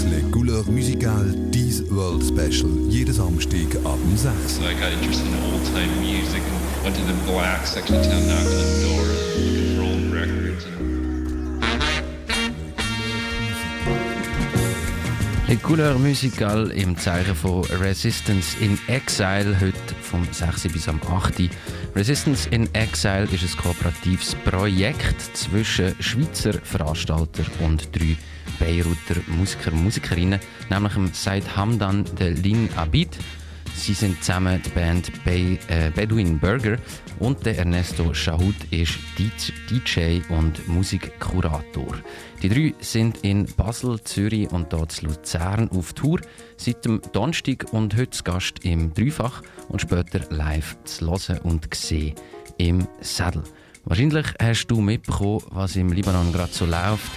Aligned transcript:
Das 0.00 0.10
Le 0.10 0.22
Couleur 0.30 0.64
Musical 0.70 1.34
Dies 1.50 1.82
World 1.90 2.24
Special. 2.24 2.70
Jeden 2.88 3.12
Samstag 3.12 3.76
ab 3.84 3.98
6. 4.16 4.56
So 4.56 4.62
I 4.62 4.72
got 4.72 4.92
interested 4.94 5.26
in 5.26 5.34
old 5.52 5.62
time 5.74 5.90
music 6.00 6.40
and 6.40 6.84
went 6.84 6.96
to 6.96 7.02
the 7.02 7.12
black 7.30 7.66
section 7.66 7.96
of 7.96 8.06
town, 8.06 8.26
knocked 8.26 8.46
on 8.46 8.64
the 8.64 8.80
door, 8.86 9.04
looking 9.44 9.76
for 9.76 9.82
old 9.82 10.12
records. 10.14 10.66
Le 15.48 15.56
Couleur 15.56 15.98
Musical 15.98 16.70
im 16.70 16.96
Zeichen 16.96 17.34
von 17.34 17.64
Resistance 17.82 18.56
in 18.58 18.78
Exile, 18.86 19.54
heute 19.60 19.94
vom 20.00 20.26
6. 20.32 20.68
bis 20.72 20.88
am 20.88 20.98
8. 21.02 21.50
Resistance 21.94 22.48
in 22.50 22.74
Exile 22.74 23.28
ist 23.30 23.42
ein 23.42 23.56
kooperatives 23.62 24.34
Projekt 24.46 25.20
zwischen 25.36 25.94
Schweizer 26.00 26.54
Veranstalter 26.62 27.44
und 27.60 27.94
drei 27.94 28.16
Beiruter 28.60 29.20
Musiker 29.26 29.72
und 29.72 29.82
Musikerinnen, 29.84 30.38
nämlich 30.68 30.92
dem 30.92 31.12
Said 31.12 31.56
Hamdan 31.56 32.04
de 32.18 32.34
Lin 32.34 32.68
Abid. 32.76 33.18
Sie 33.74 33.94
sind 33.94 34.22
zusammen 34.22 34.60
die 34.62 34.68
Band 34.70 35.24
Be 35.24 35.58
äh, 35.68 35.90
Bedouin 35.94 36.38
Burger 36.38 36.76
und 37.18 37.44
der 37.46 37.58
Ernesto 37.58 38.12
Shahoud 38.12 38.54
ist 38.70 38.98
DJ 39.18 40.20
und 40.28 40.68
Musikkurator. 40.68 41.96
Die 42.42 42.48
drei 42.48 42.74
sind 42.80 43.18
in 43.22 43.46
Basel, 43.56 44.00
Zürich 44.02 44.50
und 44.50 44.72
dort 44.72 45.00
Luzern 45.00 45.70
auf 45.70 45.94
Tour. 45.94 46.20
Seit 46.56 46.84
dem 46.84 47.00
Donnerstag 47.12 47.72
und 47.72 47.96
heute 47.96 48.10
zu 48.10 48.24
Gast 48.24 48.64
im 48.64 48.92
Dreifach 48.92 49.42
und 49.68 49.80
später 49.80 50.20
live 50.28 50.76
zu 50.84 51.06
hören 51.06 51.38
und 51.38 51.74
sehen 51.74 52.14
im 52.58 52.86
Sattel. 53.00 53.44
Wahrscheinlich 53.84 54.26
hast 54.40 54.66
du 54.66 54.80
mitbekommen, 54.80 55.42
was 55.50 55.76
im 55.76 55.92
Libanon 55.92 56.32
gerade 56.32 56.52
so 56.52 56.66
läuft. 56.66 57.10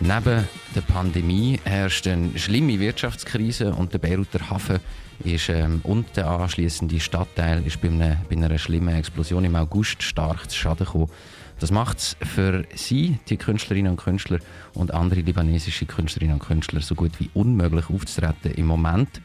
Neben 0.00 0.48
der 0.74 0.80
Pandemie 0.80 1.60
herrscht 1.64 2.06
eine 2.06 2.38
schlimme 2.38 2.78
Wirtschaftskrise 2.80 3.74
und 3.74 3.92
der 3.92 3.98
Beiruter 3.98 4.50
Hafen 4.50 4.80
ist, 5.24 5.48
ähm, 5.48 5.80
und 5.84 6.16
der 6.16 6.26
anschließende 6.26 6.98
Stadtteil 7.00 7.64
ist 7.66 7.80
bei, 7.80 7.88
einer, 7.88 8.16
bei 8.28 8.36
einer 8.36 8.58
schlimmen 8.58 8.94
Explosion 8.94 9.44
im 9.44 9.56
August 9.56 10.02
stark 10.02 10.50
zu 10.50 10.56
Schaden 10.56 10.86
gekommen. 10.86 11.10
Das 11.60 11.70
macht 11.70 11.98
es 11.98 12.16
für 12.20 12.64
sie, 12.74 13.18
die 13.28 13.36
Künstlerinnen 13.36 13.92
und 13.92 13.98
Künstler 13.98 14.38
und 14.74 14.92
andere 14.92 15.20
libanesische 15.20 15.86
Künstlerinnen 15.86 16.34
und 16.34 16.46
Künstler 16.46 16.80
so 16.80 16.94
gut 16.94 17.12
wie 17.20 17.30
unmöglich 17.34 17.90
aufzutreten 17.90 18.52
im 18.52 18.66
Moment. 18.66 19.20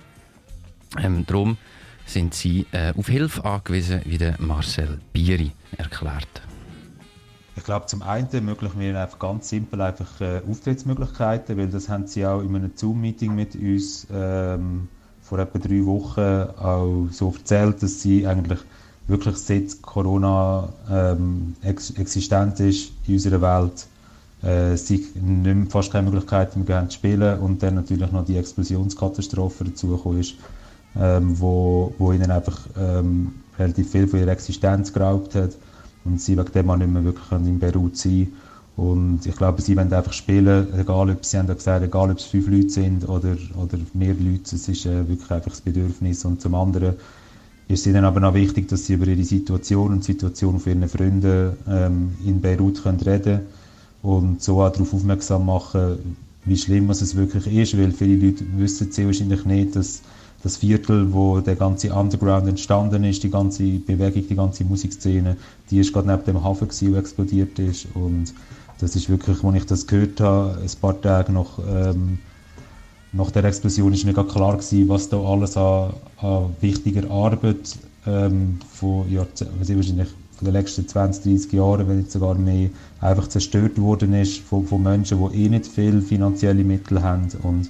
Ähm, 0.97 1.25
darum 1.25 1.57
sind 2.05 2.33
sie 2.33 2.65
äh, 2.71 2.93
auf 2.95 3.07
Hilfe 3.07 3.43
angewiesen, 3.45 4.01
wie 4.05 4.17
der 4.17 4.35
Marcel 4.39 4.99
Bieri 5.13 5.51
erklärt. 5.77 6.48
Ich 7.59 7.65
glaube, 7.65 7.87
zum 7.87 8.03
einen 8.03 8.29
ermöglichen 8.31 8.79
wir 8.79 8.97
einfach 8.97 9.19
ganz 9.19 9.49
simpel 9.49 9.81
einfach 9.81 10.21
äh, 10.21 10.41
Auftrittsmöglichkeiten, 10.49 11.57
weil 11.57 11.67
das 11.67 11.89
haben 11.89 12.07
sie 12.07 12.25
auch 12.25 12.39
in 12.39 12.55
einem 12.55 12.71
Zoom-Meeting 12.73 13.35
mit 13.35 13.53
uns 13.53 14.07
ähm, 14.13 14.87
vor 15.21 15.39
etwa 15.39 15.59
drei 15.59 15.85
Wochen 15.85 16.21
auch 16.57 17.09
so 17.11 17.33
erzählt, 17.37 17.83
dass 17.83 18.01
sie 18.01 18.25
eigentlich 18.25 18.59
wirklich 19.07 19.35
seit 19.35 19.81
Corona 19.81 20.69
ähm, 20.89 21.53
ex 21.61 21.91
existent 21.91 22.61
ist 22.61 22.93
in 23.05 23.15
unserer 23.15 23.41
Welt, 23.41 23.87
äh, 24.41 24.77
sie 24.77 25.05
nicht 25.15 25.69
fast 25.69 25.91
keine 25.91 26.09
Möglichkeit 26.09 26.55
mehr 26.55 26.87
zu 26.87 26.95
spielen 26.95 27.39
und 27.39 27.61
dann 27.61 27.75
natürlich 27.75 28.09
noch 28.09 28.23
die 28.23 28.37
Explosionskatastrophe 28.37 29.65
dazugekommen 29.65 30.21
ist, 30.21 30.35
ähm, 30.97 31.37
wo, 31.37 31.93
wo 31.97 32.13
ihnen 32.13 32.31
einfach 32.31 32.57
ähm, 32.77 33.33
relativ 33.57 33.91
viel 33.91 34.07
von 34.07 34.19
ihrer 34.19 34.31
Existenz 34.31 34.93
geraubt 34.93 35.35
hat 35.35 35.57
und 36.09 36.21
sie 36.21 36.37
wegen 36.37 36.51
dem 36.51 36.69
auch 36.69 36.77
nicht 36.77 36.91
mehr 36.91 37.03
wirklich 37.03 37.31
in 37.31 37.59
Beirut 37.59 37.97
sein 37.97 38.27
und 38.79 39.25
ich 39.25 39.35
glaube, 39.35 39.61
sie 39.61 39.75
wollen 39.75 39.91
einfach 39.91 40.13
spielen, 40.13 40.67
egal 40.79 41.09
ob 41.09 41.25
sie 41.25 41.37
haben 41.37 41.47
gesagt, 41.47 41.83
egal 41.83 42.11
ob 42.11 42.17
es 42.17 42.23
fünf 42.23 42.47
Leute 42.47 42.69
sind 42.69 43.09
oder, 43.09 43.35
oder 43.57 43.77
mehr 43.93 44.13
Leute, 44.13 44.55
es 44.55 44.69
ist 44.69 44.85
äh, 44.85 45.05
wirklich 45.05 45.29
einfach 45.29 45.51
das 45.51 45.59
Bedürfnis. 45.59 46.23
Und 46.23 46.39
zum 46.39 46.55
anderen 46.55 46.93
ist 47.67 47.81
es 47.81 47.87
ihnen 47.87 48.05
aber 48.05 48.25
auch 48.25 48.33
wichtig, 48.33 48.69
dass 48.69 48.85
sie 48.85 48.93
über 48.93 49.05
ihre 49.07 49.25
Situation 49.25 49.91
und 49.91 50.07
die 50.07 50.13
Situation 50.13 50.61
von 50.61 50.71
ihren 50.71 50.87
Freunden 50.87 51.57
ähm, 51.67 52.15
in 52.25 52.39
Beirut 52.39 52.81
können 52.81 53.01
reden 53.01 53.41
und 54.01 54.41
so 54.41 54.61
auch 54.61 54.71
darauf 54.71 54.93
aufmerksam 54.93 55.45
machen, 55.45 56.15
wie 56.45 56.55
schlimm 56.55 56.89
es 56.89 57.17
wirklich 57.17 57.47
ist, 57.47 57.77
weil 57.77 57.91
viele 57.91 58.27
Leute 58.27 58.45
wissen 58.55 58.93
sie 58.93 59.05
wahrscheinlich 59.05 59.43
nicht, 59.43 59.75
dass 59.75 60.01
das 60.43 60.57
Viertel, 60.57 61.11
wo 61.13 61.39
der 61.41 61.55
ganze 61.55 61.93
Underground 61.93 62.47
entstanden 62.47 63.03
ist, 63.03 63.23
die 63.23 63.29
ganze 63.29 63.63
Bewegung, 63.63 64.27
die 64.27 64.35
ganze 64.35 64.63
Musikszene, 64.63 65.35
die 65.69 65.79
ist 65.79 65.91
gerade 65.91 66.07
neben 66.07 66.23
dem 66.23 66.43
Hafen 66.43 66.67
gewesen, 66.67 66.91
der 66.91 67.01
explodiert 67.01 67.59
ist. 67.59 67.87
Und 67.93 68.33
das 68.79 68.95
ist 68.95 69.09
wirklich, 69.09 69.43
als 69.43 69.55
ich 69.55 69.65
das 69.65 69.87
gehört 69.87 70.21
habe, 70.21 70.57
ein 70.61 70.79
paar 70.79 70.99
Tage 71.01 71.33
nach, 71.33 71.59
ähm, 71.67 72.19
nach 73.11 73.31
der 73.31 73.43
Explosion 73.43 73.91
ist 73.93 74.13
gar 74.13 74.27
klar 74.27 74.53
gewesen, 74.53 74.87
was 74.87 75.09
da 75.09 75.17
alles 75.19 75.57
an, 75.57 75.93
an 76.17 76.55
wichtiger 76.61 77.09
Arbeit 77.11 77.77
ähm, 78.07 78.59
von 78.71 79.11
Jahrzehnten, 79.11 79.59
wahrscheinlich 79.59 80.09
von 80.37 80.45
den 80.45 80.53
letzten 80.53 80.87
20, 80.87 81.23
30 81.23 81.51
Jahren, 81.51 81.85
wenn 81.89 81.97
nicht 81.97 82.11
sogar 82.11 82.35
mehr, 82.35 82.69
einfach 83.01 83.27
zerstört 83.27 83.77
worden 83.77 84.13
ist 84.13 84.37
von, 84.37 84.65
von 84.65 84.81
Menschen, 84.81 85.19
die 85.19 85.43
eh 85.43 85.49
nicht 85.49 85.67
viel 85.67 86.01
finanzielle 86.01 86.63
Mittel 86.63 87.03
haben. 87.03 87.27
Und 87.43 87.69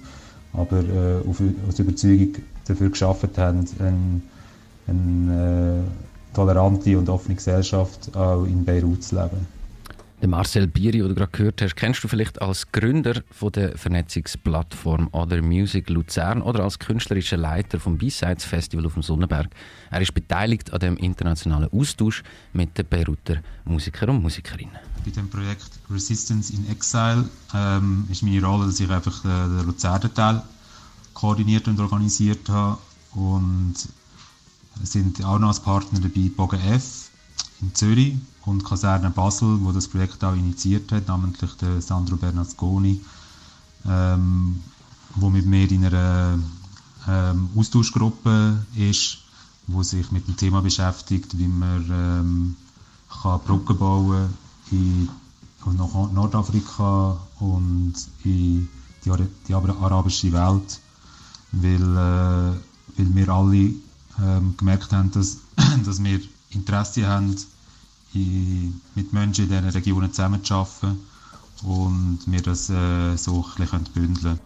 aber 0.54 0.80
äh, 0.80 1.68
aus 1.68 1.80
Überzeugung 1.80 2.36
dafür 2.70 2.90
geschafft 2.90 3.38
haben, 3.38 3.68
eine, 3.80 4.22
eine 4.88 5.84
äh, 5.84 6.36
tolerante 6.36 6.98
und 6.98 7.10
offene 7.10 7.36
Gesellschaft 7.36 8.16
auch 8.16 8.46
in 8.46 8.64
Beirut 8.64 9.04
zu 9.04 9.16
leben. 9.16 9.60
Den 10.22 10.32
Marcel 10.32 10.68
Bieri, 10.68 10.98
den 10.98 11.08
du 11.08 11.16
gerade 11.16 11.32
gehört 11.32 11.62
hast, 11.62 11.78
kennst 11.78 12.04
du 12.04 12.10
vielleicht 12.10 12.42
als 12.42 12.70
Gründer 12.74 13.22
von 13.32 13.54
der 13.54 13.78
Vernetzungsplattform 13.78 15.08
Other 15.14 15.42
Music 15.42 15.90
Luzern 15.90 16.42
oder 16.42 16.66
als 16.66 16.78
künstlerischer 16.78 17.38
Leiter 17.38 17.80
vom 17.80 17.98
B-Sides 17.98 18.44
Festival 18.44 18.86
auf 18.86 18.96
dem 18.96 19.04
Sonnenberg. 19.04 19.48
Er 19.90 20.02
ist 20.02 20.14
beteiligt 20.14 20.74
an 20.74 20.80
dem 20.80 20.98
internationalen 20.98 21.70
Austausch 21.72 22.24
mit 22.52 22.78
den 22.78 22.86
Beiruter 22.86 23.38
Musikern 23.64 24.10
und 24.10 24.22
Musikerinnen. 24.22 24.76
Bei 25.06 25.12
dem 25.12 25.30
Projekt 25.30 25.70
Resistance 25.90 26.52
in 26.52 26.70
Exile 26.70 27.24
ähm, 27.56 28.06
ist 28.12 28.22
meine 28.22 28.44
Rolle, 28.44 28.66
dass 28.66 28.80
ich 28.82 28.90
einfach 28.90 29.24
äh, 29.24 29.28
den 29.28 29.68
Luzerner 29.68 30.14
Teil 30.14 30.42
koordiniert 31.20 31.68
und 31.68 31.80
organisiert 31.80 32.48
habe 32.50 32.78
und 33.14 33.76
sind 34.84 35.24
auch 35.26 35.38
noch 35.40 35.50
als 35.50 35.60
Partner 35.60 36.00
dabei 36.00 36.32
Bogen 36.36 36.62
F 36.62 37.10
in 37.62 37.76
Zürich 37.76 38.16
und 38.46 38.64
Kaserne 38.64 39.10
Basel, 39.10 39.60
wo 39.62 39.74
das 39.74 39.88
Projekt 39.90 40.24
auch 40.24 40.34
initiiert 40.34 40.92
hat, 40.94 41.10
namentlich 41.10 41.52
der 41.56 41.82
Sandro 41.82 42.16
Bernasconi, 42.16 43.02
ähm, 43.86 44.64
wo 45.16 45.30
mit 45.30 45.46
mir 45.46 45.70
in 45.70 45.86
einer 45.86 46.40
ähm, 47.08 47.50
Austauschgruppe 47.56 48.66
ist, 48.76 49.18
wo 49.68 49.84
sich 49.84 50.12
mit 50.12 50.26
dem 50.28 50.38
Thema 50.38 50.62
beschäftigt, 50.62 51.38
wie 51.38 51.48
man 51.48 51.86
ähm, 51.92 52.56
kann 53.22 53.42
Brücken 53.42 53.78
bauen 53.78 54.34
in, 54.72 55.10
Nordafrika 56.14 57.18
und 57.40 57.94
in 58.24 58.70
die, 59.04 59.12
die 59.48 59.54
arabische 59.54 60.32
Welt, 60.32 60.80
weil, 61.52 61.82
äh, 61.82 62.56
weil 62.98 63.16
wir 63.16 63.30
alle 63.30 63.74
ähm, 64.22 64.56
gemerkt 64.58 64.92
haben, 64.92 65.12
dass, 65.12 65.38
dass 65.86 66.04
wir 66.04 66.20
Interesse 66.52 67.08
haben, 67.08 67.36
mit 68.14 69.14
Menschen 69.14 69.46
in 69.46 69.50
diesen 69.52 69.70
Regionen 69.70 70.12
zusammenzuarbeiten 70.12 70.98
und 71.64 72.20
wir 72.26 72.42
das 72.42 72.70
äh, 72.70 73.16
so 73.16 73.46
ein 73.46 73.64
bisschen 73.64 73.84
bündeln 73.94 74.40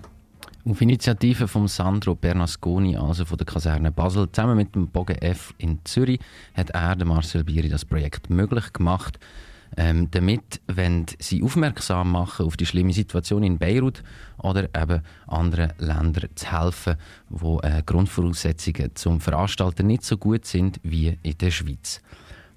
Auf 0.66 0.81
Initiative 0.81 1.47
von 1.47 1.68
Sandro 1.68 2.16
Bernasconi, 2.16 2.97
also 2.97 3.25
von 3.25 3.38
der 3.38 3.46
Kaserne 3.46 3.92
Basel, 3.92 4.30
zusammen 4.31 4.58
mit 4.58 4.75
dem 4.75 4.88
Bogen 4.88 5.16
F 5.18 5.53
in 5.58 5.80
Zürich, 5.86 6.19
hat 6.56 6.72
er, 6.72 7.03
Marcel 7.06 7.44
Bieri, 7.44 7.69
das 7.69 7.86
Projekt 7.86 8.30
möglich 8.30 8.74
gemacht. 8.74 9.19
Ähm, 9.75 10.09
damit 10.11 10.61
wenn 10.67 11.06
sie 11.19 11.41
aufmerksam 11.41 12.11
machen 12.11 12.45
auf 12.45 12.57
die 12.57 12.66
schlimme 12.66 12.94
Situation 12.94 13.44
in 13.44 13.57
Beirut 13.57 14.03
oder 14.38 14.69
eben 14.75 15.01
anderen 15.27 15.74
Ländern 15.80 16.30
zu 16.36 16.51
helfen, 16.51 16.95
wo 17.30 17.59
äh, 17.62 17.81
Grundvoraussetzungen 17.86 18.92
zum 18.95 19.19
Veranstalten 19.19 19.88
nicht 19.88 20.03
so 20.03 20.18
gut 20.18 20.45
sind 20.45 20.80
wie 20.83 21.18
in 21.24 21.38
der 21.38 21.51
Schweiz. 21.51 22.01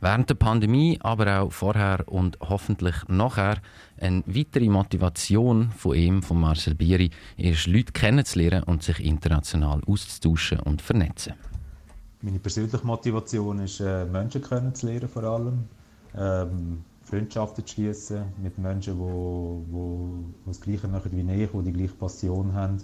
Während 0.01 0.29
der 0.29 0.35
Pandemie, 0.35 0.99
aber 1.01 1.41
auch 1.41 1.53
vorher 1.53 2.05
und 2.07 2.39
hoffentlich 2.41 2.97
nachher, 3.09 3.57
eine 3.99 4.23
weitere 4.27 4.69
Motivation 4.69 5.71
von 5.71 5.97
ihm, 5.97 6.23
von 6.23 6.39
Marcel 6.39 6.75
Bieri, 6.75 7.11
ist, 7.39 7.67
Leute 7.67 7.93
kennenzulernen 7.93 8.63
und 8.65 8.83
sich 8.83 9.01
international 9.01 9.81
auszutauschen 9.87 10.61
und 10.61 10.83
vernetzen. 10.83 11.33
Meine 12.21 12.39
persönliche 12.39 12.85
Motivation 12.85 13.61
ist, 13.61 13.81
äh, 13.81 14.05
Menschen 14.05 14.43
kennenzulernen 14.43 15.09
vor 15.09 15.25
allem. 15.25 15.65
Ähm, 16.15 16.85
Freundschaften 17.07 17.65
zu 17.65 17.73
schließen 17.73 18.25
mit 18.43 18.59
Menschen, 18.59 18.95
die 18.95 19.01
wo, 19.01 19.63
wo, 19.71 20.09
wo 20.45 20.51
das 20.51 20.61
Gleiche 20.61 20.89
machen 20.89 21.13
wie 21.13 21.43
ich, 21.43 21.51
die 21.51 21.63
die 21.63 21.73
gleiche 21.73 21.95
Passion 21.95 22.53
haben. 22.53 22.79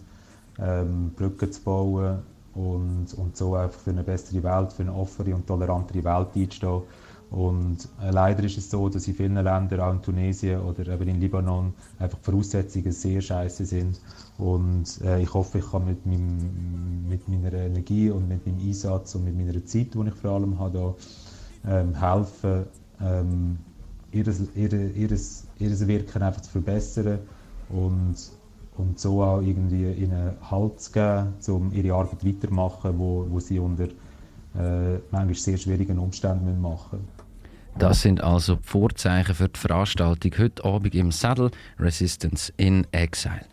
Ähm, 0.58 1.12
Brücken 1.16 1.50
zu 1.50 1.60
bauen 1.62 2.18
und, 2.54 3.14
und 3.14 3.36
so 3.36 3.54
einfach 3.54 3.80
für 3.80 3.90
eine 3.90 4.02
bessere 4.02 4.42
Welt, 4.42 4.72
für 4.72 4.82
eine 4.82 4.94
offene 4.94 5.34
und 5.34 5.46
tolerantere 5.46 6.04
Welt 6.04 6.28
einzustehen 6.36 6.82
Und 7.30 7.88
äh, 8.00 8.10
leider 8.10 8.44
ist 8.44 8.58
es 8.58 8.70
so, 8.70 8.88
dass 8.88 9.08
in 9.08 9.14
vielen 9.14 9.34
Ländern, 9.34 9.80
auch 9.80 9.92
in 9.92 10.02
Tunesien 10.02 10.60
oder 10.60 10.86
eben 10.86 11.08
in 11.08 11.20
Libanon, 11.20 11.72
einfach 11.98 12.18
die 12.18 12.24
Voraussetzungen 12.24 12.92
sehr 12.92 13.22
scheiße 13.22 13.64
sind. 13.64 14.00
Und 14.38 15.00
äh, 15.02 15.22
ich 15.22 15.32
hoffe, 15.32 15.58
ich 15.58 15.70
kann 15.70 15.86
mit, 15.86 16.04
meinem, 16.04 17.08
mit 17.08 17.26
meiner 17.28 17.54
Energie 17.54 18.10
und 18.10 18.28
mit 18.28 18.46
meinem 18.46 18.60
Einsatz 18.60 19.14
und 19.14 19.24
mit 19.24 19.36
meiner 19.36 19.64
Zeit, 19.64 19.94
die 19.94 20.08
ich 20.08 20.14
vor 20.14 20.32
allem 20.32 20.58
habe, 20.58 20.94
da, 21.64 21.80
ähm, 21.80 21.94
helfen, 21.94 22.66
ähm, 23.00 23.58
ihre, 24.12 24.88
ihres, 24.88 25.44
ihres 25.58 25.86
Wirken 25.86 26.22
einfach 26.22 26.42
zu 26.42 26.50
verbessern 26.50 27.18
und, 27.68 28.16
und 28.76 28.98
so 28.98 29.22
auch 29.22 29.40
irgendwie 29.40 29.90
ihnen 29.92 30.32
Halt 30.50 30.80
zu 30.80 30.92
geben, 30.92 31.34
um 31.48 31.72
ihre 31.72 31.94
Arbeit 31.94 32.24
weiterzumachen, 32.24 32.98
wo, 32.98 33.26
wo 33.28 33.40
sie 33.40 33.58
unter 33.58 33.84
äh, 33.84 34.98
manchmal 35.10 35.34
sehr 35.34 35.56
schwierigen 35.56 35.98
Umständen 35.98 36.60
machen 36.60 37.00
müssen. 37.00 37.22
Das 37.78 38.02
sind 38.02 38.22
also 38.22 38.56
die 38.56 38.68
Vorzeichen 38.68 39.34
für 39.34 39.48
die 39.48 39.58
Veranstaltung 39.58 40.32
heute 40.38 40.64
Abend 40.64 40.94
im 40.94 41.10
Saddle 41.10 41.50
Resistance 41.78 42.52
in 42.58 42.86
Exile. 42.92 43.46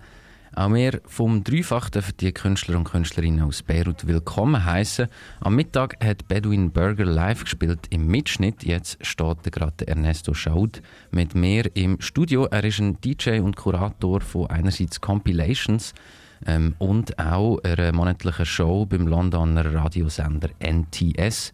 Auch 0.56 0.74
wir 0.74 1.00
vom 1.06 1.44
Dreifach 1.44 1.90
dürfen 1.90 2.18
die 2.20 2.32
Künstler 2.32 2.78
und 2.78 2.86
Künstlerinnen 2.86 3.44
aus 3.44 3.62
Beirut 3.62 4.08
willkommen 4.08 4.66
heißen. 4.66 5.08
Am 5.42 5.56
Mittag 5.56 6.04
hat 6.04 6.28
Bedouin 6.28 6.72
Burger 6.72 7.06
live 7.06 7.44
gespielt 7.44 7.86
im 7.92 8.08
Mitschnitt. 8.08 8.64
Jetzt 8.64 8.98
steht 9.06 9.44
gerade 9.52 9.88
Ernesto 9.88 10.34
Schaud 10.34 10.82
mit 11.12 11.36
mir 11.36 11.70
im 11.76 12.02
Studio. 12.02 12.46
Er 12.46 12.64
ist 12.64 12.80
ein 12.80 13.00
DJ 13.00 13.42
und 13.42 13.58
Kurator 13.58 14.22
von 14.22 14.50
einerseits 14.50 15.00
Compilations 15.00 15.94
ähm, 16.48 16.74
und 16.80 17.20
auch 17.20 17.60
einer 17.64 17.94
monatlichen 17.94 18.46
Show 18.46 18.88
beim 18.88 19.08
Londoner 19.08 19.72
Radiosender 19.72 20.50
NTS. 20.60 21.54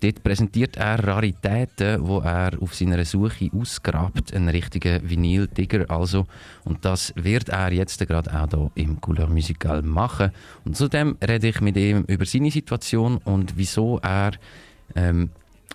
Dort 0.00 0.22
präsentiert 0.22 0.76
er 0.78 1.06
Raritäten, 1.06 2.06
wo 2.06 2.20
er 2.20 2.52
auf 2.60 2.74
seiner 2.74 3.04
Suche 3.04 3.50
ausgrabt, 3.54 4.32
einen 4.32 4.48
richtigen 4.48 5.08
Vinyl-Digger 5.08 5.90
also. 5.90 6.26
Und 6.64 6.84
das 6.84 7.12
wird 7.16 7.50
er 7.50 7.70
jetzt 7.72 8.06
gerade 8.06 8.32
auch 8.32 8.48
hier 8.74 8.84
im 8.84 9.00
Couleur 9.00 9.28
Musical 9.28 9.82
machen. 9.82 10.30
Und 10.64 10.76
zudem 10.76 11.18
rede 11.22 11.48
ich 11.48 11.60
mit 11.60 11.76
ihm 11.76 12.04
über 12.06 12.24
seine 12.24 12.50
Situation 12.50 13.18
und 13.18 13.58
wieso 13.58 13.98
er 13.98 14.32
ähm, 14.94 15.30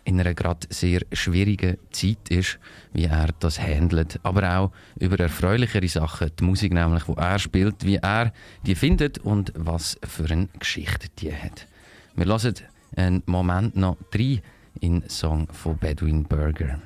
in 0.05 0.19
einer 0.19 0.33
gerade 0.33 0.67
sehr 0.69 1.01
schwierigen 1.11 1.77
Zeit 1.91 2.29
ist, 2.29 2.59
wie 2.93 3.05
er 3.05 3.29
das 3.39 3.59
handelt. 3.59 4.19
Aber 4.23 4.57
auch 4.57 4.71
über 4.99 5.19
erfreulichere 5.19 5.87
Sachen, 5.87 6.31
die 6.39 6.43
Musik 6.43 6.73
nämlich, 6.73 7.07
wo 7.07 7.13
er 7.13 7.39
spielt, 7.39 7.85
wie 7.85 7.97
er 7.97 8.31
die 8.65 8.75
findet 8.75 9.17
und 9.19 9.51
was 9.55 9.99
für 10.03 10.31
eine 10.31 10.47
Geschichte 10.59 11.09
die 11.19 11.33
hat. 11.33 11.67
Wir 12.15 12.25
hören 12.25 12.55
einen 12.95 13.23
Moment 13.25 13.75
noch 13.75 13.97
drei 14.11 14.41
in 14.79 15.03
Song 15.09 15.47
von 15.51 15.77
Bedouin 15.77 16.23
Burger. 16.23 16.79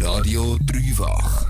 Radio 0.00 0.56
Dreifach. 0.66 1.46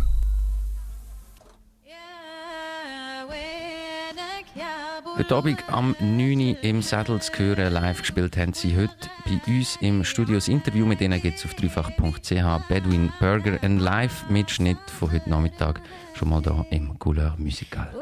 Heute 5.17 5.35
Abend 5.37 5.63
am 5.69 5.95
9 6.01 6.39
Uhr 6.39 6.65
im 6.65 6.81
Sattel 6.81 7.21
zu 7.21 7.33
hören, 7.39 7.73
live 7.73 8.01
gespielt 8.01 8.37
haben 8.37 8.55
sie 8.55 8.77
heute 8.77 9.11
bei 9.27 9.41
uns 9.47 9.77
im 9.81 10.05
Studio. 10.05 10.37
Das 10.37 10.49
Interview 10.49 10.87
mit 10.87 11.01
ihnen 11.01 11.21
gibt 11.21 11.39
es 11.39 11.45
auf 11.45 11.55
dreifach.ch. 11.55 12.69
Bedouin 12.69 13.13
Burger, 13.21 13.59
ein 13.63 13.79
Live-Mitschnitt 13.79 14.79
von 14.99 15.13
heute 15.13 15.29
Nachmittag, 15.29 15.81
schon 16.15 16.31
mal 16.31 16.43
hier 16.43 16.65
im 16.71 16.99
Couleur 16.99 17.35
Musical. 17.39 17.93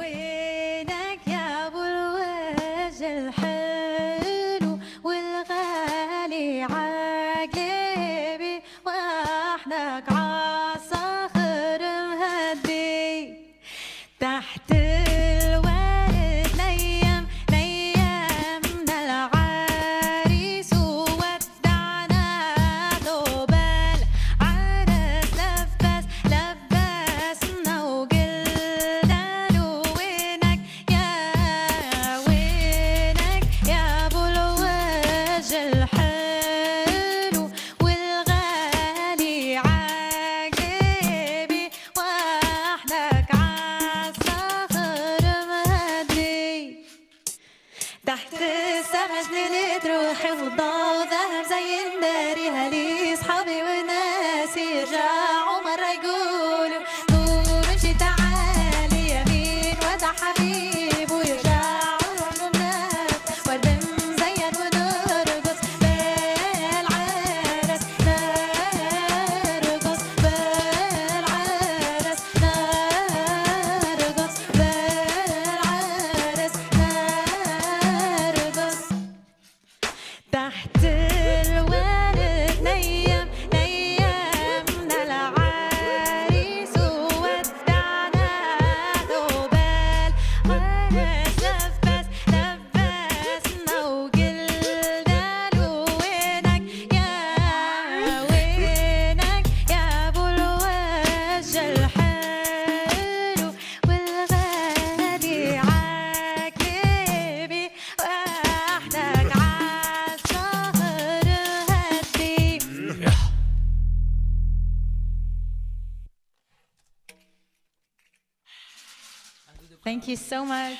You 120.11 120.17
so 120.17 120.45
much. 120.45 120.79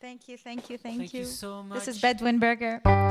Thank 0.00 0.28
you, 0.28 0.36
thank 0.36 0.68
you, 0.68 0.78
thank, 0.78 0.98
Thank 0.98 1.14
you 1.14 1.24
so 1.24 1.64
This 1.72 1.86
is 1.86 2.02
much. 2.02 2.02
Bedouin 2.02 3.01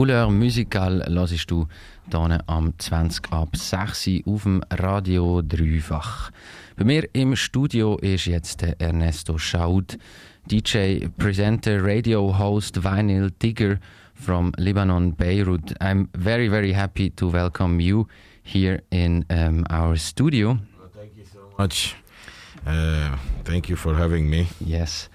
Les 0.00 0.06
Couleurs 0.06 0.30
Musicales 0.30 1.04
hörst 1.10 1.50
du 1.50 1.66
hier 2.10 2.42
am 2.46 2.72
20 2.78 3.32
ab 3.32 3.54
6 3.54 4.06
Uhr 4.24 4.34
auf 4.34 4.44
dem 4.44 4.62
Radio 4.70 5.42
Dreifach. 5.42 6.30
Bei 6.76 6.84
mir 6.84 7.06
im 7.12 7.36
Studio 7.36 7.98
ist 7.98 8.24
jetzt 8.24 8.62
der 8.62 8.80
Ernesto 8.80 9.36
Schaud, 9.36 9.98
DJ, 10.50 11.08
Presenter, 11.18 11.84
Radio 11.84 12.38
Host, 12.38 12.82
Vinyl 12.82 13.30
Digger 13.42 13.78
from 14.14 14.52
Lebanon, 14.56 15.14
Beirut. 15.14 15.78
I'm 15.82 16.08
very, 16.14 16.48
very 16.48 16.72
happy 16.72 17.10
to 17.10 17.30
welcome 17.30 17.78
you 17.78 18.06
here 18.42 18.82
in 18.88 19.26
um, 19.28 19.66
our 19.70 19.98
studio. 19.98 20.58
Thank 20.94 21.18
you 21.18 21.24
so 21.30 21.40
much. 21.58 21.94
Uh, 22.66 23.18
thank 23.44 23.68
you 23.68 23.76
for 23.76 23.94
having 23.94 24.30
me. 24.30 24.46
Yes. 24.60 25.10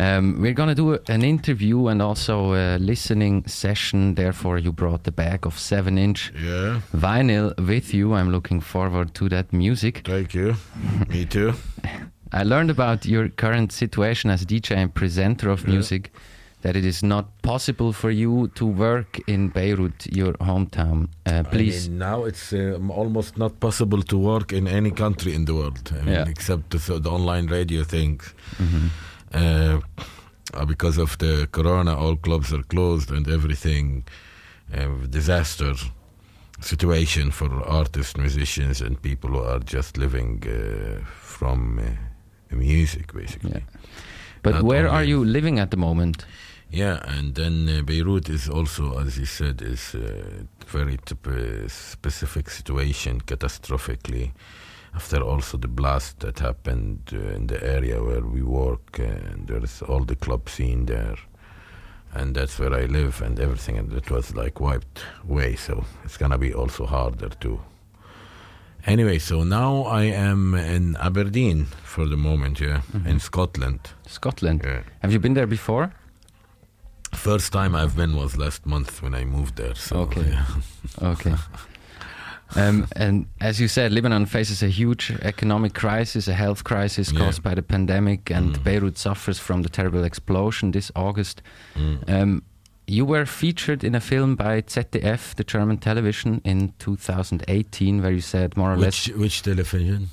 Um, 0.00 0.40
we're 0.40 0.54
going 0.54 0.68
to 0.68 0.74
do 0.74 0.98
an 1.08 1.22
interview 1.22 1.88
and 1.88 2.00
also 2.00 2.54
a 2.54 2.78
listening 2.78 3.44
session. 3.48 4.14
Therefore, 4.14 4.58
you 4.58 4.72
brought 4.72 5.02
the 5.02 5.10
bag 5.12 5.44
of 5.46 5.58
7 5.58 5.98
inch 5.98 6.32
Yeah, 6.40 6.80
vinyl 6.94 7.52
with 7.66 7.92
you. 7.92 8.14
I'm 8.14 8.30
looking 8.30 8.60
forward 8.60 9.12
to 9.14 9.28
that 9.28 9.52
music. 9.52 10.02
thank 10.04 10.34
you. 10.34 10.54
me 11.08 11.24
too. 11.24 11.52
I 12.32 12.42
learned 12.44 12.70
about 12.70 13.06
your 13.06 13.28
current 13.28 13.72
situation 13.72 14.30
as 14.30 14.44
DJ 14.44 14.76
and 14.76 14.92
presenter 14.94 15.50
of 15.50 15.60
Yeah. 15.64 15.70
music 15.74 16.10
that 16.62 16.76
it 16.76 16.84
is 16.84 17.02
not 17.02 17.24
possible 17.42 17.92
for 17.92 18.10
you 18.10 18.48
to 18.54 18.66
work 18.66 19.18
in 19.26 19.48
Beirut, 19.48 20.06
your 20.16 20.32
hometown. 20.34 21.08
Uh, 21.26 21.42
please. 21.50 21.86
I 21.86 21.90
mean, 21.90 21.98
now 21.98 22.24
it's 22.24 22.52
uh, 22.52 22.78
almost 22.90 23.36
not 23.38 23.58
possible 23.60 24.02
to 24.02 24.18
work 24.18 24.52
in 24.52 24.66
any 24.68 24.90
country 24.90 25.34
in 25.34 25.44
the 25.44 25.54
world, 25.54 25.92
I 25.92 26.04
mean, 26.04 26.14
Yeah. 26.14 26.28
except 26.28 26.70
the, 26.70 27.00
the 27.00 27.10
online 27.10 27.46
radio 27.46 27.84
things. 27.84 28.34
Mhm. 28.58 28.86
Uh, 28.86 28.88
uh, 29.32 29.80
because 30.66 30.98
of 30.98 31.16
the 31.18 31.48
corona, 31.52 31.96
all 31.96 32.16
clubs 32.16 32.52
are 32.52 32.62
closed 32.62 33.10
and 33.10 33.28
everything. 33.28 34.04
Uh, 34.74 35.06
disaster 35.08 35.74
situation 36.60 37.30
for 37.30 37.48
artists, 37.66 38.16
musicians, 38.16 38.80
and 38.80 39.00
people 39.00 39.30
who 39.30 39.42
are 39.42 39.60
just 39.60 39.96
living 39.96 40.42
uh, 40.46 41.04
from 41.20 41.78
uh, 41.78 42.54
music, 42.54 43.12
basically. 43.12 43.50
Yeah. 43.50 43.80
But 44.42 44.54
Not 44.54 44.64
where 44.64 44.88
are 44.88 45.04
you 45.04 45.24
living 45.24 45.58
at 45.58 45.70
the 45.70 45.76
moment? 45.76 46.24
Yeah, 46.70 47.00
and 47.04 47.34
then 47.34 47.68
uh, 47.68 47.82
Beirut 47.82 48.28
is 48.28 48.48
also, 48.48 48.98
as 48.98 49.18
you 49.18 49.24
said, 49.24 49.62
is 49.62 49.94
a 49.94 50.46
very 50.66 50.98
uh, 51.26 51.68
specific 51.68 52.50
situation, 52.50 53.20
catastrophically. 53.22 54.32
After 54.98 55.22
also 55.22 55.56
the 55.58 55.68
blast 55.68 56.18
that 56.20 56.40
happened 56.40 56.98
uh, 57.12 57.36
in 57.36 57.46
the 57.46 57.62
area 57.62 58.02
where 58.02 58.20
we 58.34 58.42
work, 58.42 58.98
uh, 58.98 59.04
and 59.32 59.46
there's 59.46 59.80
all 59.82 60.04
the 60.04 60.16
club 60.16 60.48
scene 60.48 60.86
there, 60.86 61.14
and 62.14 62.34
that's 62.34 62.58
where 62.58 62.74
I 62.74 62.86
live, 62.86 63.22
and 63.22 63.38
everything, 63.38 63.78
and 63.78 63.92
it 63.92 64.10
was 64.10 64.34
like 64.34 64.58
wiped 64.60 65.00
away. 65.30 65.54
So 65.56 65.84
it's 66.04 66.16
gonna 66.16 66.36
be 66.38 66.52
also 66.52 66.84
harder 66.86 67.28
too. 67.28 67.60
Anyway, 68.86 69.18
so 69.20 69.44
now 69.44 69.82
I 69.84 70.02
am 70.30 70.54
in 70.54 70.96
Aberdeen 70.96 71.66
for 71.84 72.04
the 72.08 72.16
moment, 72.16 72.58
yeah, 72.60 72.80
in 73.06 73.20
Scotland. 73.20 73.80
Scotland. 74.08 74.62
Yeah. 74.64 74.82
Have 75.02 75.12
you 75.12 75.20
been 75.20 75.34
there 75.34 75.46
before? 75.46 75.92
First 77.14 77.52
time 77.52 77.76
I've 77.76 77.94
been 77.94 78.16
was 78.16 78.36
last 78.36 78.66
month 78.66 79.00
when 79.02 79.14
I 79.14 79.24
moved 79.24 79.54
there. 79.56 79.76
So, 79.76 79.96
Okay. 80.00 80.26
yeah. 80.28 80.44
Okay. 81.12 81.34
Um, 82.56 82.86
and 82.96 83.26
as 83.40 83.60
you 83.60 83.68
said, 83.68 83.92
Lebanon 83.92 84.26
faces 84.26 84.62
a 84.62 84.68
huge 84.68 85.12
economic 85.22 85.74
crisis, 85.74 86.28
a 86.28 86.32
health 86.34 86.64
crisis 86.64 87.12
Yeah. 87.12 87.18
caused 87.20 87.42
by 87.42 87.54
the 87.54 87.62
pandemic, 87.62 88.30
and 88.30 88.54
Mm. 88.54 88.62
Beirut 88.64 88.98
suffers 88.98 89.38
from 89.38 89.62
the 89.62 89.68
terrible 89.68 90.04
explosion 90.04 90.70
this 90.72 90.90
August. 90.96 91.42
Mm. 91.76 91.98
Um, 92.08 92.42
you 92.86 93.04
were 93.04 93.26
featured 93.26 93.84
in 93.84 93.94
a 93.94 94.00
film 94.00 94.34
by 94.34 94.62
ZDF, 94.62 95.34
the 95.34 95.44
German 95.44 95.76
television, 95.78 96.40
in 96.44 96.72
2018, 96.78 98.00
where 98.02 98.12
you 98.12 98.22
said 98.22 98.56
more 98.56 98.72
or 98.72 98.76
Which 98.78 99.08
which 99.16 99.42
television? 99.42 100.08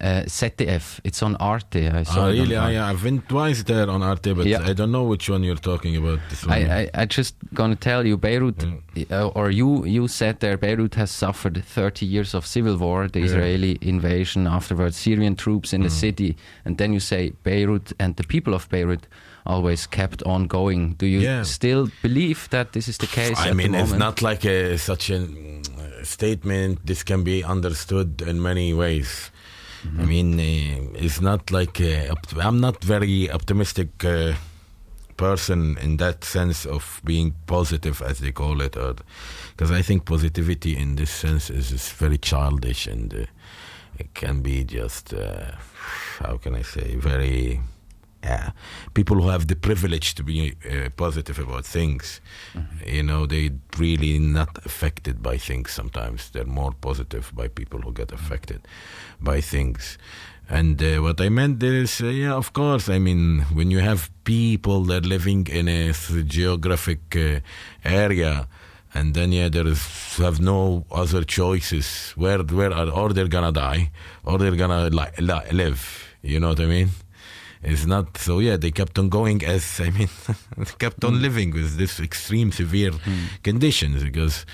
Uh, 0.00 0.22
ZDF. 0.26 1.00
It's 1.04 1.22
on 1.22 1.36
Arte. 1.36 1.88
I 1.88 2.02
saw 2.04 2.26
Oh, 2.26 2.28
it 2.28 2.32
on 2.32 2.38
really? 2.38 2.56
I, 2.56 2.76
Arte. 2.76 2.90
I've 2.90 3.02
been 3.02 3.22
twice 3.22 3.62
there 3.64 3.88
on 3.90 4.02
Arte, 4.02 4.32
but 4.34 4.46
Yeah. 4.46 4.62
I 4.70 4.72
don't 4.72 4.90
know 4.92 5.04
which 5.04 5.28
one 5.30 5.42
you're 5.44 5.56
talking 5.72 5.96
about. 5.96 6.20
This 6.30 6.44
one. 6.46 6.54
I, 6.58 6.82
I, 6.82 6.90
I 7.02 7.04
just 7.06 7.34
gonna 7.54 7.76
tell 7.76 8.06
you, 8.06 8.16
Beirut, 8.16 8.58
Mm. 8.58 9.10
uh, 9.10 9.28
or 9.28 9.50
you, 9.50 9.84
you 9.86 10.08
said 10.08 10.40
there, 10.40 10.56
Beirut 10.56 10.94
has 10.96 11.10
suffered 11.10 11.62
30 11.64 12.06
years 12.06 12.34
of 12.34 12.46
civil 12.46 12.76
war, 12.76 13.08
the 13.08 13.20
Yeah. 13.20 13.26
Israeli 13.26 13.78
invasion, 13.80 14.46
afterwards 14.46 14.96
Syrian 14.96 15.36
troops 15.36 15.72
in 15.72 15.82
the 15.82 15.88
Mm. 15.88 16.00
city, 16.00 16.36
and 16.64 16.76
then 16.78 16.92
you 16.92 17.00
say 17.00 17.32
Beirut 17.42 17.92
and 17.98 18.16
the 18.16 18.24
people 18.24 18.54
of 18.54 18.68
Beirut 18.68 19.06
always 19.44 19.86
kept 19.86 20.22
on 20.24 20.46
going. 20.48 20.94
Do 20.98 21.06
you 21.06 21.20
Yeah. 21.20 21.44
still 21.44 21.88
believe 22.02 22.48
that 22.50 22.72
this 22.72 22.88
is 22.88 22.98
the 22.98 23.06
case? 23.06 23.38
I 23.38 23.52
mean, 23.52 23.72
the 23.72 23.78
it's 23.80 23.92
not 23.92 24.20
like 24.20 24.44
a, 24.44 24.76
such 24.76 25.08
a 25.10 25.18
mm, 25.20 26.04
statement. 26.04 26.78
This 26.86 27.02
can 27.04 27.22
be 27.22 27.44
understood 27.44 28.22
in 28.26 28.42
many 28.42 28.74
ways. 28.74 29.30
I 29.98 30.04
mean, 30.04 30.38
uh, 30.40 30.98
it's 31.04 31.20
not 31.20 31.50
like 31.50 31.80
uh, 31.80 32.12
opt- 32.12 32.36
I'm 32.36 32.60
not 32.60 32.82
very 32.84 33.30
optimistic 33.30 34.04
uh, 34.04 34.34
person 35.16 35.78
in 35.78 35.96
that 35.96 36.24
sense 36.24 36.66
of 36.66 37.00
being 37.04 37.34
positive, 37.46 38.02
as 38.02 38.18
they 38.18 38.32
call 38.32 38.60
it, 38.60 38.76
or 38.76 38.94
because 39.50 39.70
I 39.70 39.82
think 39.82 40.04
positivity 40.04 40.76
in 40.76 40.96
this 40.96 41.10
sense 41.10 41.50
is, 41.50 41.72
is 41.72 41.90
very 41.90 42.18
childish 42.18 42.86
and 42.86 43.12
it 43.98 44.14
can 44.14 44.42
be 44.42 44.64
just 44.64 45.14
how 46.18 46.36
can 46.36 46.54
I 46.54 46.62
say 46.62 46.96
very 46.96 47.60
yeah 48.26 48.50
people 48.98 49.16
who 49.22 49.28
have 49.28 49.44
the 49.46 49.56
privilege 49.68 50.08
to 50.18 50.22
be 50.30 50.36
uh, 50.70 50.88
positive 50.96 51.38
about 51.46 51.64
things 51.64 52.20
you 52.96 53.02
know 53.02 53.26
they 53.26 53.44
really 53.78 54.18
not 54.18 54.52
affected 54.66 55.16
by 55.28 55.36
things 55.38 55.70
sometimes 55.80 56.18
they're 56.32 56.54
more 56.60 56.74
positive 56.88 57.24
by 57.40 57.46
people 57.48 57.80
who 57.84 57.92
get 57.92 58.12
affected 58.12 58.60
by 59.20 59.40
things 59.40 59.98
and 60.48 60.80
uh, 60.80 61.02
what 61.02 61.20
I 61.20 61.28
meant 61.28 61.60
is, 61.62 62.00
uh, 62.00 62.06
yeah, 62.06 62.34
of 62.34 62.52
course. 62.52 62.88
I 62.88 62.98
mean, 63.00 63.40
when 63.52 63.72
you 63.72 63.80
have 63.80 64.10
people 64.22 64.84
that 64.84 65.04
are 65.04 65.08
living 65.08 65.48
in 65.48 65.66
a 65.66 65.92
geographic 66.22 67.16
uh, 67.16 67.40
area, 67.84 68.46
and 68.94 69.14
then 69.14 69.32
yeah, 69.32 69.48
there 69.48 69.66
is 69.66 69.82
have 70.18 70.40
no 70.40 70.84
other 70.90 71.24
choices. 71.24 72.12
Where 72.16 72.38
where 72.38 72.72
are 72.72 72.88
or 72.88 73.12
they're 73.12 73.28
gonna 73.36 73.50
die, 73.50 73.90
or 74.24 74.38
they're 74.38 74.54
gonna 74.54 74.88
li- 74.88 75.18
li- 75.18 75.50
live. 75.52 75.82
You 76.22 76.38
know 76.38 76.50
what 76.50 76.60
I 76.60 76.66
mean? 76.66 76.90
It's 77.66 77.84
not 77.84 78.16
so. 78.16 78.38
Yeah, 78.38 78.56
they 78.56 78.70
kept 78.70 78.96
on 78.96 79.08
going 79.08 79.44
as 79.44 79.80
I 79.80 79.90
mean, 79.90 80.08
they 80.56 80.64
kept 80.78 81.02
on 81.04 81.20
living 81.20 81.52
with 81.52 81.76
this 81.76 81.98
extreme 82.00 82.52
severe 82.52 82.92
conditions 83.42 84.02
because. 84.04 84.46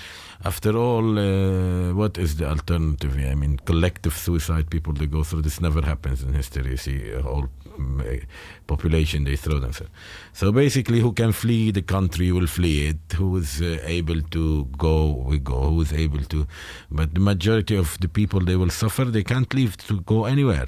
After 0.45 0.75
all, 0.75 1.17
uh, 1.17 1.93
what 1.93 2.17
is 2.17 2.35
the 2.35 2.49
alternative? 2.49 3.17
I 3.17 3.33
mean, 3.33 3.61
collective 3.63 4.13
suicide. 4.13 4.69
People 4.69 4.91
they 4.91 5.05
go 5.05 5.23
through 5.23 5.43
this 5.43 5.61
never 5.61 5.81
happens 5.81 6.21
in 6.21 6.33
history. 6.33 6.71
You 6.71 6.75
see, 6.75 7.11
a 7.11 7.21
whole 7.21 7.47
mm, 7.79 8.01
uh, 8.01 8.25
population 8.67 9.23
they 9.23 9.37
throw 9.37 9.59
themselves. 9.59 9.93
So 10.33 10.51
basically, 10.51 10.99
who 10.99 11.13
can 11.13 11.31
flee 11.31 11.71
the 11.71 11.81
country 11.81 12.33
will 12.33 12.47
flee 12.47 12.87
it. 12.87 13.13
Who 13.15 13.37
is 13.37 13.61
uh, 13.61 13.79
able 13.83 14.21
to 14.21 14.65
go 14.77 15.23
will 15.27 15.39
go. 15.39 15.61
Who 15.69 15.79
is 15.79 15.93
able 15.93 16.25
to, 16.25 16.45
but 16.91 17.13
the 17.13 17.21
majority 17.21 17.77
of 17.77 17.97
the 18.01 18.09
people 18.09 18.41
they 18.41 18.57
will 18.57 18.69
suffer. 18.81 19.05
They 19.05 19.23
can't 19.23 19.53
leave 19.53 19.77
to 19.87 20.01
go 20.01 20.25
anywhere. 20.25 20.67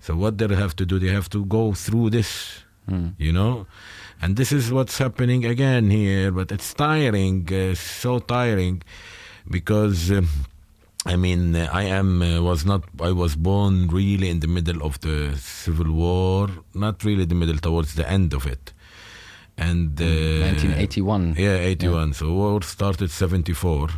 So 0.00 0.16
what 0.16 0.38
they 0.38 0.48
have 0.54 0.74
to 0.76 0.84
do? 0.86 0.98
They 0.98 1.12
have 1.12 1.28
to 1.30 1.44
go 1.44 1.72
through 1.74 2.10
this. 2.10 2.64
You 3.18 3.32
know. 3.32 3.66
And 4.20 4.36
this 4.36 4.52
is 4.52 4.70
what's 4.70 4.98
happening 4.98 5.44
again 5.44 5.90
here, 5.90 6.30
but 6.30 6.52
it's 6.52 6.72
tiring, 6.74 7.48
uh, 7.52 7.74
so 7.74 8.18
tiring, 8.20 8.82
because 9.50 10.10
um, 10.12 10.28
I 11.06 11.16
mean, 11.16 11.54
uh, 11.56 11.68
I 11.72 11.84
am 11.84 12.22
uh, 12.22 12.40
was 12.40 12.64
not 12.64 12.84
I 13.00 13.12
was 13.12 13.36
born 13.36 13.88
really 13.88 14.28
in 14.30 14.40
the 14.40 14.46
middle 14.46 14.82
of 14.82 15.00
the 15.00 15.36
civil 15.36 15.90
war, 15.92 16.48
not 16.74 17.04
really 17.04 17.24
the 17.26 17.34
middle 17.34 17.58
towards 17.58 17.94
the 17.94 18.08
end 18.08 18.32
of 18.34 18.46
it, 18.46 18.72
and 19.58 20.00
uh, 20.00 20.04
1981. 20.52 21.34
yeah, 21.38 21.56
81. 21.56 22.12
So 22.14 22.32
war 22.32 22.62
started 22.62 23.10
74 23.10 23.88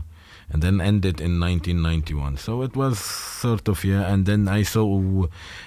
and 0.51 0.63
then 0.63 0.81
ended 0.81 1.21
in 1.21 1.41
1991. 1.41 2.37
So 2.39 2.63
it 2.63 2.77
was 2.77 2.99
sort 2.99 3.69
of, 3.69 3.85
yeah. 3.85 4.13
And 4.13 4.27
then 4.27 4.49
I 4.49 4.63
saw, 4.63 5.27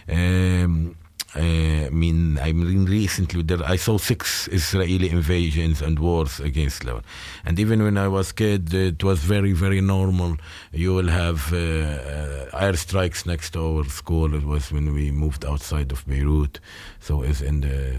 um, 0.10 0.96
uh, 1.36 1.40
I 1.40 1.90
mean, 1.92 2.40
I 2.40 2.52
mean, 2.54 2.86
recently 2.86 3.44
there, 3.44 3.64
I 3.64 3.76
saw 3.76 3.98
six 3.98 4.48
Israeli 4.48 5.10
invasions 5.10 5.82
and 5.82 6.00
wars 6.00 6.40
against 6.40 6.84
Lebanon. 6.86 7.04
And 7.46 7.60
even 7.60 7.84
when 7.84 7.98
I 7.98 8.08
was 8.08 8.32
kid, 8.32 8.74
it 8.74 9.04
was 9.04 9.20
very, 9.20 9.52
very 9.52 9.82
normal. 9.82 10.38
You 10.72 10.96
will 10.96 11.10
have 11.10 11.54
uh, 11.54 11.58
uh, 11.58 12.60
airstrikes 12.60 13.26
next 13.28 13.52
to 13.52 13.60
our 13.62 13.84
school. 13.86 14.34
It 14.34 14.44
was 14.44 14.72
when 14.72 14.94
we 14.94 15.12
moved 15.12 15.46
outside 15.46 15.92
of 15.92 16.08
Beirut. 16.08 16.60
So 17.00 17.22
it's 17.22 17.42
in 17.42 17.62
the 17.62 17.96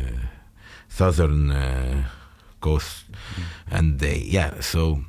southern 0.89 1.53
uh, 1.53 2.05
coast. 2.61 3.05
And 3.71 4.01
they, 4.01 4.17
yeah, 4.19 4.61
so 4.61 5.05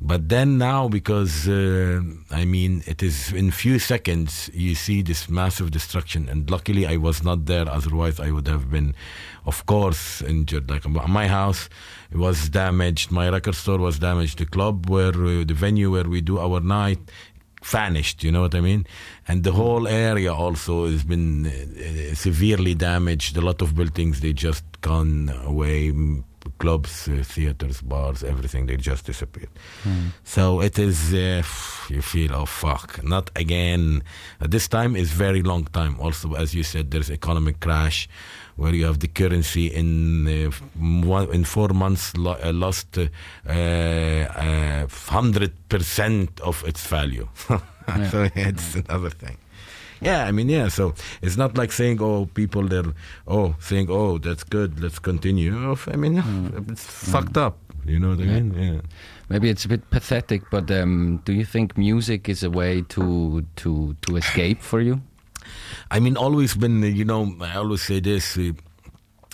but 0.00 0.28
then 0.28 0.58
now 0.58 0.88
because 0.88 1.48
uh, 1.48 2.00
I 2.30 2.44
mean 2.44 2.82
it 2.86 3.02
is 3.02 3.32
in 3.32 3.50
few 3.50 3.78
seconds 3.78 4.50
you 4.52 4.74
see 4.74 5.02
this 5.02 5.28
massive 5.28 5.70
destruction. 5.70 6.28
And 6.28 6.50
luckily 6.50 6.86
I 6.86 6.96
was 6.96 7.22
not 7.22 7.46
there. 7.46 7.68
Otherwise 7.68 8.20
I 8.20 8.30
would 8.30 8.48
have 8.48 8.70
been 8.70 8.94
of 9.44 9.66
course 9.66 10.22
injured. 10.22 10.70
Like 10.70 10.88
my 10.88 11.28
house 11.28 11.68
was 12.12 12.48
damaged. 12.48 13.10
My 13.10 13.28
record 13.28 13.54
store 13.54 13.78
was 13.78 13.98
damaged. 13.98 14.38
The 14.38 14.46
club 14.46 14.88
where 14.88 15.14
uh, 15.14 15.44
the 15.44 15.54
venue 15.54 15.90
where 15.92 16.04
we 16.04 16.20
do 16.20 16.38
our 16.38 16.60
night 16.60 17.00
vanished. 17.64 18.22
You 18.22 18.32
know 18.32 18.42
what 18.42 18.54
I 18.54 18.60
mean? 18.60 18.86
And 19.26 19.42
the 19.44 19.52
whole 19.52 19.88
area 19.88 20.32
also 20.32 20.86
has 20.86 21.04
been 21.04 21.46
uh, 21.46 22.14
severely 22.14 22.74
damaged. 22.74 23.36
A 23.36 23.40
lot 23.40 23.62
of 23.62 23.74
buildings 23.74 24.20
they 24.20 24.32
just 24.32 24.64
gone 24.80 25.32
away 25.44 25.92
clubs 26.58 27.08
uh, 27.08 27.22
theaters 27.22 27.80
bars 27.82 28.22
everything 28.22 28.66
they 28.66 28.76
just 28.76 29.06
disappeared. 29.06 29.50
So 30.24 30.60
it 30.60 30.78
is 30.78 31.12
uh, 31.14 31.42
you 31.88 32.02
feel 32.02 32.34
oh 32.34 32.46
fuck 32.46 33.02
not 33.04 33.30
again. 33.36 34.02
Uh, 34.40 34.46
this 34.48 34.68
time 34.68 34.96
is 34.96 35.10
very 35.10 35.42
long 35.42 35.64
time. 35.72 35.96
Also 36.00 36.34
as 36.34 36.54
you 36.54 36.62
said 36.62 36.90
there's 36.90 37.10
economic 37.10 37.60
crash 37.60 38.08
where 38.56 38.74
you 38.74 38.86
have 38.86 38.98
the 39.00 39.08
currency 39.08 39.66
in 39.66 40.26
uh, 40.26 40.50
one, 41.06 41.28
in 41.32 41.44
four 41.44 41.68
months 41.68 42.16
lo- 42.16 42.38
uh, 42.42 42.52
lost 42.52 42.96
uh, 42.98 43.06
uh, 43.46 44.86
100% 44.86 46.40
of 46.40 46.64
its 46.66 46.86
value. 46.86 47.28
So 48.10 48.28
it's 48.34 48.74
another 48.74 49.10
thing 49.10 49.36
yeah, 50.00 50.24
I 50.24 50.32
mean, 50.32 50.48
yeah. 50.48 50.68
So 50.68 50.94
it's 51.22 51.36
not 51.36 51.56
like 51.56 51.72
saying, 51.72 51.98
"Oh, 52.00 52.26
people 52.34 52.62
they're 52.62 52.92
oh 53.26 53.54
saying, 53.60 53.88
oh, 53.90 54.18
that's 54.18 54.44
good, 54.44 54.80
let's 54.80 54.98
continue." 54.98 55.76
I 55.86 55.96
mean, 55.96 56.22
it's 56.68 56.84
fucked 56.84 57.36
up. 57.36 57.58
You 57.86 58.00
know 58.00 58.10
what 58.10 58.20
I 58.20 58.24
mean? 58.24 58.54
Yeah. 58.54 58.80
Maybe 59.28 59.48
it's 59.48 59.64
a 59.64 59.68
bit 59.68 59.88
pathetic, 59.90 60.42
but 60.50 60.70
um, 60.70 61.22
do 61.24 61.32
you 61.32 61.44
think 61.44 61.78
music 61.78 62.28
is 62.28 62.42
a 62.42 62.50
way 62.50 62.82
to 62.90 63.44
to 63.56 63.96
to 64.02 64.16
escape 64.16 64.62
for 64.62 64.80
you? 64.80 65.00
I 65.90 66.00
mean, 66.00 66.16
always 66.16 66.54
been, 66.54 66.82
you 66.82 67.04
know, 67.04 67.34
I 67.40 67.56
always 67.56 67.82
say 67.82 68.00
this 68.00 68.38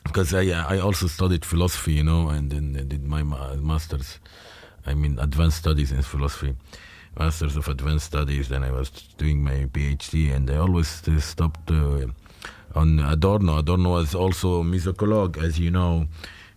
because 0.04 0.34
I 0.34 0.50
I 0.50 0.78
also 0.78 1.06
studied 1.06 1.44
philosophy, 1.44 1.94
you 1.94 2.04
know, 2.04 2.28
and 2.28 2.50
then 2.50 2.76
I 2.78 2.84
did 2.84 3.04
my 3.04 3.22
masters. 3.22 4.18
I 4.86 4.94
mean, 4.94 5.18
advanced 5.18 5.58
studies 5.58 5.92
in 5.92 6.02
philosophy, 6.02 6.56
masters 7.18 7.56
of 7.56 7.68
advanced 7.68 8.06
studies. 8.06 8.48
Then 8.48 8.64
I 8.64 8.70
was 8.70 8.90
doing 9.18 9.42
my 9.42 9.66
PhD, 9.66 10.34
and 10.34 10.50
I 10.50 10.56
always 10.56 11.06
uh, 11.08 11.20
stopped 11.20 11.70
uh, 11.70 12.06
on 12.74 12.98
Adorno. 12.98 13.58
Adorno 13.58 13.90
was 13.90 14.14
also 14.14 14.60
a 14.60 14.64
musicologue, 14.64 15.42
as 15.42 15.58
you 15.58 15.70
know, 15.70 16.06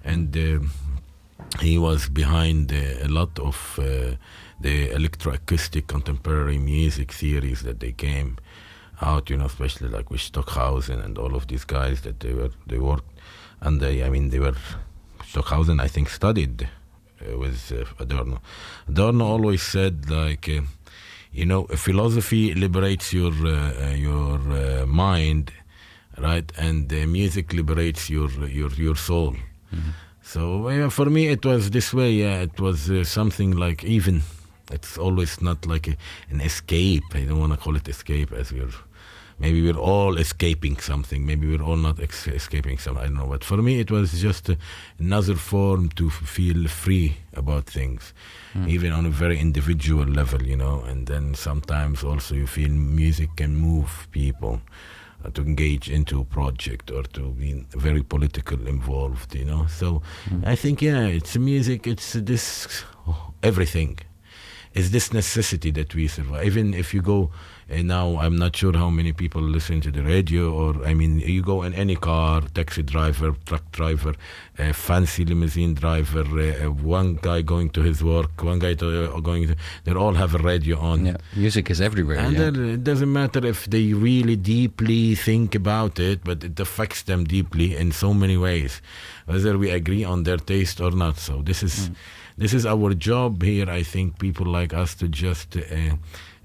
and. 0.04 0.36
Uh, 0.36 0.60
he 1.62 1.78
was 1.78 2.10
behind 2.10 2.72
a 2.72 3.08
lot 3.08 3.38
of 3.40 3.80
the 4.60 4.90
electroacoustic 4.90 5.88
contemporary 5.88 6.58
music 6.58 7.12
theories 7.12 7.62
that 7.62 7.80
they 7.80 7.92
came 7.92 8.38
out, 9.02 9.30
you 9.30 9.38
know, 9.38 9.46
especially 9.46 9.90
like 9.90 10.10
with 10.10 10.22
Stockhausen 10.22 11.00
and 11.00 11.18
all 11.18 11.36
of 11.36 11.48
these 11.48 11.66
guys 11.66 12.02
that 12.02 12.20
they 12.20 12.34
were 12.34 12.52
they 12.66 12.78
worked 12.78 13.12
and 13.62 13.82
they, 13.82 14.04
I 14.04 14.10
mean 14.10 14.30
they 14.30 14.40
were 14.40 14.56
Stockhausen 15.26 15.80
I 15.80 15.88
think 15.88 16.10
studied 16.10 16.70
with 17.38 17.72
uh, 17.72 18.04
Adorno. 18.04 18.42
Adorno 18.88 19.26
always 19.26 19.62
said 19.62 20.10
like 20.10 20.48
uh, 20.50 20.62
you 21.32 21.46
know 21.46 21.64
philosophy 21.76 22.54
liberates 22.54 23.14
your 23.14 23.34
uh, 23.46 23.52
uh, 23.52 23.96
your 23.96 24.40
uh, 24.52 24.86
mind 24.86 25.52
right 26.18 26.52
and 26.58 26.92
uh, 26.94 27.08
music 27.08 27.54
liberates 27.54 28.10
your 28.10 28.30
your 28.48 28.72
your 28.72 28.96
soul. 28.96 29.36
So 30.22 30.70
yeah, 30.70 30.90
for 30.90 31.06
me, 31.06 31.28
it 31.28 31.46
was 31.46 31.70
this 31.70 31.94
way. 31.94 32.12
Yeah, 32.12 32.42
it 32.42 32.60
was 32.60 32.90
uh, 32.90 33.04
something 33.04 33.52
like 33.52 33.84
even. 33.84 34.24
It's 34.72 34.98
always 34.98 35.42
not 35.42 35.66
like 35.66 35.88
a, 35.88 35.96
an 36.30 36.42
escape. 36.42 37.04
I 37.14 37.22
don't 37.22 37.40
want 37.40 37.54
to 37.54 37.58
call 37.58 37.76
it 37.76 37.88
escape, 37.88 38.32
as 38.32 38.52
we're 38.52 38.70
maybe 39.38 39.62
we're 39.62 39.78
all 39.80 40.18
escaping 40.18 40.78
something. 40.78 41.26
Maybe 41.26 41.46
we're 41.48 41.62
all 41.64 41.76
not 41.78 42.00
ex- 42.00 42.28
escaping 42.28 42.78
something. 42.78 43.04
I 43.04 43.08
don't 43.08 43.18
know. 43.18 43.28
But 43.28 43.44
for 43.44 43.58
me, 43.58 43.80
it 43.80 43.92
was 43.92 44.22
just 44.22 44.50
uh, 44.50 44.56
another 44.98 45.36
form 45.36 45.90
to 45.90 46.08
f- 46.08 46.14
feel 46.14 46.68
free 46.68 47.18
about 47.34 47.66
things, 47.66 48.14
even 48.68 48.92
on 48.94 49.06
a 49.06 49.10
very 49.10 49.38
individual 49.38 50.06
level, 50.06 50.42
you 50.42 50.56
know. 50.56 50.82
And 50.88 51.08
then 51.08 51.36
sometimes 51.36 52.04
also 52.04 52.36
you 52.36 52.48
feel 52.48 52.70
music 52.70 53.30
can 53.36 53.56
move 53.58 54.08
people 54.12 54.62
uh, 55.26 55.30
to 55.32 55.42
engage 55.42 55.90
into 55.90 56.22
a 56.22 56.24
project 56.24 56.90
or 56.90 57.04
to 57.04 57.30
be 57.32 57.66
very 57.76 58.04
political 58.04 58.68
involved, 58.68 59.36
you 59.36 59.44
know. 59.46 59.68
So 59.68 60.02
I 60.46 60.56
think, 60.56 60.82
yeah, 60.82 61.08
it's 61.08 61.36
music, 61.38 61.86
it's 61.88 62.14
this 62.14 62.84
everything. 63.44 64.00
It's 64.76 64.90
this 64.90 65.14
necessity 65.14 65.72
that 65.72 65.96
we 65.96 66.08
survive. 66.08 66.46
Even 66.46 66.74
if 66.74 66.94
you 66.94 67.02
go 67.02 67.32
uh, 67.72 67.82
now, 67.82 68.18
I'm 68.20 68.36
not 68.36 68.56
sure 68.56 68.74
how 68.74 68.90
many 68.90 69.14
people 69.14 69.42
listen 69.42 69.80
to 69.82 69.92
the 69.92 70.04
radio, 70.04 70.54
or 70.54 70.86
I 70.86 70.94
mean, 70.94 71.20
you 71.20 71.42
go 71.42 71.64
in 71.64 71.74
any 71.74 71.96
car, 71.96 72.42
taxi 72.54 72.84
driver, 72.84 73.34
truck 73.46 73.72
driver, 73.72 74.14
uh, 74.60 74.74
fancy 74.74 75.24
limousine 75.24 75.74
driver, 75.74 76.22
uh, 76.22 76.70
one 76.72 77.18
guy 77.22 77.42
going 77.42 77.70
to 77.72 77.82
his 77.82 78.04
work, 78.04 78.44
one 78.44 78.60
guy 78.60 78.74
to, 78.76 79.16
uh, 79.16 79.20
going, 79.22 79.48
to, 79.48 79.56
they 79.86 79.94
all 79.94 80.14
have 80.14 80.36
a 80.36 80.40
radio 80.40 80.78
on. 80.78 81.06
Yeah, 81.06 81.18
music 81.36 81.72
is 81.72 81.80
everywhere. 81.80 82.18
And 82.18 82.36
yeah. 82.36 82.74
it 82.74 82.84
doesn't 82.84 83.12
matter 83.12 83.46
if 83.46 83.66
they 83.68 83.94
really 83.94 84.36
deeply 84.36 85.16
think 85.16 85.56
about 85.56 86.00
it, 86.00 86.20
but 86.24 86.44
it 86.44 86.60
affects 86.60 87.04
them 87.04 87.24
deeply 87.24 87.76
in 87.78 87.94
so 87.94 88.14
many 88.14 88.36
ways, 88.36 88.82
whether 89.26 89.58
we 89.58 89.72
agree 89.72 90.04
on 90.04 90.24
their 90.24 90.38
taste 90.38 90.82
or 90.82 90.92
not. 90.92 91.18
So 91.18 91.42
this 91.42 91.64
is 91.64 91.90
this 92.38 92.54
is 92.54 92.66
our 92.66 92.94
job 92.94 93.42
here. 93.44 93.70
I 93.70 93.84
think 93.84 94.20
people 94.20 94.46
like 94.46 94.74
us 94.74 94.96
to 94.96 95.08
just. 95.08 95.58
Uh, 95.58 95.96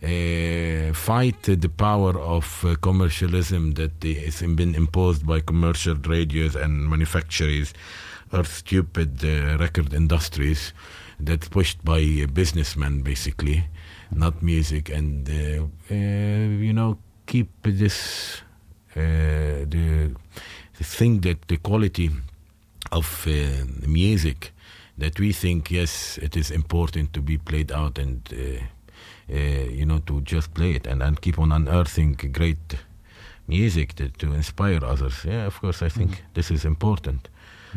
uh, 0.03 0.94
fight 0.94 1.42
the 1.42 1.68
power 1.68 2.18
of 2.18 2.64
uh, 2.64 2.74
commercialism 2.76 3.72
that 3.72 4.03
is 4.03 4.40
been 4.40 4.74
imposed 4.74 5.26
by 5.26 5.40
commercial 5.40 5.94
radios 5.94 6.57
and 6.57 6.88
manufacturers 6.88 7.74
or 8.33 8.44
stupid 8.44 9.22
uh, 9.22 9.59
record 9.59 9.92
industries 9.92 10.72
that's 11.18 11.50
pushed 11.50 11.85
by 11.85 12.00
businessmen 12.33 13.03
basically 13.03 13.62
not 14.11 14.42
music 14.42 14.88
and 14.88 15.29
uh, 15.29 15.64
uh, 15.90 15.94
you 15.94 16.72
know 16.72 16.96
keep 17.26 17.50
this 17.62 18.40
the, 18.94 20.14
the 20.79 20.85
thing 20.85 21.20
that 21.20 21.46
the 21.48 21.59
quality 21.59 22.09
of 22.90 23.26
music 23.87 24.55
that 25.01 25.19
we 25.19 25.33
think 25.33 25.71
yes 25.71 26.19
it 26.19 26.37
is 26.37 26.51
important 26.51 27.13
to 27.13 27.21
be 27.21 27.39
played 27.39 27.73
out 27.73 27.99
and 27.99 28.29
uh, 28.33 29.35
uh, 29.35 29.69
you 29.71 29.85
know 29.85 29.99
to 29.99 30.21
just 30.21 30.55
play 30.55 30.73
it 30.73 30.87
and, 30.87 31.03
and 31.03 31.21
keep 31.21 31.39
on 31.39 31.53
unearthing 31.53 32.13
great 32.33 32.77
music 33.47 33.95
to, 33.95 34.09
to 34.11 34.33
inspire 34.33 34.85
others. 34.85 35.25
Yeah 35.25 35.47
of 35.47 35.61
course 35.61 35.83
i 35.83 35.89
think 35.89 36.23
this 36.35 36.51
is 36.51 36.65
important. 36.65 37.29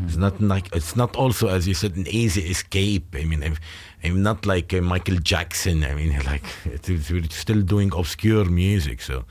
It's 0.05 0.17
not 0.17 0.41
like 0.41 0.75
it's 0.75 0.95
not 0.95 1.15
also 1.15 1.49
as 1.49 1.67
you 1.67 1.75
said 1.75 1.95
an 1.95 2.07
easy 2.07 2.41
escape. 2.49 3.15
I 3.15 3.25
mean 3.25 3.43
i'm, 3.43 3.57
I'm 4.03 4.23
not 4.23 4.45
like 4.45 4.73
uh, 4.73 4.81
michael 4.81 5.17
jackson. 5.17 5.83
I 5.83 5.93
mean 5.95 6.19
like 6.25 6.43
it 6.65 6.89
is, 6.89 7.09
we're 7.11 7.29
still 7.29 7.61
doing 7.61 7.93
obscure 7.93 8.45
music 8.45 9.01
so 9.01 9.25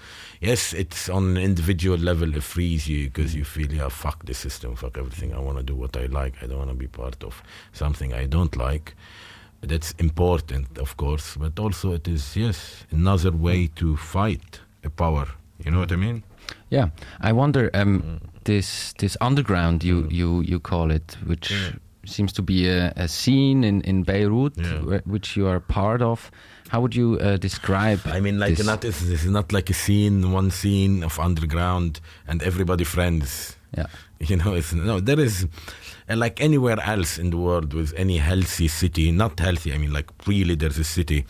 yes 0.49 0.73
it's 0.75 1.09
on 1.09 1.23
an 1.37 1.37
individual 1.37 1.99
level 1.99 2.35
it 2.37 2.43
frees 2.43 2.87
you 2.89 3.05
because 3.09 3.35
you 3.39 3.45
feel 3.45 3.71
yeah 3.73 3.89
fuck 3.89 4.19
the 4.27 4.35
system 4.35 4.75
fuck 4.77 4.99
everything 4.99 5.33
i 5.35 5.39
want 5.39 5.57
to 5.57 5.63
do 5.73 5.75
what 5.83 5.97
i 5.97 6.07
like 6.07 6.35
i 6.43 6.47
don't 6.47 6.59
want 6.59 6.71
to 6.71 6.77
be 6.77 6.89
part 6.89 7.25
of 7.25 7.43
something 7.73 8.13
i 8.13 8.27
don't 8.27 8.57
like 8.57 8.95
that's 9.61 9.93
important 9.99 10.67
of 10.79 10.97
course 10.97 11.37
but 11.39 11.59
also 11.59 11.93
it 11.93 12.09
is 12.09 12.37
yes 12.37 12.85
another 12.91 13.31
way 13.31 13.69
to 13.81 13.97
fight 13.97 14.61
a 14.85 14.91
power 14.91 15.27
you 15.65 15.71
know 15.71 15.81
what 15.81 15.93
i 15.93 15.97
mean 15.97 16.23
Yeah, 16.71 16.89
I 17.29 17.33
wonder 17.33 17.71
um, 17.75 18.03
Mm. 18.03 18.19
this 18.45 18.95
this 18.99 19.17
underground 19.21 19.85
you 19.85 20.07
you 20.11 20.43
you 20.51 20.61
call 20.61 20.91
it, 20.91 21.17
which 21.27 21.53
seems 22.05 22.33
to 22.33 22.43
be 22.43 22.69
a, 22.69 22.93
a 22.97 23.07
scene 23.09 23.67
in 23.69 23.81
in 23.83 24.03
Beirut, 24.05 24.53
Yeah. 24.59 25.01
which 25.07 25.37
you 25.39 25.49
are 25.49 25.61
part 25.61 26.03
of. 26.03 26.31
How 26.73 26.81
would 26.81 26.97
you 26.97 27.19
uh, 27.21 27.37
describe? 27.37 28.01
I 28.07 28.19
mean, 28.21 28.39
like 28.39 28.57
this? 28.57 28.67
not 28.67 28.81
this, 28.81 29.01
this 29.01 29.25
is 29.25 29.31
not 29.31 29.53
like 29.53 29.69
a 29.69 29.75
scene, 29.75 30.33
one 30.33 30.51
scene 30.51 31.03
of 31.05 31.19
underground 31.19 32.01
and 32.27 32.43
everybody 32.43 32.85
friends. 32.85 33.57
Yeah. 33.77 33.89
You 34.21 34.37
know, 34.37 34.55
it's 34.55 34.73
no. 34.73 34.99
There 34.99 35.21
is 35.21 35.47
uh, 36.09 36.17
like 36.17 36.41
anywhere 36.41 36.81
else 36.81 37.19
in 37.19 37.29
the 37.29 37.37
world 37.37 37.75
with 37.75 37.93
any 37.99 38.17
healthy 38.17 38.69
city, 38.69 39.13
not 39.13 39.39
healthy. 39.39 39.75
I 39.75 39.77
mean, 39.77 39.93
like 39.93 40.09
really, 40.27 40.55
there's 40.55 40.79
a 40.79 40.85
city 40.85 41.27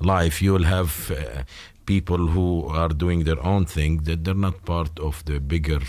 life. 0.00 0.42
You 0.42 0.54
will 0.54 0.64
have 0.64 1.12
uh, 1.12 1.42
people 1.86 2.26
who 2.26 2.66
are 2.66 2.88
doing 2.88 3.22
their 3.22 3.40
own 3.46 3.66
thing 3.66 3.98
that 4.08 4.24
they're 4.24 4.34
not 4.48 4.64
part 4.64 4.98
of 4.98 5.24
the 5.24 5.38
bigger 5.38 5.80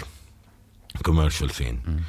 commercial 1.01 1.49
scene. 1.49 1.81
Mm. 1.87 2.01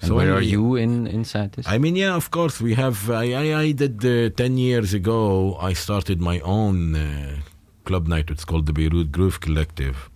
And 0.00 0.14
where 0.14 0.32
are 0.32 0.40
you 0.42 0.76
in 0.76 1.06
inside 1.06 1.52
this? 1.52 1.66
I 1.66 1.78
mean, 1.78 1.96
yeah, 1.96 2.14
of 2.14 2.30
course, 2.30 2.60
we 2.60 2.74
have. 2.74 3.10
I, 3.10 3.32
I, 3.32 3.60
I 3.60 3.72
did 3.72 4.04
uh, 4.04 4.30
10 4.30 4.56
years 4.58 4.94
ago, 4.94 5.56
I 5.60 5.72
started 5.72 6.20
my 6.20 6.40
own 6.40 6.94
uh, 6.94 7.36
club 7.84 8.06
night. 8.06 8.30
It's 8.30 8.44
called 8.44 8.66
the 8.66 8.72
Beirut 8.72 9.10
Groove 9.10 9.40
Collective, 9.40 10.08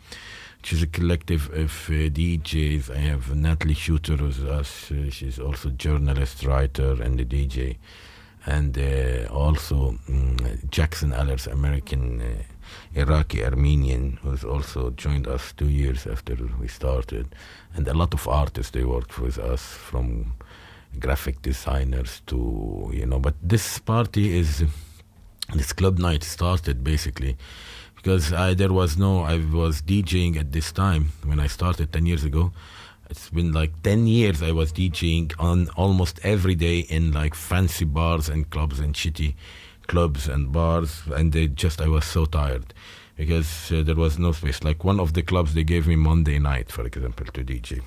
which 0.59 0.73
is 0.73 0.83
a 0.83 0.87
collective 0.87 1.51
of 1.53 1.73
uh, 1.89 2.09
DJs. 2.09 2.91
I 2.91 2.99
have 2.99 3.35
Natalie 3.35 3.75
Shooter 3.75 4.17
with 4.17 4.45
us. 4.47 4.91
Uh, 4.93 5.11
she's 5.11 5.39
also 5.39 5.71
journalist, 5.71 6.45
writer, 6.45 7.03
and 7.03 7.21
a 7.21 7.25
DJ. 7.25 7.79
and 8.47 8.77
uh, 8.77 9.33
also 9.33 9.97
mm, 10.09 10.71
Jackson 10.71 11.13
Allers, 11.13 11.47
American 11.47 12.21
uh, 12.21 12.43
Iraqi 12.95 13.45
Armenian, 13.45 14.19
who's 14.23 14.45
also 14.45 14.91
joined 14.91 15.27
us 15.27 15.53
two 15.53 15.69
years 15.69 16.07
after 16.07 16.37
we 16.61 16.69
started, 16.69 17.35
and 17.75 17.87
a 17.89 17.95
lot 17.95 18.15
of 18.15 18.29
artists 18.29 18.73
they 18.73 18.85
worked 18.85 19.19
with 19.19 19.39
us 19.39 19.63
from 19.63 20.35
graphic 20.99 21.43
designers 21.43 22.23
to 22.27 22.91
you 22.93 23.07
know. 23.07 23.19
But 23.19 23.35
this 23.43 23.79
party 23.79 24.39
is 24.39 24.65
this 25.55 25.73
club 25.73 25.99
night 25.99 26.23
started 26.23 26.85
basically 26.85 27.37
because 27.97 28.33
I 28.33 28.55
there 28.55 28.73
was 28.73 28.97
no 28.97 29.23
I 29.23 29.39
was 29.39 29.83
DJing 29.83 30.37
at 30.37 30.53
this 30.53 30.73
time 30.73 31.13
when 31.25 31.41
I 31.41 31.47
started 31.47 31.93
ten 31.93 32.07
years 32.07 32.25
ago. 32.25 32.53
It's 33.11 33.29
been 33.29 33.53
like 33.53 33.83
ten 33.83 34.07
years 34.07 34.43
I 34.43 34.53
was 34.53 34.73
DJing 34.73 35.33
on 35.39 35.69
almost 35.77 36.21
every 36.23 36.55
day 36.55 36.81
in 36.81 37.13
like 37.13 37.35
fancy 37.35 37.85
bars 37.85 38.29
and 38.29 38.49
clubs 38.49 38.81
and 38.81 38.95
shitty 38.95 39.35
clubs 39.87 40.29
and 40.29 40.53
bars, 40.53 41.03
and 41.15 41.33
they 41.33 41.49
just 41.49 41.81
I 41.81 41.89
was 41.89 42.05
so 42.05 42.25
tired 42.25 42.73
because 43.17 43.71
uh, 43.73 43.83
there 43.83 43.97
was 43.97 44.19
no 44.19 44.33
space. 44.33 44.63
Like 44.63 44.85
one 44.85 45.01
of 45.01 45.13
the 45.13 45.23
clubs 45.23 45.55
they 45.55 45.65
gave 45.65 45.87
me 45.87 45.97
Monday 45.97 46.39
night, 46.39 46.71
for 46.71 46.85
example, 46.85 47.27
to 47.27 47.45
DJ 47.45 47.83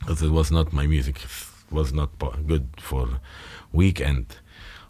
because 0.00 0.22
it 0.22 0.30
was 0.30 0.50
not 0.50 0.72
my 0.72 0.86
music 0.86 1.16
it 1.16 1.72
was 1.72 1.92
not 1.92 2.10
good 2.46 2.68
for 2.78 3.20
weekend 3.72 4.26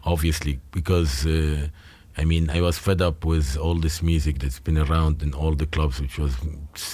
obviously 0.05 0.61
because 0.71 1.27
uh, 1.27 1.69
I 2.17 2.25
mean 2.25 2.49
I 2.49 2.61
was 2.61 2.79
fed 2.79 3.03
up 3.03 3.25
with 3.25 3.57
all 3.57 3.75
this 3.75 4.03
music 4.03 4.39
that's 4.39 4.61
been 4.61 4.79
around 4.79 5.23
in 5.23 5.35
all 5.35 5.55
the 5.55 5.67
clubs 5.67 6.01
which 6.01 6.19
was 6.19 6.35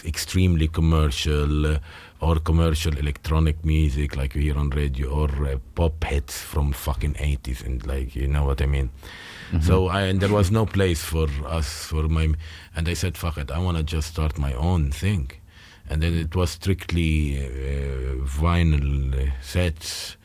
extremely 0.04 0.66
commercial 0.66 1.66
uh, 1.66 1.78
or 2.20 2.36
commercial 2.36 2.96
electronic 2.96 3.64
music 3.64 4.16
like 4.16 4.34
you 4.34 4.42
hear 4.42 4.58
on 4.58 4.70
radio 4.70 5.10
or 5.10 5.28
uh, 5.46 5.58
pop 5.74 6.02
hits 6.02 6.40
from 6.40 6.72
fucking 6.72 7.14
80s 7.14 7.64
and 7.64 7.86
like 7.86 8.16
you 8.16 8.26
know 8.26 8.44
what 8.44 8.60
I 8.60 8.66
mean 8.66 8.90
so 9.60 9.88
I, 9.88 10.02
and 10.02 10.20
there 10.20 10.32
was 10.32 10.50
no 10.50 10.66
place 10.66 11.02
for 11.02 11.28
us 11.46 11.84
for 11.86 12.08
my 12.08 12.34
and 12.74 12.88
I 12.88 12.94
said 12.94 13.16
fuck 13.16 13.38
it 13.38 13.50
I 13.50 13.58
want 13.58 13.76
to 13.76 13.82
just 13.82 14.08
start 14.08 14.38
my 14.38 14.52
own 14.54 14.90
thing. 14.90 15.30
And 15.88 16.02
then 16.02 16.14
it 16.14 16.34
was 16.34 16.50
strictly 16.50 17.38
uh, 17.38 18.24
vinyl 18.24 19.14
uh, 19.14 19.30
sets. 19.40 20.16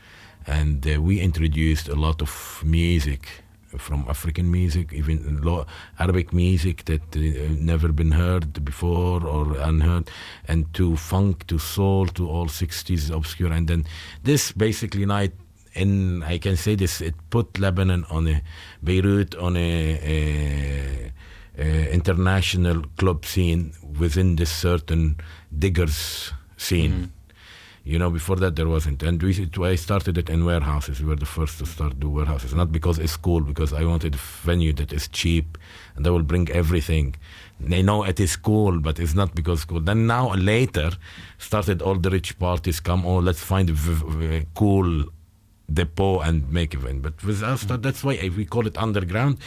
And 0.47 0.87
uh, 0.87 0.99
we 0.99 1.19
introduced 1.19 1.87
a 1.87 1.95
lot 1.95 2.21
of 2.21 2.63
music 2.65 3.43
from 3.77 4.05
African 4.09 4.51
music, 4.51 4.91
even 4.91 5.65
Arabic 5.99 6.33
music 6.33 6.85
that 6.85 7.01
uh, 7.15 7.53
never 7.57 7.89
been 7.89 8.11
heard 8.11 8.65
before 8.65 9.25
or 9.25 9.55
unheard, 9.57 10.09
and 10.47 10.73
to 10.73 10.97
funk, 10.97 11.47
to 11.47 11.57
soul, 11.57 12.07
to 12.07 12.29
all 12.29 12.47
60s 12.47 13.11
obscure. 13.15 13.51
And 13.51 13.67
then 13.67 13.85
this 14.23 14.51
basically 14.51 15.05
night, 15.05 15.33
and 15.75 16.23
I 16.23 16.37
can 16.37 16.57
say 16.57 16.75
this, 16.75 17.01
it 17.01 17.15
put 17.29 17.59
Lebanon 17.59 18.05
on 18.09 18.27
a 18.27 18.41
Beirut 18.83 19.35
on 19.35 19.55
a, 19.55 21.11
a, 21.57 21.61
a 21.61 21.93
international 21.93 22.83
club 22.97 23.25
scene 23.25 23.73
within 23.99 24.35
this 24.35 24.51
certain 24.51 25.17
diggers 25.57 26.33
scene. 26.57 26.91
Mm-hmm. 26.91 27.05
You 27.83 27.97
know, 27.97 28.11
before 28.11 28.35
that 28.35 28.55
there 28.55 28.67
wasn't, 28.67 29.01
and 29.01 29.21
we 29.23 29.31
it, 29.33 29.57
I 29.57 29.73
started 29.73 30.15
it 30.15 30.29
in 30.29 30.45
warehouses. 30.45 31.01
We 31.01 31.07
were 31.07 31.15
the 31.15 31.25
first 31.25 31.57
to 31.57 31.65
start 31.65 31.99
do 31.99 32.11
warehouses, 32.11 32.53
not 32.53 32.71
because 32.71 32.99
it's 32.99 33.17
cool, 33.17 33.41
because 33.41 33.73
I 33.73 33.85
wanted 33.85 34.13
a 34.13 34.17
venue 34.19 34.71
that 34.73 34.93
is 34.93 35.07
cheap 35.07 35.57
and 35.95 36.05
that 36.05 36.13
will 36.13 36.21
bring 36.21 36.47
everything. 36.51 37.15
They 37.59 37.81
know 37.81 38.03
it 38.03 38.19
is 38.19 38.35
cool, 38.35 38.79
but 38.79 38.99
it's 38.99 39.15
not 39.15 39.33
because 39.33 39.65
cool. 39.65 39.79
Then 39.79 40.05
now 40.05 40.31
later, 40.35 40.91
started 41.39 41.81
all 41.81 41.95
the 41.95 42.11
rich 42.11 42.37
parties 42.37 42.79
come. 42.79 43.03
Oh, 43.03 43.17
let's 43.17 43.43
find 43.43 43.67
a 43.71 43.73
v- 43.73 44.03
v- 44.05 44.45
cool 44.53 45.05
depot 45.73 46.19
and 46.19 46.51
make 46.51 46.73
event. 46.73 47.01
But 47.01 47.23
with 47.23 47.41
us, 47.43 47.63
that- 47.69 47.83
that's 47.83 48.03
why 48.03 48.15
we 48.37 48.45
call 48.45 48.65
it 48.67 48.77
underground, 48.77 49.37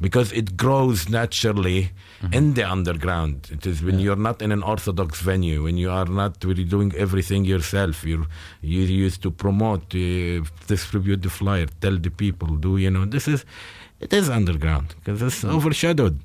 because 0.00 0.32
it 0.32 0.56
grows 0.56 1.08
naturally 1.08 1.90
mm-hmm. 2.22 2.34
in 2.38 2.54
the 2.54 2.64
underground. 2.76 3.48
It 3.50 3.66
is 3.66 3.82
when 3.82 3.98
you're 3.98 4.22
not 4.28 4.42
in 4.42 4.50
an 4.52 4.62
orthodox 4.62 5.20
venue, 5.20 5.62
when 5.64 5.76
you 5.76 5.90
are 5.90 6.10
not 6.22 6.32
really 6.44 6.64
doing 6.64 6.90
everything 7.04 7.44
yourself. 7.44 8.04
You're 8.04 8.26
you 8.62 8.82
used 8.82 9.20
to 9.22 9.30
promote, 9.30 9.84
uh, 9.94 10.44
distribute 10.66 11.22
the 11.22 11.30
flyer, 11.30 11.66
tell 11.80 11.96
the 11.96 12.10
people, 12.10 12.56
do 12.56 12.76
you 12.76 12.90
know? 12.90 13.04
This 13.04 13.26
is 13.28 13.44
it 14.00 14.12
is 14.12 14.28
underground 14.28 14.94
because 14.96 15.20
it's 15.22 15.42
mm. 15.42 15.52
overshadowed. 15.56 16.20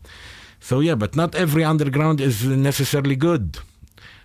So 0.59 0.79
yeah, 0.79 0.95
but 0.95 1.15
not 1.15 1.35
every 1.35 1.63
underground 1.63 2.21
is 2.21 2.45
necessarily 2.45 3.15
good. 3.15 3.57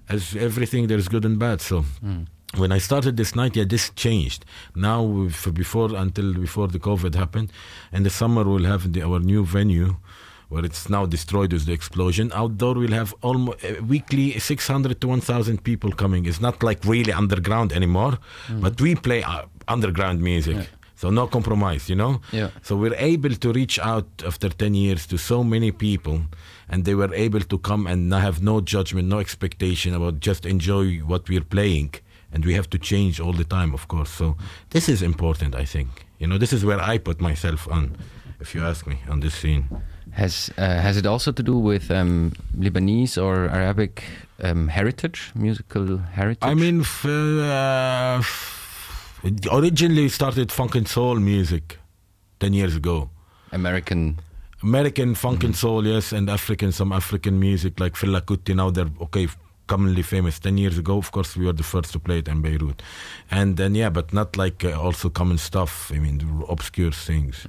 As 0.08 0.36
everything, 0.36 0.86
there's 0.86 1.08
good 1.08 1.24
and 1.24 1.38
bad. 1.38 1.60
So 1.60 1.84
mm. 2.04 2.26
When 2.56 2.72
I 2.72 2.78
started 2.78 3.16
this 3.16 3.34
night, 3.36 3.56
yeah, 3.56 3.64
this 3.64 3.90
changed. 3.90 4.44
Now, 4.74 5.28
before 5.52 5.94
until 5.94 6.32
before 6.34 6.68
the 6.68 6.78
COVID 6.78 7.14
happened, 7.14 7.52
in 7.92 8.02
the 8.04 8.10
summer 8.10 8.44
we'll 8.44 8.64
have 8.64 8.92
the, 8.92 9.02
our 9.02 9.20
new 9.20 9.44
venue. 9.44 9.96
Where 10.48 10.64
it's 10.64 10.88
now 10.88 11.04
destroyed 11.04 11.52
with 11.52 11.66
the 11.66 11.74
explosion. 11.74 12.32
Outdoor, 12.34 12.72
we'll 12.76 12.92
have 12.92 13.14
almost 13.20 13.62
uh, 13.62 13.82
weekly 13.86 14.38
600 14.38 14.98
to 14.98 15.06
1,000 15.06 15.62
people 15.62 15.92
coming. 15.92 16.24
It's 16.24 16.40
not 16.40 16.62
like 16.62 16.82
really 16.86 17.12
underground 17.12 17.70
anymore, 17.70 18.16
but 18.48 18.80
we 18.80 18.94
play 18.94 19.22
uh, 19.22 19.42
underground 19.68 20.22
music. 20.22 20.56
So 20.94 21.10
no 21.10 21.26
compromise, 21.26 21.90
you 21.90 21.96
know. 21.96 22.22
Yeah. 22.32 22.48
So 22.62 22.76
we're 22.76 22.96
able 22.96 23.34
to 23.34 23.52
reach 23.52 23.78
out 23.78 24.06
after 24.26 24.48
10 24.48 24.72
years 24.72 25.06
to 25.08 25.18
so 25.18 25.44
many 25.44 25.70
people 25.70 26.22
and 26.70 26.86
they 26.86 26.94
were 26.94 27.12
able 27.14 27.40
to 27.40 27.58
come 27.58 27.86
and 27.86 28.10
have 28.14 28.42
no 28.42 28.62
judgment, 28.62 29.06
no 29.06 29.18
expectation 29.18 29.94
about 29.94 30.18
just 30.20 30.46
enjoy 30.46 30.96
what 31.00 31.28
we're 31.28 31.44
playing. 31.44 31.92
And 32.32 32.44
we 32.44 32.54
have 32.54 32.68
to 32.70 32.78
change 32.78 33.20
all 33.20 33.32
the 33.32 33.44
time, 33.44 33.72
of 33.74 33.88
course. 33.88 34.10
So 34.10 34.36
this 34.70 34.88
is 34.88 35.02
important, 35.02 35.54
I 35.54 35.64
think. 35.64 35.88
You 36.18 36.26
know, 36.26 36.38
this 36.38 36.52
is 36.52 36.64
where 36.64 36.80
I 36.80 36.98
put 36.98 37.20
myself 37.20 37.66
on, 37.70 37.96
if 38.40 38.54
you 38.54 38.62
ask 38.62 38.86
me, 38.86 38.96
on 39.08 39.20
this 39.20 39.34
scene. 39.34 39.64
Has 40.12 40.50
uh, 40.58 40.62
has 40.80 40.96
it 40.96 41.06
also 41.06 41.32
to 41.32 41.42
do 41.42 41.56
with 41.58 41.90
um, 41.90 42.32
Lebanese 42.58 43.16
or 43.22 43.48
Arabic 43.50 44.02
um, 44.42 44.68
heritage, 44.68 45.30
musical 45.34 45.98
heritage? 45.98 46.42
I 46.42 46.54
mean, 46.54 46.80
f- 46.80 47.04
uh, 47.06 48.18
f- 48.18 49.20
originally 49.52 50.08
started 50.08 50.50
funk 50.52 50.74
and 50.74 50.88
soul 50.88 51.16
music 51.16 51.78
10 52.40 52.52
years 52.54 52.76
ago. 52.76 53.10
American. 53.52 54.18
American 54.62 55.14
funk 55.14 55.44
and 55.44 55.54
soul, 55.54 55.86
yes, 55.86 56.12
and 56.12 56.28
African, 56.28 56.72
some 56.72 56.92
African 56.92 57.38
music 57.38 57.78
like 57.78 57.94
Fela 57.94 58.20
Kuti. 58.20 58.54
Now 58.56 58.70
they're 58.70 58.90
okay, 59.02 59.28
commonly 59.68 60.02
famous. 60.02 60.40
Ten 60.40 60.58
years 60.58 60.76
ago, 60.78 60.96
of 60.98 61.10
course, 61.12 61.36
we 61.38 61.44
were 61.46 61.52
the 61.56 61.62
first 61.62 61.92
to 61.92 61.98
play 62.00 62.18
it 62.18 62.28
in 62.28 62.42
Beirut, 62.42 62.82
and 63.30 63.56
then 63.56 63.74
yeah, 63.76 63.90
but 63.90 64.12
not 64.12 64.36
like 64.36 64.64
uh, 64.64 64.80
also 64.86 65.08
common 65.10 65.38
stuff. 65.38 65.92
I 65.94 65.98
mean, 66.00 66.16
obscure 66.48 66.90
things. 66.92 67.46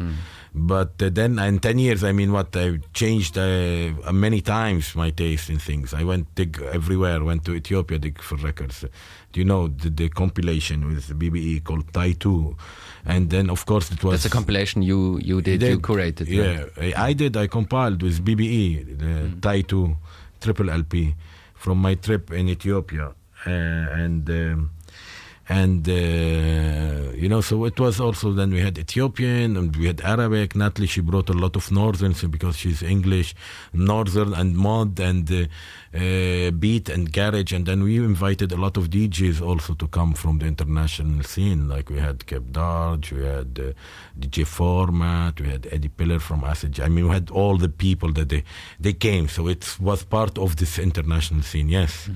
But 0.53 1.01
uh, 1.01 1.09
then 1.09 1.39
in 1.39 1.59
ten 1.59 1.79
years, 1.79 2.03
I 2.03 2.11
mean, 2.11 2.31
what 2.31 2.55
I 2.55 2.79
changed 2.93 3.37
uh, 3.37 3.93
uh, 4.05 4.11
many 4.13 4.41
times 4.41 4.95
my 4.95 5.09
taste 5.11 5.49
in 5.49 5.59
things. 5.59 5.93
I 5.93 6.03
went 6.03 6.25
dig 6.35 6.61
everywhere. 6.73 7.23
Went 7.23 7.45
to 7.45 7.53
Ethiopia 7.55 7.97
dig 7.99 8.21
for 8.21 8.35
records. 8.37 8.85
Do 9.31 9.39
you 9.39 9.45
know 9.45 9.67
the, 9.67 9.89
the 9.89 10.09
compilation 10.09 10.87
with 10.87 11.07
BBE 11.19 11.63
called 11.63 11.85
Taitu? 11.93 12.55
And 13.05 13.29
then, 13.29 13.49
of 13.49 13.65
course, 13.65 13.91
it 13.91 14.03
was 14.03 14.13
That's 14.23 14.25
a 14.33 14.35
compilation 14.39 14.81
you 14.81 15.19
you 15.23 15.41
did, 15.41 15.61
you 15.61 15.79
curated. 15.79 16.27
yeah, 16.27 16.65
right? 16.77 16.97
I 16.97 17.09
I 17.09 17.13
did. 17.13 17.37
I 17.37 17.47
compiled 17.47 18.01
with 18.03 18.17
BBE, 18.25 18.63
the 19.03 19.05
Mm. 19.29 19.39
Taitu 19.45 19.95
triple 20.41 20.69
LP 20.69 21.15
from 21.59 21.77
my 21.77 21.93
trip 21.95 22.31
in 22.31 22.47
Ethiopia. 22.49 23.13
Uh, 23.45 23.49
and 24.03 24.29
um, 24.29 24.71
and 25.49 25.89
uh, 25.89 27.11
you 27.15 27.27
know, 27.27 27.41
so 27.41 27.65
it 27.65 27.79
was 27.79 27.99
also 27.99 28.31
then 28.31 28.51
we 28.51 28.61
had 28.61 28.77
Ethiopian 28.77 29.57
and 29.57 29.75
we 29.75 29.87
had 29.87 29.99
Arabic. 30.01 30.55
Natalie, 30.55 30.85
she 30.85 31.01
brought 31.01 31.27
a 31.29 31.33
lot 31.33 31.55
of 31.55 31.71
Northern 31.71 32.13
so 32.13 32.27
because 32.27 32.55
she's 32.55 32.83
English, 32.83 33.33
Northern 33.73 34.35
and 34.35 34.55
mod 34.55 34.99
and 34.99 35.29
uh, 35.31 35.97
uh, 35.97 36.51
beat 36.51 36.87
and 36.87 37.11
garage. 37.11 37.51
And 37.51 37.65
then 37.65 37.81
we 37.81 37.97
invited 37.97 38.51
a 38.51 38.57
lot 38.57 38.77
of 38.77 38.91
DJs 38.91 39.41
also 39.41 39.73
to 39.73 39.87
come 39.87 40.13
from 40.13 40.37
the 40.37 40.45
international 40.45 41.23
scene. 41.23 41.67
Like 41.67 41.89
we 41.89 41.97
had 41.97 42.19
Keb 42.27 42.51
Darge, 42.51 43.11
we 43.11 43.23
had 43.23 43.59
uh, 43.59 43.73
DJ 44.19 44.45
Format, 44.45 45.41
we 45.41 45.49
had 45.49 45.67
Eddie 45.71 45.89
Piller 45.89 46.19
from 46.19 46.43
Acid. 46.43 46.79
I 46.79 46.89
mean, 46.89 47.07
we 47.07 47.13
had 47.15 47.31
all 47.31 47.57
the 47.57 47.69
people 47.69 48.13
that 48.13 48.29
they 48.29 48.43
they 48.79 48.93
came. 48.93 49.27
So 49.27 49.47
it 49.47 49.77
was 49.79 50.03
part 50.03 50.37
of 50.37 50.57
this 50.57 50.77
international 50.77 51.41
scene. 51.41 51.69
Yes. 51.69 52.07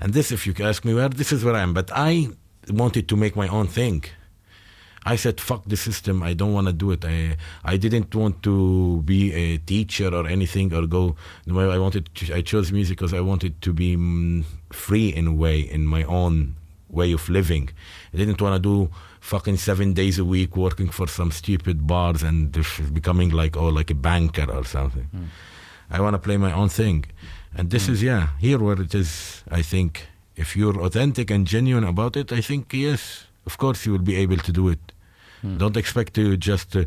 And 0.00 0.12
this, 0.12 0.30
if 0.30 0.46
you 0.46 0.54
ask 0.60 0.84
me 0.84 0.94
where, 0.94 1.08
this 1.08 1.32
is 1.32 1.42
where 1.44 1.56
I 1.56 1.62
am. 1.62 1.74
But 1.74 1.90
I 1.92 2.28
wanted 2.70 3.08
to 3.08 3.16
make 3.16 3.36
my 3.36 3.48
own 3.48 3.66
thing. 3.66 4.04
I 5.08 5.14
said, 5.14 5.40
fuck 5.40 5.62
the 5.66 5.76
system. 5.76 6.20
I 6.22 6.34
don't 6.34 6.52
want 6.52 6.66
to 6.66 6.72
do 6.72 6.90
it. 6.90 7.04
I 7.04 7.36
I 7.64 7.76
didn't 7.76 8.12
want 8.14 8.42
to 8.42 9.02
be 9.02 9.32
a 9.32 9.58
teacher 9.58 10.12
or 10.12 10.26
anything 10.26 10.74
or 10.74 10.84
go. 10.86 11.14
No, 11.46 11.70
I 11.70 11.78
wanted. 11.78 12.10
To, 12.16 12.34
I 12.34 12.42
chose 12.42 12.72
music 12.72 12.98
because 12.98 13.14
I 13.14 13.20
wanted 13.20 13.62
to 13.62 13.72
be 13.72 13.96
mm, 13.96 14.44
free 14.72 15.08
in 15.14 15.28
a 15.28 15.32
way, 15.32 15.60
in 15.60 15.86
my 15.86 16.02
own 16.02 16.56
way 16.88 17.12
of 17.12 17.28
living. 17.28 17.70
I 18.12 18.16
didn't 18.16 18.40
want 18.40 18.54
to 18.60 18.68
do 18.70 18.90
fucking 19.20 19.58
seven 19.58 19.92
days 19.92 20.18
a 20.18 20.24
week 20.24 20.56
working 20.56 20.88
for 20.88 21.06
some 21.06 21.30
stupid 21.30 21.86
bars 21.86 22.22
and 22.22 22.52
becoming 22.92 23.30
like 23.30 23.56
oh 23.56 23.68
like 23.68 23.90
a 23.92 23.94
banker 23.94 24.50
or 24.50 24.64
something. 24.64 25.08
I 25.88 26.00
want 26.00 26.14
to 26.14 26.18
play 26.18 26.36
my 26.36 26.52
own 26.52 26.68
thing, 26.68 27.04
and 27.54 27.70
this 27.70 27.88
is 27.88 28.02
yeah 28.02 28.30
here 28.40 28.58
where 28.58 28.80
it 28.80 28.92
is. 28.92 29.44
I 29.50 29.62
think 29.62 30.08
if 30.36 30.56
you're 30.56 30.80
authentic 30.82 31.30
and 31.30 31.46
genuine 31.46 31.84
about 31.84 32.16
it, 32.16 32.32
I 32.32 32.40
think 32.40 32.72
yes, 32.72 33.24
of 33.46 33.56
course 33.58 33.86
you 33.86 33.92
will 33.92 34.06
be 34.12 34.16
able 34.16 34.36
to 34.38 34.52
do 34.52 34.68
it. 34.68 34.92
Don't 35.58 35.76
expect 35.76 36.14
to 36.14 36.36
just. 36.36 36.74
Uh, 36.74 36.84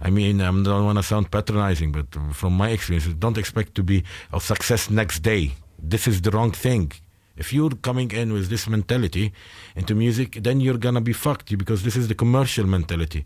I 0.00 0.10
mean, 0.10 0.40
I 0.40 0.46
don't 0.50 0.84
want 0.84 0.98
to 0.98 1.04
sound 1.04 1.30
patronizing, 1.30 1.92
but 1.92 2.06
from 2.32 2.52
my 2.54 2.70
experience, 2.70 3.06
don't 3.18 3.38
expect 3.38 3.76
to 3.76 3.82
be 3.84 4.02
a 4.32 4.40
success 4.40 4.90
next 4.90 5.20
day. 5.20 5.52
This 5.78 6.08
is 6.08 6.20
the 6.22 6.30
wrong 6.32 6.50
thing. 6.50 6.90
If 7.36 7.52
you're 7.52 7.76
coming 7.88 8.10
in 8.10 8.32
with 8.32 8.48
this 8.48 8.68
mentality 8.68 9.32
into 9.76 9.94
music, 9.94 10.38
then 10.42 10.60
you're 10.60 10.78
gonna 10.78 11.00
be 11.00 11.12
fucked 11.12 11.56
because 11.56 11.82
this 11.84 11.96
is 11.96 12.08
the 12.08 12.14
commercial 12.16 12.66
mentality. 12.66 13.24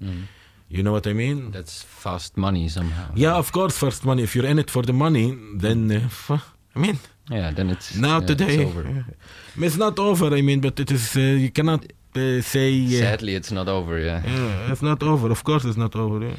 You 0.69 0.83
know 0.83 0.93
what 0.93 1.07
I 1.07 1.13
mean? 1.13 1.53
That's 1.53 1.83
fast 1.83 2.37
money 2.37 2.69
somehow. 2.69 3.07
Yeah, 3.15 3.35
of 3.37 3.53
course, 3.53 3.79
fast 3.79 4.05
money. 4.05 4.23
If 4.25 4.35
you're 4.35 4.47
in 4.47 4.59
it 4.59 4.71
for 4.71 4.83
the 4.83 4.93
money, 4.93 5.27
then 5.57 5.91
uh, 6.29 6.39
I 6.75 6.79
mean, 6.79 6.99
Yeah, 7.31 7.51
then 7.51 7.71
it's 7.71 7.97
now 7.97 8.21
yeah, 8.21 8.27
today 8.27 8.55
It's 8.63 8.77
over. 8.77 9.05
it's 9.59 9.77
not 9.77 9.99
over. 9.99 10.35
I 10.35 10.43
mean, 10.43 10.61
but 10.61 10.79
it 10.79 10.91
is. 10.91 11.17
Uh, 11.17 11.21
you 11.21 11.51
cannot 11.51 11.85
uh, 12.15 12.41
say. 12.41 12.85
Uh, 12.87 13.01
Sadly, 13.01 13.35
it's 13.35 13.51
not 13.51 13.69
over. 13.69 13.99
Yeah. 13.99 14.23
yeah, 14.25 14.73
it's 14.73 14.83
not 14.83 15.03
over. 15.03 15.31
Of 15.31 15.43
course, 15.43 15.65
it's 15.65 15.77
not 15.77 15.97
over. 15.97 16.25
Yeah. 16.25 16.37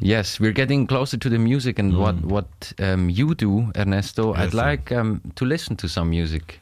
Yes, 0.00 0.40
we're 0.40 0.52
getting 0.52 0.86
closer 0.88 1.16
to 1.16 1.28
the 1.28 1.38
music 1.38 1.78
and 1.78 1.96
what 1.96 2.16
what 2.24 2.72
um, 2.80 3.08
you 3.08 3.34
do, 3.34 3.70
Ernesto. 3.76 4.32
Mm. 4.32 4.36
Yes, 4.36 4.46
I'd 4.46 4.54
like 4.54 4.92
um, 4.92 5.20
to 5.36 5.44
listen 5.44 5.76
to 5.76 5.88
some 5.88 6.10
music. 6.10 6.60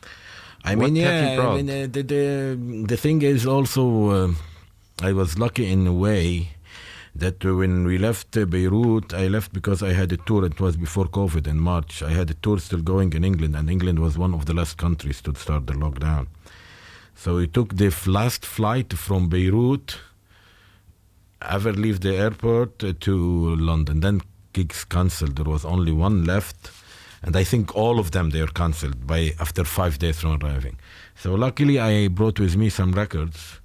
I 0.64 0.74
What 0.74 0.92
mean, 0.92 0.96
yeah. 0.96 1.40
I 1.40 1.56
mean, 1.56 1.70
uh, 1.70 1.88
the, 1.90 2.02
the 2.02 2.86
the 2.86 2.96
thing 2.96 3.22
is 3.22 3.46
also, 3.46 4.10
uh, 4.10 4.32
I 5.00 5.12
was 5.12 5.38
lucky 5.38 5.72
in 5.72 5.86
a 5.86 5.92
way 5.92 6.51
that 7.14 7.44
when 7.44 7.84
we 7.84 7.98
left 7.98 8.36
uh, 8.36 8.46
Beirut, 8.46 9.12
I 9.12 9.28
left 9.28 9.52
because 9.52 9.82
I 9.82 9.92
had 9.92 10.12
a 10.12 10.16
tour. 10.16 10.44
It 10.44 10.60
was 10.60 10.76
before 10.76 11.06
COVID 11.06 11.46
in 11.46 11.60
March. 11.60 12.02
I 12.02 12.10
had 12.10 12.30
a 12.30 12.34
tour 12.34 12.58
still 12.58 12.80
going 12.80 13.12
in 13.12 13.24
England, 13.24 13.54
and 13.54 13.68
England 13.68 13.98
was 13.98 14.16
one 14.16 14.32
of 14.34 14.46
the 14.46 14.54
last 14.54 14.78
countries 14.78 15.20
to 15.22 15.34
start 15.34 15.66
the 15.66 15.74
lockdown. 15.74 16.28
So 17.14 17.36
we 17.36 17.46
took 17.46 17.76
the 17.76 17.94
last 18.06 18.46
flight 18.46 18.94
from 18.94 19.28
Beirut, 19.28 19.98
ever 21.42 21.72
leave 21.72 22.00
the 22.00 22.16
airport 22.16 22.82
uh, 22.82 22.94
to 23.00 23.56
London. 23.56 24.00
Then 24.00 24.22
gigs 24.52 24.84
cancelled. 24.84 25.36
There 25.36 25.44
was 25.44 25.64
only 25.64 25.92
one 25.92 26.24
left, 26.24 26.70
and 27.22 27.36
I 27.36 27.44
think 27.44 27.76
all 27.76 27.98
of 27.98 28.12
them 28.12 28.30
they 28.30 28.40
are 28.40 28.46
cancelled 28.46 29.06
by 29.06 29.34
after 29.38 29.64
five 29.64 29.98
days 29.98 30.20
from 30.20 30.42
arriving. 30.42 30.78
So 31.14 31.34
luckily, 31.34 31.78
I 31.78 32.08
brought 32.08 32.40
with 32.40 32.56
me 32.56 32.70
some 32.70 32.92
records 32.92 33.60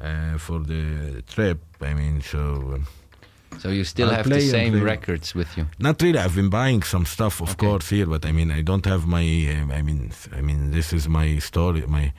uh, 0.00 0.38
for 0.38 0.60
the 0.60 1.22
trip. 1.28 1.58
I 1.84 1.94
mean, 1.94 2.20
so. 2.22 2.40
uh, 2.74 3.58
So 3.62 3.68
you 3.70 3.84
still 3.84 4.08
I'll 4.10 4.16
have 4.16 4.28
the 4.28 4.40
same 4.40 4.74
records 4.82 5.34
with 5.34 5.56
you. 5.56 5.64
not 5.78 6.02
really. 6.02 6.18
I've 6.18 6.34
been 6.34 6.50
buying 6.50 6.82
some 6.84 7.06
stuff, 7.06 7.40
of 7.40 7.50
Okay. 7.50 7.66
course, 7.66 7.88
here, 7.96 8.06
but 8.06 8.24
I 8.26 8.32
mean, 8.32 8.50
I 8.58 8.62
don't 8.62 8.84
have 8.86 9.06
my. 9.06 9.24
Um, 9.54 9.70
I 9.78 9.82
mean, 9.82 10.10
I 10.38 10.40
mean, 10.42 10.70
this 10.72 10.92
is 10.92 11.06
my 11.08 11.38
story. 11.40 11.82
My 11.86 12.12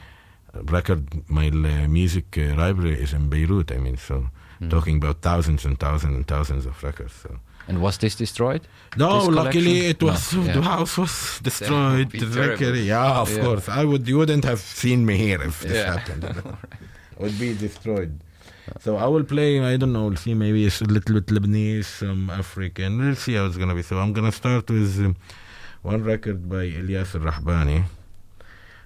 record, 0.71 1.01
my 1.27 1.47
uh, 1.49 1.87
music 1.87 2.37
uh, 2.37 2.55
library 2.55 2.95
is 3.03 3.13
in 3.13 3.29
Beirut. 3.29 3.71
I 3.71 3.77
mean, 3.77 3.97
so 3.97 4.15
Hmm. 4.59 4.69
talking 4.69 4.97
about 5.03 5.17
thousands 5.21 5.65
and 5.65 5.77
thousands 5.77 6.15
and 6.15 6.25
thousands 6.25 6.65
of 6.65 6.81
records. 6.83 7.13
So 7.23 7.29
And 7.67 7.77
was 7.79 7.97
this 7.97 8.15
destroyed? 8.15 8.61
no, 8.95 9.19
This 9.25 9.35
luckily 9.35 9.77
it 9.89 10.01
was 10.01 10.33
No, 10.33 10.43
yeah. 10.43 10.53
the 10.57 10.61
house 10.61 10.97
was 11.01 11.39
destroyed. 11.49 12.09
be 12.11 12.19
The 12.19 12.41
record, 12.49 12.75
yeah, 12.77 13.21
of 13.21 13.29
Yeah. 13.31 13.43
course. 13.43 13.67
I 13.67 13.83
would. 13.83 14.07
You 14.07 14.17
wouldn't 14.19 14.45
have 14.45 14.59
seen 14.59 15.05
me 15.05 15.17
here 15.17 15.41
if 15.49 15.59
this 15.59 15.71
Yeah. 15.77 15.91
happened. 15.93 16.23
would 17.19 17.37
be 17.37 17.53
destroyed. 17.53 18.11
So 18.79 18.97
I 18.97 19.05
will 19.07 19.23
play. 19.23 19.59
I 19.61 19.77
don't 19.77 19.93
know. 19.93 20.07
We'll 20.07 20.17
see. 20.17 20.33
Maybe 20.33 20.65
it's 20.65 20.81
a 20.81 20.85
little 20.85 21.15
bit 21.19 21.27
Lebanese, 21.27 21.85
some 21.85 22.29
African. 22.29 22.99
We'll 22.99 23.15
see 23.15 23.33
how 23.35 23.45
it's 23.45 23.57
gonna 23.57 23.73
be. 23.75 23.81
So 23.81 23.97
I'm 23.97 24.13
gonna 24.13 24.31
start 24.31 24.69
with 24.69 24.99
um, 24.99 25.15
one 25.81 26.03
record 26.03 26.49
by 26.49 26.63
Elias 26.65 27.15
Al-Rahbani. 27.15 27.83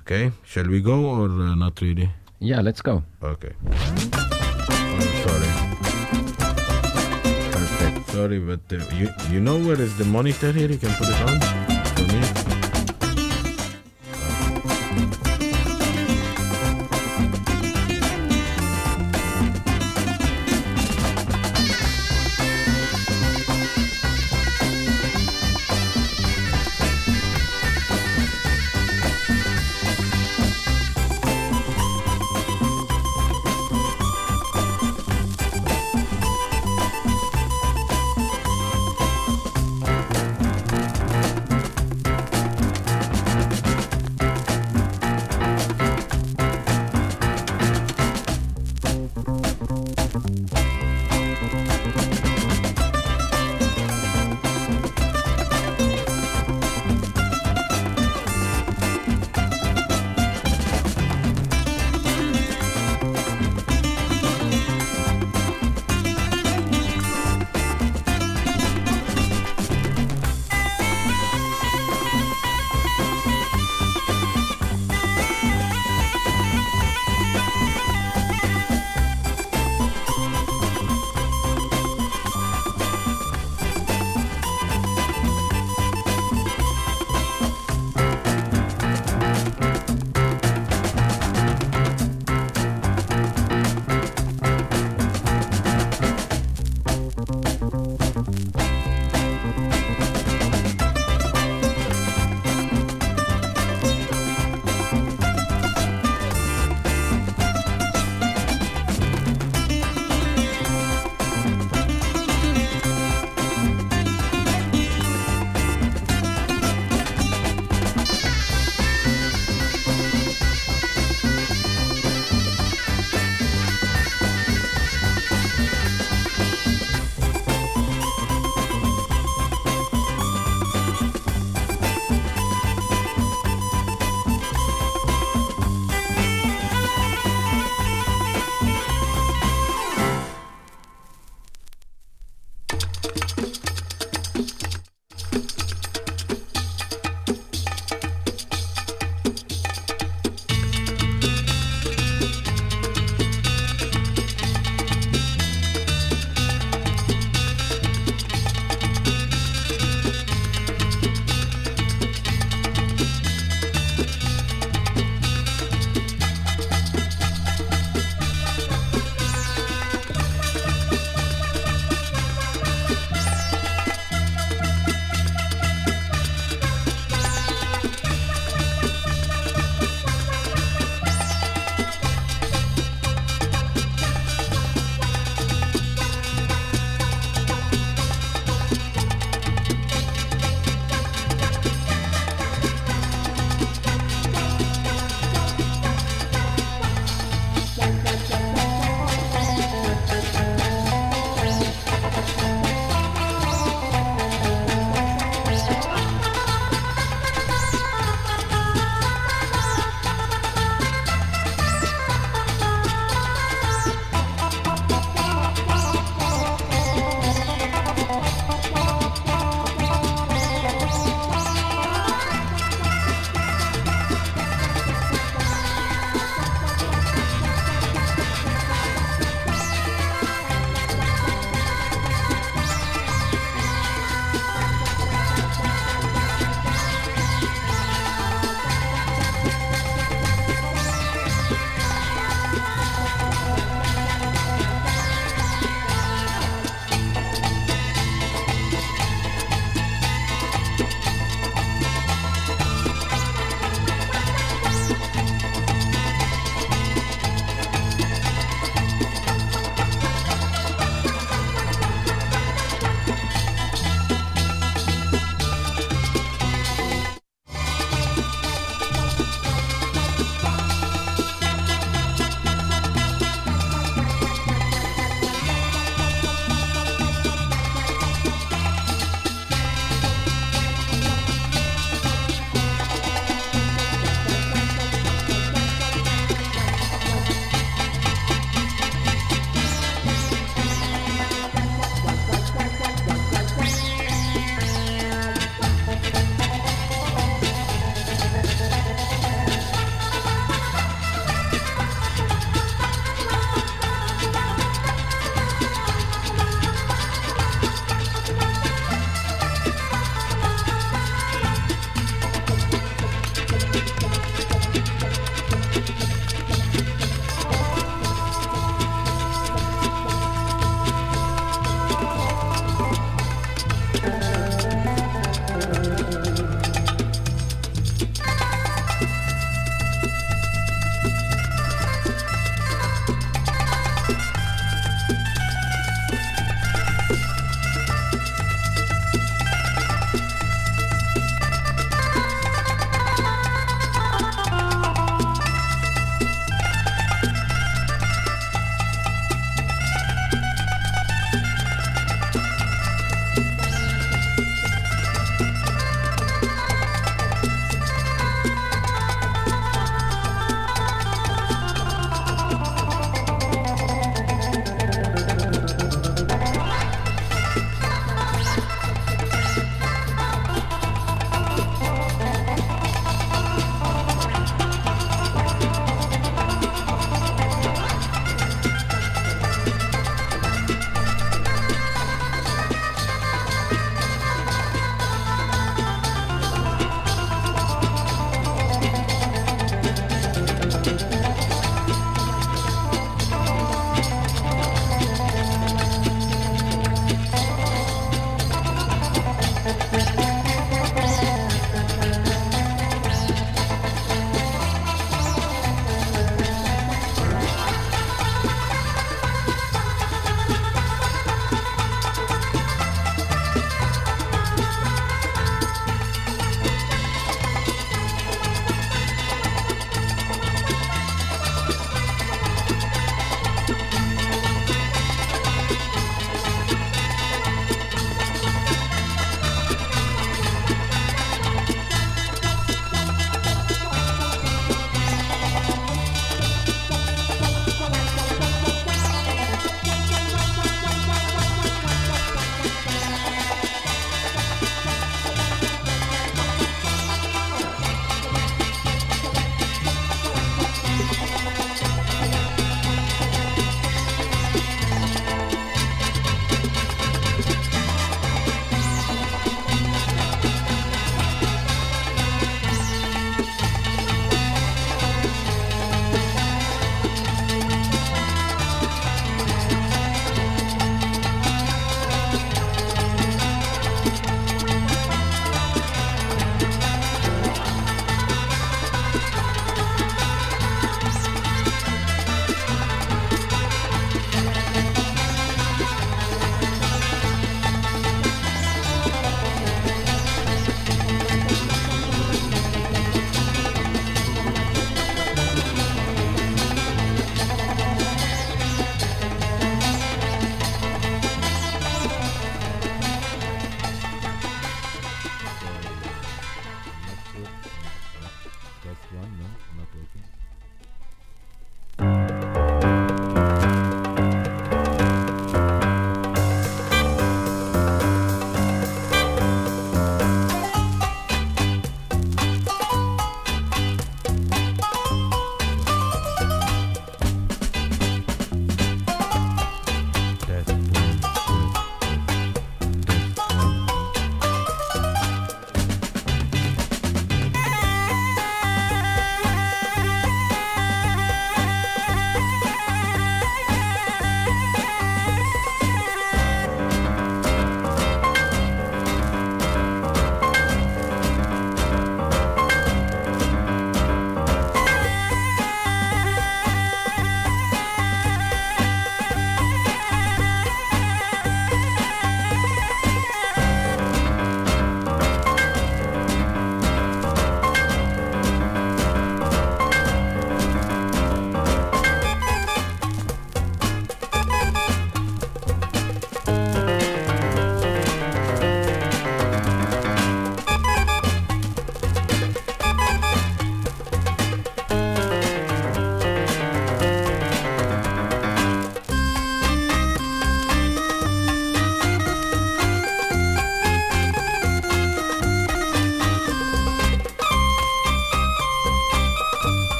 Okay, 0.00 0.32
shall 0.44 0.66
we 0.68 0.80
go 0.80 1.04
or 1.06 1.26
uh, 1.28 1.54
not 1.54 1.80
really? 1.80 2.10
Yeah, 2.40 2.60
let's 2.60 2.82
go. 2.82 3.02
Okay. 3.22 3.52
Oh, 3.66 5.00
sorry, 5.26 5.50
Perfect. 7.52 8.10
sorry, 8.10 8.38
but 8.38 8.60
uh, 8.72 8.84
you 8.96 9.08
you 9.30 9.40
know 9.40 9.58
where 9.58 9.80
is 9.80 9.96
the 9.98 10.04
monitor 10.04 10.52
here? 10.52 10.68
You 10.70 10.78
can 10.78 10.92
put 10.94 11.08
it 11.08 11.20
on 11.28 11.40
for 11.96 12.04
me. 12.12 12.39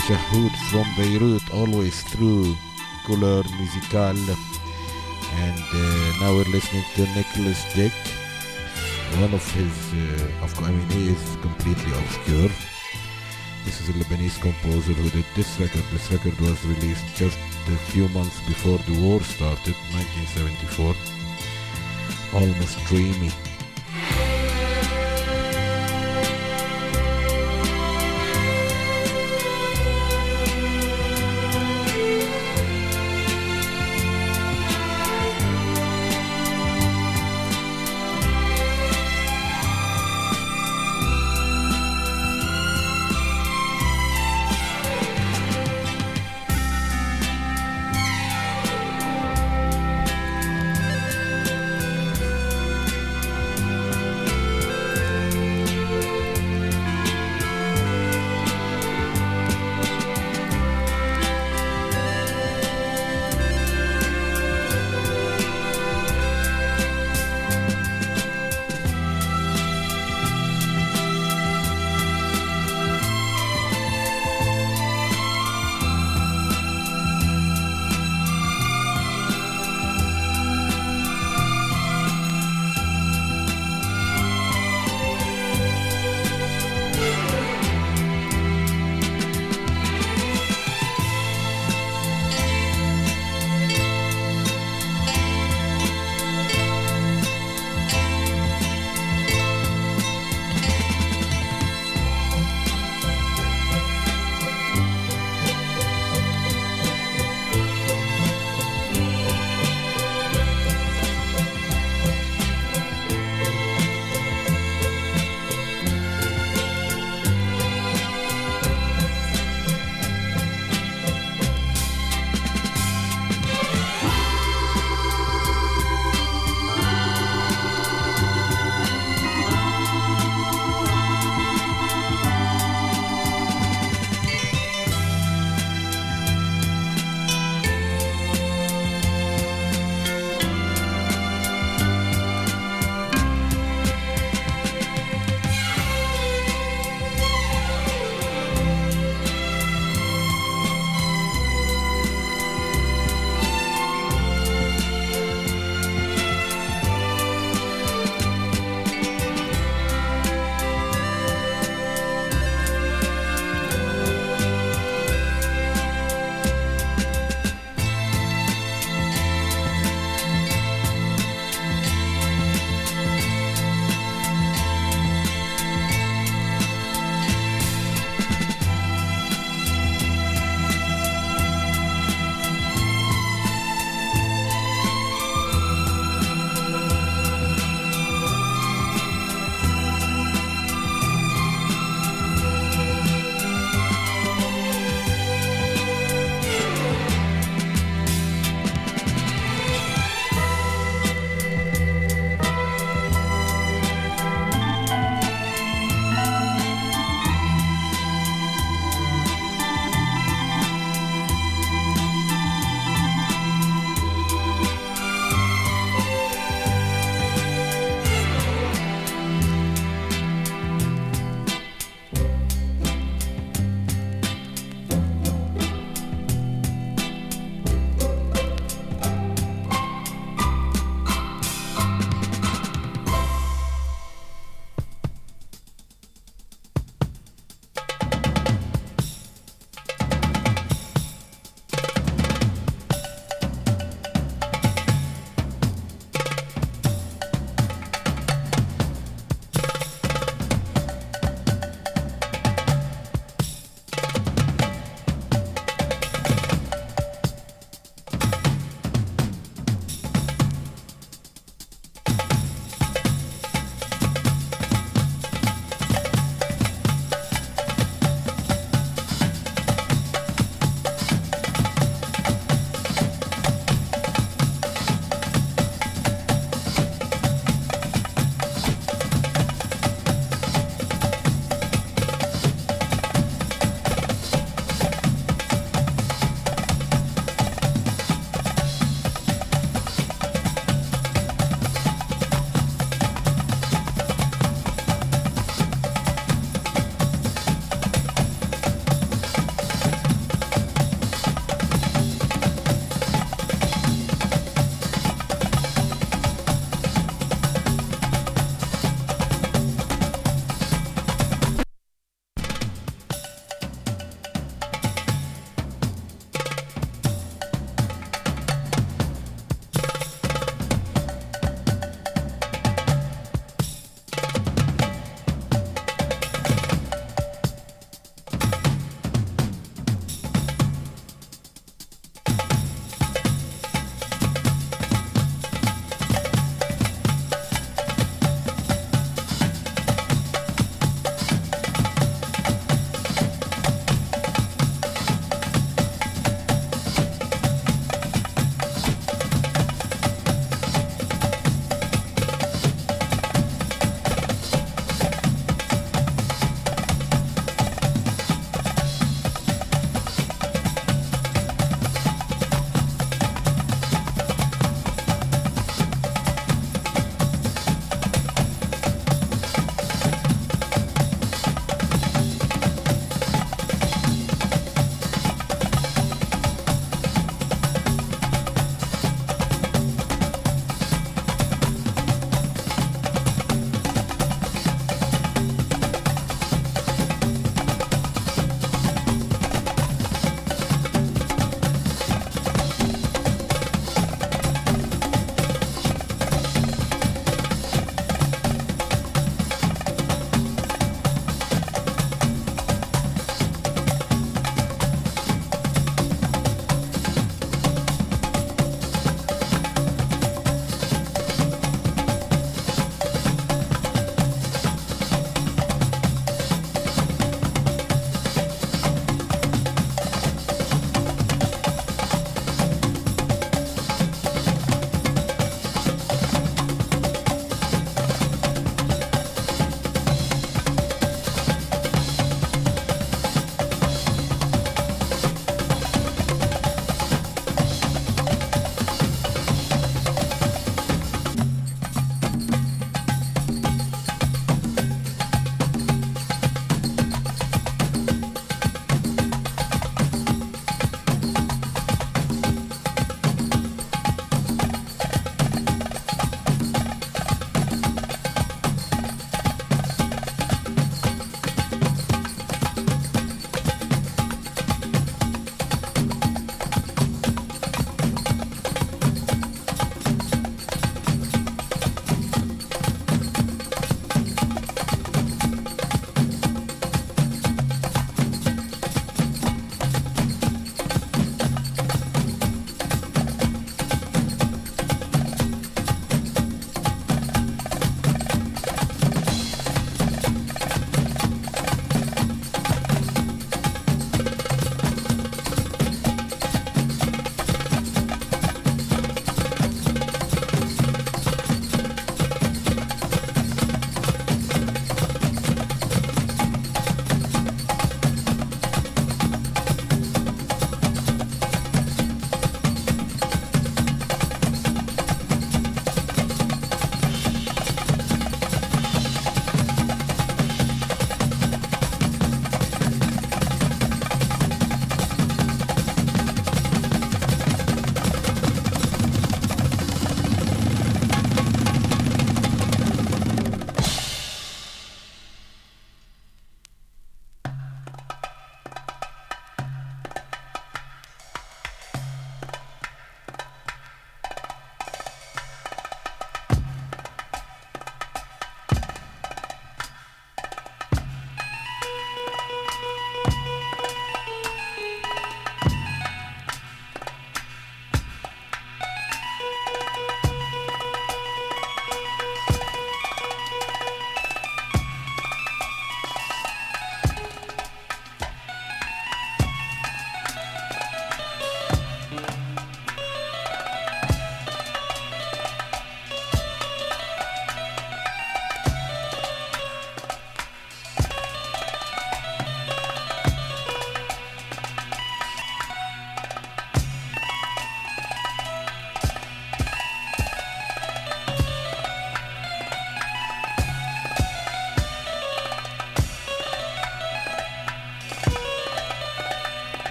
Chahoud 0.00 0.54
from 0.70 0.86
Beirut, 0.96 1.42
always 1.52 2.02
through 2.02 2.56
Couleur 3.04 3.42
Musicale. 3.58 4.36
And 5.34 5.64
uh, 5.74 6.12
now 6.20 6.34
we're 6.34 6.52
listening 6.52 6.84
to 6.94 7.02
Nicholas 7.14 7.60
Dick. 7.74 7.92
One 9.20 9.34
of 9.34 9.44
his, 9.52 9.74
uh, 9.94 10.44
of 10.44 10.54
course, 10.54 10.68
I 10.68 10.72
mean, 10.72 10.88
he 10.90 11.08
is 11.08 11.36
completely 11.42 11.92
obscure. 11.92 12.50
This 13.64 13.80
is 13.80 13.88
a 13.88 13.92
Lebanese 13.92 14.40
composer 14.40 14.92
who 14.92 15.10
did 15.10 15.26
this 15.34 15.58
record. 15.58 15.84
This 15.92 16.10
record 16.12 16.38
was 16.40 16.64
released 16.66 17.06
just 17.16 17.38
a 17.66 17.76
few 17.90 18.08
months 18.10 18.40
before 18.46 18.78
the 18.78 19.00
war 19.02 19.20
started, 19.22 19.74
1974. 19.92 20.94
Almost 22.34 22.84
dreamy. 22.86 23.32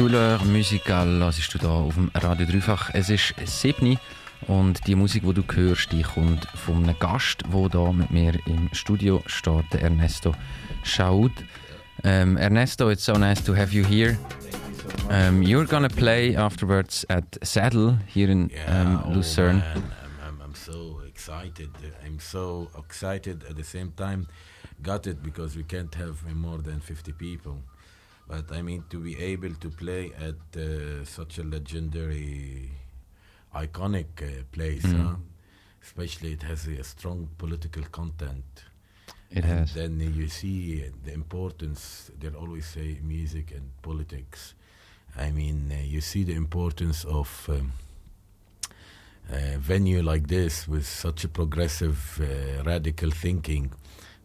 Couleur 0.00 0.42
Musical 0.46 1.22
hörst 1.22 1.52
du 1.52 1.58
da 1.58 1.68
auf 1.68 1.92
dem 1.92 2.10
Radio 2.14 2.46
Dreifach. 2.46 2.88
Es 2.94 3.10
ist 3.10 3.34
7 3.44 3.98
und 4.46 4.86
die 4.86 4.94
Musik, 4.94 5.24
die 5.26 5.34
du 5.34 5.44
hörst, 5.52 5.92
die 5.92 6.00
kommt 6.00 6.46
von 6.54 6.84
einem 6.84 6.98
Gast, 6.98 7.42
der 7.52 7.68
da 7.68 7.92
mit 7.92 8.10
mir 8.10 8.32
im 8.46 8.70
Studio 8.72 9.22
steht, 9.26 9.74
Ernesto 9.74 10.34
Schaud. 10.84 11.32
Um, 12.02 12.38
Ernesto, 12.38 12.88
it's 12.88 13.04
so 13.04 13.12
nice 13.12 13.44
to 13.44 13.54
have 13.54 13.74
you 13.74 13.84
here. 13.84 14.16
Um, 15.10 15.42
you're 15.42 15.66
gonna 15.66 15.90
play 15.90 16.34
afterwards 16.34 17.04
at 17.10 17.38
Saddle 17.42 17.98
here 18.06 18.30
in 18.30 18.50
um, 18.68 19.02
oh, 19.04 19.10
Lucerne. 19.10 19.58
man, 19.58 19.76
I'm, 19.76 19.82
I'm, 20.26 20.40
I'm 20.40 20.54
so 20.54 21.02
excited. 21.06 21.68
I'm 22.06 22.18
so 22.20 22.70
excited 22.78 23.44
at 23.50 23.54
the 23.54 23.64
same 23.64 23.92
time. 23.98 24.28
Got 24.82 25.06
it 25.06 25.22
because 25.22 25.58
we 25.58 25.62
can't 25.62 25.94
have 25.96 26.24
more 26.34 26.62
than 26.62 26.80
50 26.80 27.12
people. 27.12 27.58
But 28.30 28.52
I 28.52 28.62
mean, 28.62 28.84
to 28.90 28.98
be 28.98 29.14
able 29.32 29.54
to 29.64 29.68
play 29.70 30.12
at 30.28 30.40
uh, 30.56 31.04
such 31.04 31.38
a 31.38 31.42
legendary, 31.56 32.70
iconic 33.64 34.10
uh, 34.22 34.44
place, 34.52 34.86
Mhm. 34.86 35.02
huh? 35.06 35.16
especially 35.82 36.32
it 36.38 36.42
has 36.42 36.66
a 36.68 36.84
strong 36.84 37.28
political 37.38 37.82
content. 37.90 38.44
It 39.30 39.44
and 39.44 39.44
has. 39.46 39.74
Then 39.74 39.98
you 40.18 40.28
see 40.28 40.84
the 41.04 41.12
importance. 41.12 42.10
They 42.20 42.28
always 42.28 42.66
say 42.66 42.98
music 43.02 43.46
and 43.56 43.66
politics. 43.82 44.54
I 45.16 45.30
mean, 45.32 45.72
uh, 45.72 45.82
you 45.94 46.00
see 46.00 46.22
the 46.24 46.34
importance 46.34 47.04
of 47.04 47.28
um, 47.48 47.72
a 49.32 49.58
venue 49.58 50.02
like 50.02 50.26
this 50.28 50.68
with 50.68 50.86
such 50.86 51.24
a 51.24 51.28
progressive, 51.28 51.98
uh, 52.20 52.62
radical 52.64 53.10
thinking. 53.10 53.72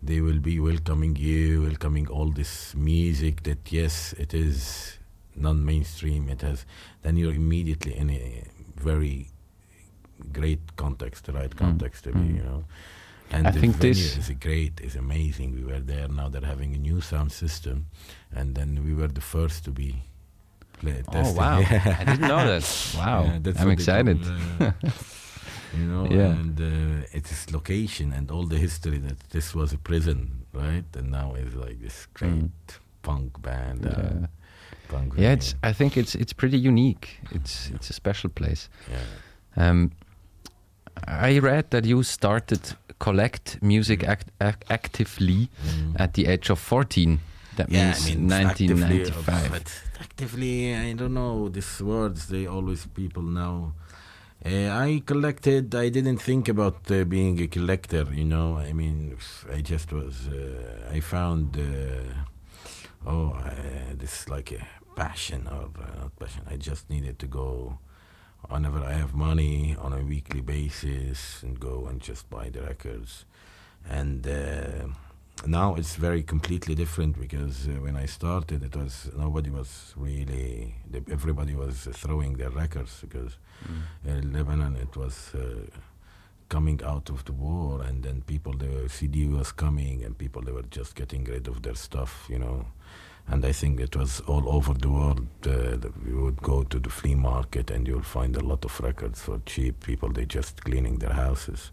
They 0.03 0.21
will 0.21 0.39
be 0.39 0.59
welcoming 0.59 1.15
you, 1.15 1.63
welcoming 1.63 2.07
all 2.07 2.29
this 2.29 2.75
music 2.75 3.43
that, 3.43 3.71
yes, 3.71 4.13
it 4.13 4.33
is 4.33 4.97
non-mainstream. 5.35 6.29
It 6.29 6.41
has. 6.41 6.65
Then 7.01 7.17
you're 7.17 7.33
immediately 7.33 7.95
in 7.97 8.09
a 8.11 8.43
very 8.75 9.29
great 10.31 10.75
context, 10.75 11.25
the 11.25 11.33
right 11.33 11.55
context 11.55 12.03
to 12.03 12.11
be, 12.13 12.19
mm. 12.19 12.37
you 12.37 12.43
know. 12.43 12.65
And 13.31 13.47
I 13.47 13.51
the 13.51 13.59
think 13.59 13.75
venue 13.77 13.93
this- 13.95 14.17
is 14.17 14.29
great, 14.39 14.79
is 14.81 14.95
amazing. 14.95 15.55
We 15.55 15.63
were 15.63 15.79
there. 15.79 16.07
Now 16.07 16.29
they're 16.29 16.41
having 16.45 16.75
a 16.75 16.77
new 16.77 17.01
sound 17.01 17.31
system, 17.31 17.87
and 18.33 18.53
then 18.55 18.83
we 18.85 18.93
were 18.93 19.07
the 19.07 19.21
first 19.21 19.63
to 19.65 19.71
be. 19.71 20.03
Play, 20.79 21.01
Oh 21.13 21.31
wow! 21.33 21.57
I 22.01 22.03
didn't 22.05 22.21
know 22.27 22.45
that. 22.45 22.95
Wow, 22.97 23.23
Yeah, 23.23 23.53
I'm 23.57 23.69
excited. 23.71 24.19
you 25.73 25.85
know, 25.85 26.05
Yeah. 26.09 26.31
and 26.39 26.59
uh, 26.59 27.05
it's 27.17 27.51
location 27.51 28.13
and 28.13 28.31
all 28.31 28.45
the 28.47 28.57
history 28.57 28.97
that 28.99 29.19
this 29.29 29.53
was 29.55 29.73
a 29.73 29.77
prison, 29.77 30.45
right? 30.53 30.85
And 30.97 31.11
now 31.11 31.33
it's 31.35 31.55
like 31.55 31.79
this 31.81 32.07
great 32.13 32.31
Mm. 32.33 32.51
punk 33.01 33.41
band. 33.41 33.85
Uh, 33.85 33.89
Yeah. 33.89 34.27
punk 34.87 35.13
Yeah, 35.13 35.21
venue. 35.21 35.33
it's. 35.33 35.55
I 35.63 35.73
think 35.73 35.95
it's 35.97 36.15
it's 36.15 36.33
pretty 36.33 36.57
unique. 36.67 37.07
It's 37.31 37.69
it's 37.75 37.89
a 37.89 37.93
special 37.93 38.29
place. 38.29 38.69
yeah. 38.91 39.67
Um, 39.69 39.91
I 41.07 41.39
read 41.39 41.69
that 41.69 41.85
you 41.85 42.03
started 42.03 42.59
collect 42.99 43.57
music 43.61 44.03
act, 44.03 44.31
ac- 44.39 44.63
actively 44.69 45.49
Mm. 45.63 45.95
at 45.99 46.13
the 46.13 46.25
age 46.27 46.49
of 46.51 46.59
14. 46.59 47.19
That 47.57 47.69
Yeah, 47.69 47.85
means 47.91 48.05
I 48.05 48.15
mean, 48.15 48.31
actively, 48.31 48.83
uh, 48.83 49.09
1995. 49.11 49.49
But 49.51 49.81
actively, 50.01 50.75
I 50.75 50.93
don't 50.93 51.13
know. 51.13 51.49
These 51.49 51.83
words, 51.83 52.27
they 52.27 52.47
always 52.47 52.85
people 52.93 53.23
now. 53.23 53.73
Uh, 54.45 54.69
I 54.69 55.01
collected. 55.03 55.73
I 55.73 55.89
didn't 55.89 56.19
think 56.19 56.47
about 56.47 56.91
uh, 56.91 57.03
being 57.03 57.41
a 57.41 57.47
collector. 57.47 58.05
You 58.13 58.25
know, 58.25 58.57
I 58.57 58.73
mean, 58.73 59.17
I 59.51 59.61
just 59.61 59.91
was. 59.91 60.27
Uh, 60.27 60.87
I 60.93 60.99
found. 60.99 61.57
Uh, 61.57 63.09
oh, 63.09 63.29
uh, 63.31 63.49
this 63.95 64.21
is 64.21 64.29
like 64.29 64.51
a 64.51 64.63
passion 64.95 65.47
or 65.47 65.71
uh, 65.81 65.99
not 65.99 66.15
passion. 66.19 66.43
I 66.47 66.57
just 66.57 66.91
needed 66.91 67.17
to 67.19 67.25
go 67.25 67.79
whenever 68.47 68.83
I 68.83 68.93
have 68.93 69.15
money 69.15 69.75
on 69.81 69.93
a 69.93 70.03
weekly 70.03 70.41
basis 70.41 71.41
and 71.41 71.59
go 71.59 71.87
and 71.87 71.99
just 71.99 72.29
buy 72.29 72.49
the 72.49 72.61
records. 72.61 73.25
And 73.89 74.27
now 75.45 75.75
it's 75.75 75.95
very 75.95 76.23
completely 76.23 76.75
different 76.75 77.19
because 77.19 77.67
uh, 77.67 77.71
when 77.81 77.95
I 77.95 78.05
started, 78.07 78.63
it 78.63 78.75
was 78.75 79.09
nobody 79.17 79.49
was 79.49 79.93
really 79.97 80.75
everybody 81.11 81.55
was 81.55 81.87
throwing 81.93 82.37
their 82.37 82.49
records 82.51 83.01
because 83.01 83.37
Mm. 83.65 83.81
uh, 84.05 84.37
Lebanon 84.37 84.75
it 84.75 84.97
was 84.97 85.33
uh, 85.33 85.39
coming 86.49 86.81
out 86.83 87.09
of 87.09 87.23
the 87.23 87.31
war 87.31 87.81
and 87.81 88.03
then 88.03 88.21
people 88.27 88.53
the 88.53 88.89
CD 88.89 89.27
was 89.27 89.53
coming 89.53 90.03
and 90.03 90.17
people 90.17 90.41
they 90.41 90.51
were 90.51 90.67
just 90.69 90.93
getting 90.93 91.23
rid 91.23 91.47
of 91.47 91.61
their 91.61 91.75
stuff, 91.75 92.27
you 92.29 92.37
know. 92.37 92.65
And 93.27 93.43
I 93.45 93.53
think 93.53 93.79
it 93.79 93.95
was 93.95 94.19
all 94.27 94.47
over 94.49 94.73
the 94.73 94.89
world. 94.89 95.25
Uh, 95.47 95.77
you 96.05 96.21
would 96.21 96.41
go 96.41 96.63
to 96.63 96.79
the 96.79 96.89
flea 96.89 97.15
market 97.15 97.71
and 97.71 97.87
you'll 97.87 98.03
find 98.03 98.35
a 98.35 98.41
lot 98.43 98.65
of 98.65 98.79
records 98.81 99.21
for 99.21 99.39
cheap. 99.45 99.83
People 99.85 100.09
they 100.11 100.25
just 100.25 100.63
cleaning 100.65 100.99
their 100.99 101.13
houses. 101.13 101.71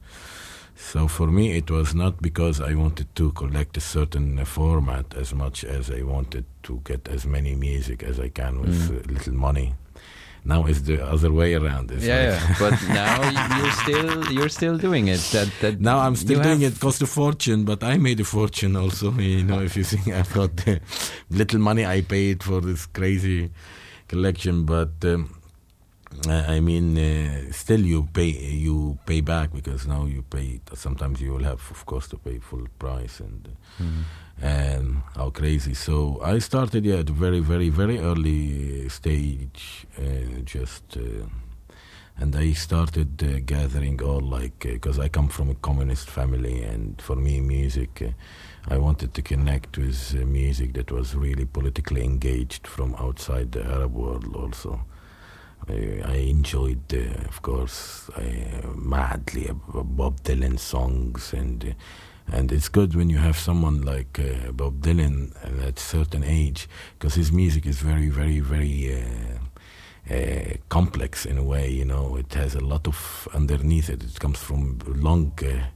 So 0.76 1.08
for 1.08 1.26
me, 1.28 1.56
it 1.56 1.70
was 1.70 1.94
not 1.94 2.20
because 2.20 2.60
I 2.60 2.74
wanted 2.74 3.06
to 3.16 3.30
collect 3.32 3.76
a 3.76 3.80
certain 3.80 4.44
format 4.44 5.14
as 5.14 5.32
much 5.34 5.64
as 5.64 5.90
I 5.90 6.02
wanted 6.02 6.44
to 6.64 6.80
get 6.84 7.08
as 7.08 7.24
many 7.26 7.54
music 7.54 8.02
as 8.02 8.18
I 8.18 8.28
can 8.30 8.60
with 8.60 8.90
Mm. 8.90 8.96
uh, 8.98 9.12
little 9.12 9.34
money. 9.34 9.74
Now 10.44 10.66
it's 10.66 10.80
the 10.80 10.98
other 11.14 11.30
way 11.30 11.54
around. 11.54 11.90
It's 11.92 12.04
yeah, 12.04 12.16
like- 12.16 12.40
yeah, 12.40 12.56
but 12.58 12.82
now 13.00 13.58
you're 13.58 13.72
still 13.84 14.32
you're 14.32 14.48
still 14.48 14.76
doing 14.78 15.06
it. 15.08 15.20
That 15.32 15.48
that 15.60 15.80
Now 15.80 15.98
I'm 16.00 16.16
still 16.16 16.42
doing 16.42 16.62
it. 16.62 16.80
Cost 16.80 17.00
a 17.02 17.06
fortune, 17.06 17.64
but 17.64 17.82
I 17.84 17.96
made 17.98 18.18
a 18.20 18.24
fortune 18.24 18.74
also. 18.76 19.12
You 19.18 19.44
know, 19.44 19.60
if 19.62 19.76
you 19.76 19.84
think 19.84 20.08
I've 20.18 20.32
got 20.34 20.56
the 20.56 20.80
little 21.30 21.60
money 21.60 21.86
I 21.86 22.00
paid 22.02 22.42
for 22.42 22.60
this 22.60 22.86
crazy 22.86 23.50
collection, 24.08 24.64
but 24.64 24.90
um, 25.04 25.30
I 26.28 26.56
I 26.56 26.60
mean, 26.60 26.96
uh, 26.98 27.52
still 27.52 27.80
you 27.80 28.08
pay 28.12 28.30
you 28.66 28.98
pay 29.06 29.20
back 29.20 29.52
because 29.52 29.86
now 29.86 30.04
you 30.06 30.22
pay. 30.22 30.60
Sometimes 30.74 31.20
you 31.20 31.32
will 31.34 31.44
have, 31.44 31.62
of 31.70 31.84
course, 31.86 32.08
to 32.08 32.16
pay 32.16 32.38
full 32.38 32.66
price 32.78 33.20
and. 33.20 33.48
Mm. 33.78 34.04
and 34.40 35.02
how 35.14 35.30
crazy. 35.30 35.74
So 35.74 36.20
I 36.22 36.38
started 36.40 36.84
yeah, 36.84 37.00
at 37.00 37.10
very, 37.10 37.40
very, 37.40 37.68
very 37.68 37.98
early 37.98 38.88
stage, 38.88 39.86
uh, 39.98 40.40
just, 40.44 40.96
uh, 40.96 41.26
and 42.16 42.34
I 42.34 42.52
started 42.52 43.22
uh, 43.22 43.40
gathering 43.44 44.02
all 44.02 44.20
like 44.20 44.58
because 44.60 44.98
I 44.98 45.08
come 45.08 45.28
from 45.28 45.50
a 45.50 45.54
communist 45.54 46.10
family, 46.10 46.62
and 46.62 47.00
for 47.00 47.16
me, 47.16 47.40
music. 47.40 48.02
Uh, 48.02 48.12
I 48.68 48.78
wanted 48.78 49.12
to 49.14 49.22
connect 49.22 49.76
with 49.76 50.14
uh, 50.14 50.24
music 50.24 50.74
that 50.74 50.90
was 50.92 51.14
really 51.16 51.44
politically 51.44 52.04
engaged 52.04 52.66
from 52.66 52.94
outside 52.94 53.52
the 53.52 53.64
Arab 53.64 53.92
world 53.94 54.36
also. 54.36 54.80
I, 55.68 56.02
I 56.04 56.16
enjoyed, 56.16 56.92
uh, 56.92 57.28
of 57.28 57.40
course, 57.42 58.10
uh, 58.16 58.68
madly 58.74 59.48
Bob 59.72 60.22
Dylan 60.22 60.58
songs, 60.58 61.32
and 61.32 61.64
uh, 61.64 61.72
and 62.34 62.52
it's 62.52 62.68
good 62.68 62.94
when 62.94 63.10
you 63.10 63.18
have 63.18 63.36
someone 63.36 63.82
like 63.82 64.18
uh, 64.18 64.52
Bob 64.52 64.80
Dylan 64.80 65.34
at 65.66 65.78
a 65.78 65.80
certain 65.80 66.24
age, 66.24 66.68
because 66.98 67.14
his 67.14 67.32
music 67.32 67.66
is 67.66 67.80
very, 67.80 68.08
very, 68.08 68.40
very 68.40 69.04
uh, 70.10 70.56
complex 70.68 71.26
in 71.26 71.38
a 71.38 71.42
way. 71.44 71.68
You 71.70 71.84
know, 71.84 72.16
it 72.16 72.34
has 72.34 72.54
a 72.54 72.60
lot 72.60 72.86
of 72.86 73.28
underneath 73.34 73.88
it. 73.88 74.02
It 74.02 74.20
comes 74.20 74.38
from 74.38 74.78
long 74.86 75.32
uh, 75.42 75.66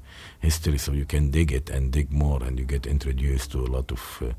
history, 0.40 0.78
so 0.78 0.92
you 0.92 1.04
can 1.04 1.30
dig 1.30 1.52
it 1.52 1.70
and 1.70 1.92
dig 1.92 2.12
more, 2.12 2.42
and 2.42 2.58
you 2.58 2.64
get 2.64 2.86
introduced 2.86 3.52
to 3.52 3.60
a 3.60 3.70
lot 3.70 3.92
of. 3.92 4.22
Uh, 4.22 4.32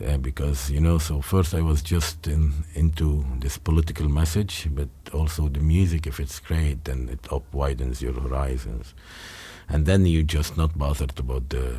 uh, 0.00 0.16
because 0.18 0.70
you 0.70 0.80
know, 0.80 0.98
so 0.98 1.20
first 1.20 1.54
I 1.54 1.60
was 1.60 1.82
just 1.82 2.26
in, 2.26 2.52
into 2.74 3.24
this 3.38 3.58
political 3.58 4.08
message, 4.08 4.68
but 4.70 4.88
also 5.12 5.48
the 5.48 5.60
music. 5.60 6.06
If 6.06 6.20
it's 6.20 6.40
great, 6.40 6.84
then 6.84 7.08
it 7.08 7.32
up 7.32 7.44
widens 7.52 8.00
your 8.02 8.14
horizons, 8.14 8.94
and 9.68 9.86
then 9.86 10.06
you 10.06 10.22
just 10.22 10.56
not 10.56 10.76
bothered 10.78 11.18
about 11.18 11.48
the 11.50 11.76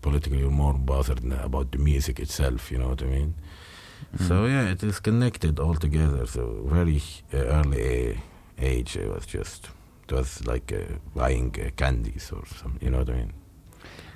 political. 0.00 0.38
You're 0.38 0.50
more 0.50 0.74
bothered 0.74 1.24
about 1.32 1.72
the 1.72 1.78
music 1.78 2.20
itself. 2.20 2.70
You 2.70 2.78
know 2.78 2.88
what 2.88 3.02
I 3.02 3.06
mean? 3.06 3.34
So 4.28 4.46
yeah, 4.46 4.68
it 4.68 4.82
is 4.82 5.00
connected 5.00 5.58
all 5.58 5.74
together. 5.74 6.26
So 6.26 6.62
very 6.66 7.02
uh, 7.32 7.38
early 7.38 8.20
age, 8.58 8.96
it 8.96 9.08
was 9.08 9.24
just 9.24 9.68
it 10.04 10.12
was 10.12 10.46
like 10.46 10.72
uh, 10.72 10.98
buying 11.14 11.54
uh, 11.58 11.70
candies 11.76 12.30
or 12.32 12.44
something. 12.46 12.82
You 12.82 12.90
know 12.90 12.98
what 12.98 13.10
I 13.10 13.14
mean? 13.14 13.32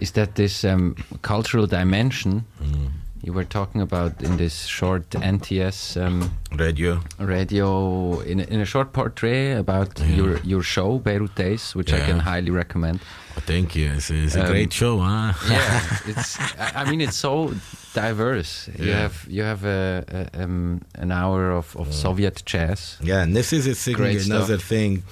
Is 0.00 0.10
that 0.12 0.34
this 0.34 0.64
um, 0.64 0.94
cultural 1.22 1.66
dimension 1.66 2.44
Mm. 2.62 2.90
you 3.22 3.32
were 3.34 3.44
talking 3.48 3.80
about 3.82 4.22
in 4.22 4.36
this 4.36 4.66
short 4.66 5.10
NTS 5.10 5.96
um, 5.96 6.30
Radio. 6.58 7.00
radio 7.18 8.20
in, 8.20 8.40
a- 8.40 8.44
in 8.54 8.60
a 8.60 8.64
short 8.64 8.92
portrait 8.92 9.58
about 9.58 9.98
Yeah. 9.98 10.16
your 10.16 10.38
your 10.44 10.62
show 10.62 10.98
Beirut 10.98 11.34
Days, 11.34 11.74
which 11.74 11.92
I 11.92 12.00
can 12.06 12.18
highly 12.20 12.50
recommend. 12.50 12.98
Oh, 13.36 13.42
thank 13.46 13.74
you. 13.74 13.92
It's, 13.96 14.10
it's 14.10 14.36
a 14.36 14.40
Um, 14.42 14.46
great 14.50 14.72
show, 14.72 14.98
huh? 15.00 15.32
yeah, 15.50 16.10
it's. 16.10 16.38
I 16.80 16.84
mean, 16.90 17.00
it's 17.00 17.16
so 17.18 17.50
diverse. 17.94 18.68
You 18.78 18.86
Yeah. 18.88 19.00
have 19.02 19.26
you 19.28 19.42
have 19.44 19.64
a, 19.64 20.04
a 20.34 20.42
um, 20.44 20.80
an 20.94 21.10
hour 21.10 21.50
of, 21.56 21.74
of 21.76 21.92
Soviet 21.92 22.42
jazz. 22.52 22.96
Yeah, 23.02 23.22
and 23.22 23.34
this 23.34 23.52
is 23.52 23.66
a 23.66 23.74
thing, 23.74 23.94
Great 23.96 24.26
another 24.26 24.58
stuff. 24.58 24.68
thing 24.68 25.02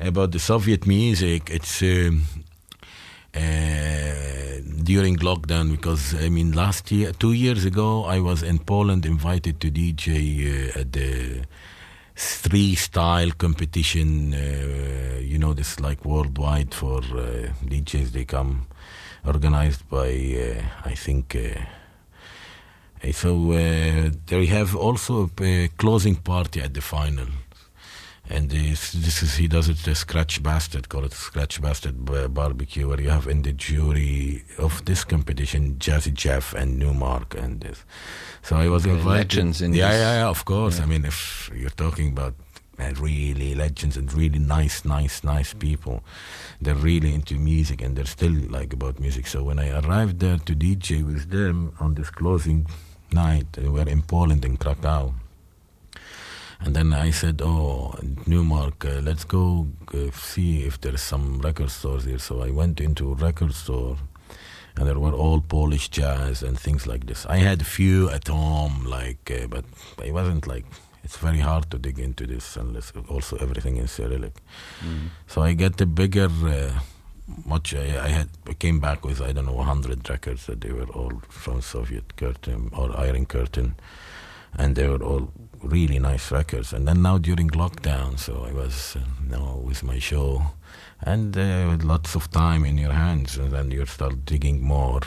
about 0.00 0.30
the 0.32 0.38
Soviet 0.38 0.86
music. 0.86 1.50
It's 1.50 1.82
um, 1.82 2.22
during 4.84 5.16
lockdown 5.16 5.70
because 5.70 6.14
I 6.14 6.28
mean 6.28 6.52
last 6.52 6.92
year, 6.92 7.12
two 7.12 7.32
years 7.32 7.64
ago, 7.64 8.04
I 8.04 8.20
was 8.20 8.42
in 8.42 8.58
Poland 8.58 9.06
invited 9.06 9.60
to 9.60 9.70
DJ 9.70 10.08
uh, 10.76 10.80
at 10.80 10.92
the 10.92 11.44
three 12.14 12.74
style 12.74 13.30
competition. 13.32 14.34
Uh, 14.34 15.18
you 15.20 15.38
know, 15.38 15.54
this 15.54 15.80
like 15.80 16.04
worldwide 16.04 16.74
for 16.74 16.98
uh, 16.98 17.48
DJs. 17.64 18.12
They 18.12 18.24
come 18.24 18.66
organized 19.24 19.88
by 19.88 20.10
uh, 20.10 20.88
I 20.90 20.94
think. 20.94 21.34
Uh, 21.34 21.60
uh, 23.02 23.12
so 23.12 23.52
uh, 23.52 24.10
they 24.26 24.46
have 24.46 24.74
also 24.76 25.30
a 25.40 25.68
closing 25.76 26.16
party 26.16 26.60
at 26.60 26.74
the 26.74 26.80
final. 26.80 27.26
And 28.30 28.48
this, 28.48 28.92
this 28.92 29.22
is 29.22 29.36
he 29.36 29.48
does 29.48 29.68
it 29.68 29.76
the 29.78 29.94
Scratch 29.94 30.42
Bastard, 30.42 30.88
call 30.88 31.04
it 31.04 31.12
Scratch 31.12 31.60
Bastard 31.60 32.32
Barbecue, 32.32 32.88
where 32.88 33.00
you 33.00 33.10
have 33.10 33.26
in 33.26 33.42
the 33.42 33.52
jury 33.52 34.44
of 34.58 34.82
this 34.86 35.04
competition 35.04 35.76
Jazzy 35.76 36.12
Jeff 36.14 36.54
and 36.54 36.78
Nu-Mark 36.78 37.34
and 37.34 37.60
this. 37.60 37.84
So 38.42 38.56
I 38.56 38.68
was 38.68 38.86
invited. 38.86 39.06
legends 39.06 39.60
in 39.60 39.74
yeah, 39.74 39.90
this. 39.90 40.00
yeah, 40.00 40.14
yeah, 40.20 40.28
of 40.28 40.44
course. 40.46 40.80
I 40.80 40.86
mean, 40.86 41.04
if 41.04 41.50
you're 41.54 41.68
talking 41.68 42.08
about 42.08 42.34
uh, 42.78 42.92
really 42.98 43.54
legends 43.54 43.96
and 43.98 44.12
really 44.14 44.38
nice, 44.38 44.86
nice, 44.86 45.22
nice 45.22 45.52
people, 45.52 46.02
they're 46.62 46.74
really 46.74 47.12
into 47.12 47.34
music 47.34 47.82
and 47.82 47.94
they're 47.94 48.06
still 48.06 48.34
like 48.48 48.72
about 48.72 48.98
music. 48.98 49.26
So 49.26 49.44
when 49.44 49.58
I 49.58 49.68
arrived 49.80 50.20
there 50.20 50.38
to 50.38 50.54
DJ 50.54 51.04
with 51.04 51.30
them 51.30 51.74
on 51.78 51.94
this 51.94 52.08
closing 52.08 52.66
night, 53.12 53.46
we 53.58 53.68
were 53.68 53.88
in 53.88 54.00
Poland 54.00 54.46
in 54.46 54.56
Krakow. 54.56 55.14
And 56.60 56.74
then 56.74 56.92
I 56.92 57.10
said, 57.10 57.42
"Oh, 57.42 57.94
Nu-Mark, 58.26 58.84
uh, 58.84 59.00
let's 59.02 59.24
go 59.24 59.68
uh, 59.92 60.10
see 60.12 60.62
if 60.64 60.80
there's 60.80 61.02
some 61.02 61.40
record 61.40 61.70
stores 61.70 62.04
here." 62.04 62.18
So 62.18 62.42
I 62.42 62.50
went 62.50 62.80
into 62.80 63.12
a 63.12 63.14
record 63.14 63.54
store, 63.54 63.96
and 64.76 64.86
there 64.86 64.98
were 64.98 65.12
all 65.12 65.40
Polish 65.40 65.88
jazz 65.88 66.42
and 66.42 66.58
things 66.58 66.86
like 66.86 67.06
this. 67.06 67.26
I 67.26 67.36
had 67.38 67.60
a 67.62 67.64
few 67.64 68.10
at 68.10 68.28
home, 68.28 68.86
like, 68.86 69.30
uh, 69.30 69.46
but 69.48 69.64
it 70.04 70.12
wasn't 70.12 70.46
like. 70.46 70.64
It's 71.02 71.18
very 71.18 71.40
hard 71.40 71.70
to 71.70 71.78
dig 71.78 71.98
into 71.98 72.26
this 72.26 72.56
unless 72.56 72.90
also 73.10 73.36
everything 73.36 73.76
is 73.76 73.90
Cyrillic. 73.90 74.36
So 75.26 75.42
I 75.42 75.52
get 75.52 75.78
a 75.80 75.86
bigger. 75.86 76.30
Uh, 76.30 76.80
much 77.44 77.74
I, 77.74 78.04
I 78.04 78.08
had 78.08 78.28
I 78.48 78.54
came 78.54 78.80
back 78.80 79.04
with 79.04 79.20
I 79.20 79.32
don't 79.32 79.46
know 79.46 79.62
hundred 79.62 80.08
records 80.08 80.46
that 80.46 80.60
they 80.60 80.72
were 80.72 80.88
all 80.94 81.22
from 81.28 81.60
Soviet 81.60 82.16
Curtain 82.16 82.70
or 82.72 82.98
Iron 82.98 83.26
Curtain, 83.26 83.74
and 84.54 84.76
they 84.76 84.88
were 84.88 85.02
all 85.02 85.30
really 85.64 85.98
nice 85.98 86.30
records. 86.30 86.72
And 86.72 86.86
then 86.86 87.02
now 87.02 87.18
during 87.18 87.50
lockdown, 87.50 88.18
so 88.18 88.44
I 88.48 88.52
was 88.52 88.96
uh, 88.96 89.00
now 89.28 89.56
with 89.56 89.82
my 89.82 89.98
show, 89.98 90.42
and 91.00 91.36
uh, 91.36 91.76
lots 91.82 92.14
of 92.14 92.30
time 92.30 92.64
in 92.64 92.78
your 92.78 92.92
hands, 92.92 93.36
and 93.36 93.52
then 93.52 93.70
you 93.70 93.86
start 93.86 94.24
digging 94.24 94.62
more 94.62 95.00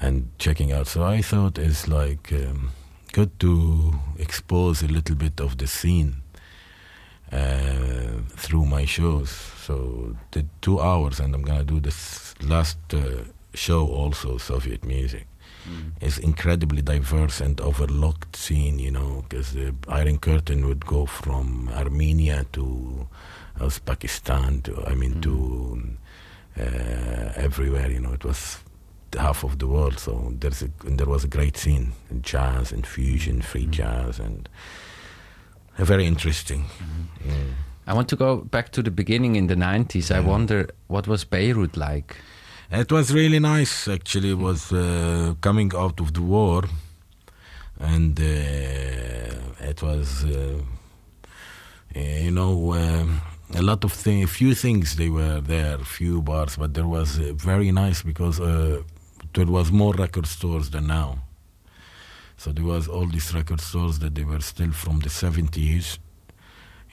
and 0.00 0.30
checking 0.38 0.72
out. 0.72 0.86
So 0.86 1.04
I 1.04 1.22
thought 1.22 1.58
it's 1.58 1.86
like 1.88 2.32
um, 2.32 2.70
good 3.12 3.38
to 3.40 3.94
expose 4.18 4.82
a 4.82 4.88
little 4.88 5.16
bit 5.16 5.40
of 5.40 5.58
the 5.58 5.66
scene 5.66 6.22
uh, 7.32 8.22
through 8.36 8.66
my 8.66 8.84
shows. 8.84 9.30
So 9.30 10.16
did 10.30 10.48
two 10.62 10.80
hours, 10.80 11.20
and 11.20 11.34
I'm 11.34 11.42
gonna 11.42 11.64
do 11.64 11.80
this 11.80 12.34
last 12.42 12.78
uh, 12.94 13.24
show 13.54 13.86
also 13.86 14.38
Soviet 14.38 14.84
music. 14.84 15.26
It's 16.00 16.18
incredibly 16.18 16.82
diverse 16.82 17.40
and 17.40 17.60
overlooked 17.60 18.34
scene, 18.34 18.78
you 18.78 18.90
know, 18.90 19.24
because 19.28 19.52
the 19.52 19.74
Iron 19.88 20.18
Curtain 20.18 20.66
would 20.66 20.86
go 20.86 21.06
from 21.06 21.68
Armenia 21.74 22.46
to 22.52 23.06
Uzbekistan 23.58 24.62
to, 24.64 24.84
I 24.86 24.94
mean, 24.94 25.20
to 25.20 25.82
uh, 26.58 27.32
everywhere, 27.36 27.90
you 27.90 28.00
know, 28.00 28.12
it 28.12 28.24
was 28.24 28.58
half 29.18 29.44
of 29.44 29.58
the 29.58 29.66
world. 29.66 29.98
So 29.98 30.32
there's 30.38 30.62
a, 30.62 30.70
and 30.86 30.98
there 30.98 31.06
was 31.06 31.24
a 31.24 31.28
great 31.28 31.56
scene 31.56 31.92
in 32.10 32.22
jazz 32.22 32.72
and 32.72 32.86
fusion, 32.86 33.42
free 33.42 33.66
jazz, 33.66 34.18
and 34.18 34.48
uh, 35.78 35.84
very 35.84 36.06
interesting. 36.06 36.64
Mm. 37.22 37.52
I 37.86 37.92
want 37.92 38.08
to 38.08 38.16
go 38.16 38.36
back 38.36 38.70
to 38.72 38.82
the 38.82 38.90
beginning 38.90 39.36
in 39.36 39.46
the 39.46 39.56
90s. 39.56 40.14
I 40.14 40.20
wonder 40.20 40.70
what 40.86 41.06
was 41.06 41.24
Beirut 41.24 41.76
like? 41.76 42.16
It 42.72 42.92
was 42.92 43.12
really 43.12 43.40
nice, 43.40 43.88
actually. 43.88 44.30
It 44.30 44.38
was 44.38 44.72
uh, 44.72 45.34
coming 45.40 45.72
out 45.74 45.98
of 46.00 46.14
the 46.14 46.22
war, 46.22 46.62
and 47.80 48.18
uh, 48.18 49.64
it 49.70 49.82
was, 49.82 50.24
uh, 50.24 50.60
you 51.94 52.30
know, 52.30 52.74
um 52.74 53.20
a 53.56 53.62
lot 53.62 53.82
of 53.82 53.92
things, 53.92 54.24
a 54.24 54.32
few 54.32 54.54
things 54.54 54.94
they 54.94 55.08
were 55.08 55.40
there, 55.40 55.78
few 55.78 56.22
bars, 56.22 56.56
but 56.56 56.72
there 56.74 56.86
was 56.86 57.18
uh, 57.18 57.32
very 57.34 57.72
nice 57.72 58.00
because 58.00 58.38
uh, 58.40 58.80
there 59.34 59.46
was 59.46 59.72
more 59.72 59.92
record 59.94 60.26
stores 60.26 60.70
than 60.70 60.86
now. 60.86 61.18
So 62.36 62.52
there 62.52 62.64
was 62.64 62.86
all 62.86 63.06
these 63.06 63.34
record 63.34 63.60
stores 63.60 63.98
that 63.98 64.14
they 64.14 64.22
were 64.22 64.40
still 64.40 64.70
from 64.70 65.00
the 65.00 65.08
70s, 65.08 65.98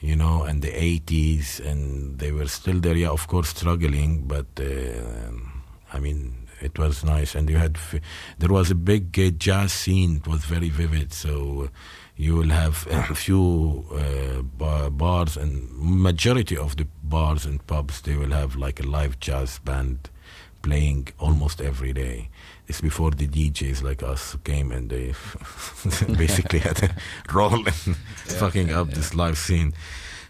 you 0.00 0.16
know, 0.16 0.42
and 0.42 0.60
the 0.62 0.72
80s, 0.72 1.60
and 1.64 2.18
they 2.18 2.32
were 2.32 2.48
still 2.48 2.80
there, 2.80 2.96
yeah, 2.96 3.10
of 3.10 3.28
course, 3.28 3.50
struggling, 3.50 4.24
but 4.26 4.46
uh, 4.58 4.64
I 5.92 5.98
mean, 6.00 6.48
it 6.60 6.78
was 6.78 7.04
nice. 7.04 7.34
And 7.34 7.48
you 7.48 7.56
had, 7.56 7.76
f- 7.76 8.00
there 8.38 8.50
was 8.50 8.70
a 8.70 8.74
big 8.74 9.18
uh, 9.18 9.30
jazz 9.30 9.72
scene, 9.72 10.16
it 10.16 10.26
was 10.26 10.44
very 10.44 10.68
vivid, 10.68 11.12
so 11.12 11.70
you 12.16 12.34
will 12.34 12.48
have 12.50 12.86
a 12.90 13.14
few 13.14 13.86
uh, 13.92 14.42
bar, 14.42 14.90
bars, 14.90 15.36
and 15.36 15.70
majority 15.78 16.56
of 16.56 16.76
the 16.76 16.86
bars 17.02 17.46
and 17.46 17.64
pubs, 17.66 18.00
they 18.02 18.16
will 18.16 18.32
have 18.32 18.56
like 18.56 18.80
a 18.80 18.86
live 18.86 19.18
jazz 19.20 19.58
band 19.60 20.10
playing 20.62 21.08
almost 21.18 21.60
every 21.60 21.92
day. 21.92 22.28
It's 22.66 22.80
before 22.80 23.12
the 23.12 23.26
DJs 23.26 23.82
like 23.82 24.02
us 24.02 24.36
came 24.44 24.72
and 24.72 24.90
they 24.90 25.14
basically 26.16 26.58
had 26.58 26.82
a 26.82 26.94
role 27.32 27.66
in 27.66 27.94
fucking 27.94 28.72
up 28.72 28.90
this 28.90 29.14
live 29.14 29.38
scene. 29.38 29.72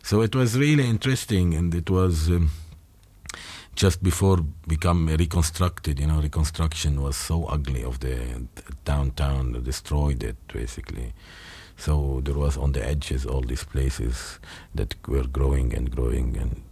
So 0.02 0.20
it 0.20 0.34
was 0.34 0.56
really 0.56 0.88
interesting, 0.88 1.54
and 1.54 1.74
it 1.74 1.90
was 1.90 2.28
um, 2.28 2.50
just 3.78 4.02
before 4.02 4.38
become 4.66 5.06
reconstructed. 5.06 6.00
You 6.00 6.08
know, 6.08 6.20
reconstruction 6.20 7.00
was 7.00 7.16
so 7.16 7.44
ugly 7.44 7.84
of 7.84 8.00
the, 8.00 8.18
downtown, 8.84 9.62
destroyed 9.62 10.22
it 10.24 10.36
basically. 10.52 11.14
So 11.76 12.20
there 12.24 12.34
was 12.34 12.56
on 12.56 12.72
the 12.72 12.84
edges 12.84 13.24
all 13.24 13.42
these 13.42 13.62
places 13.62 14.40
that 14.74 14.96
were 15.06 15.28
growing 15.28 15.72
and 15.72 15.88
growing, 15.94 16.36
and 16.36 16.62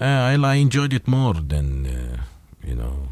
uh, 0.00 0.04
I, 0.04 0.34
I 0.36 0.54
enjoyed 0.54 0.92
it 0.92 1.08
more 1.08 1.34
than 1.34 1.86
uh, 1.86 2.22
you 2.64 2.76
know 2.76 3.08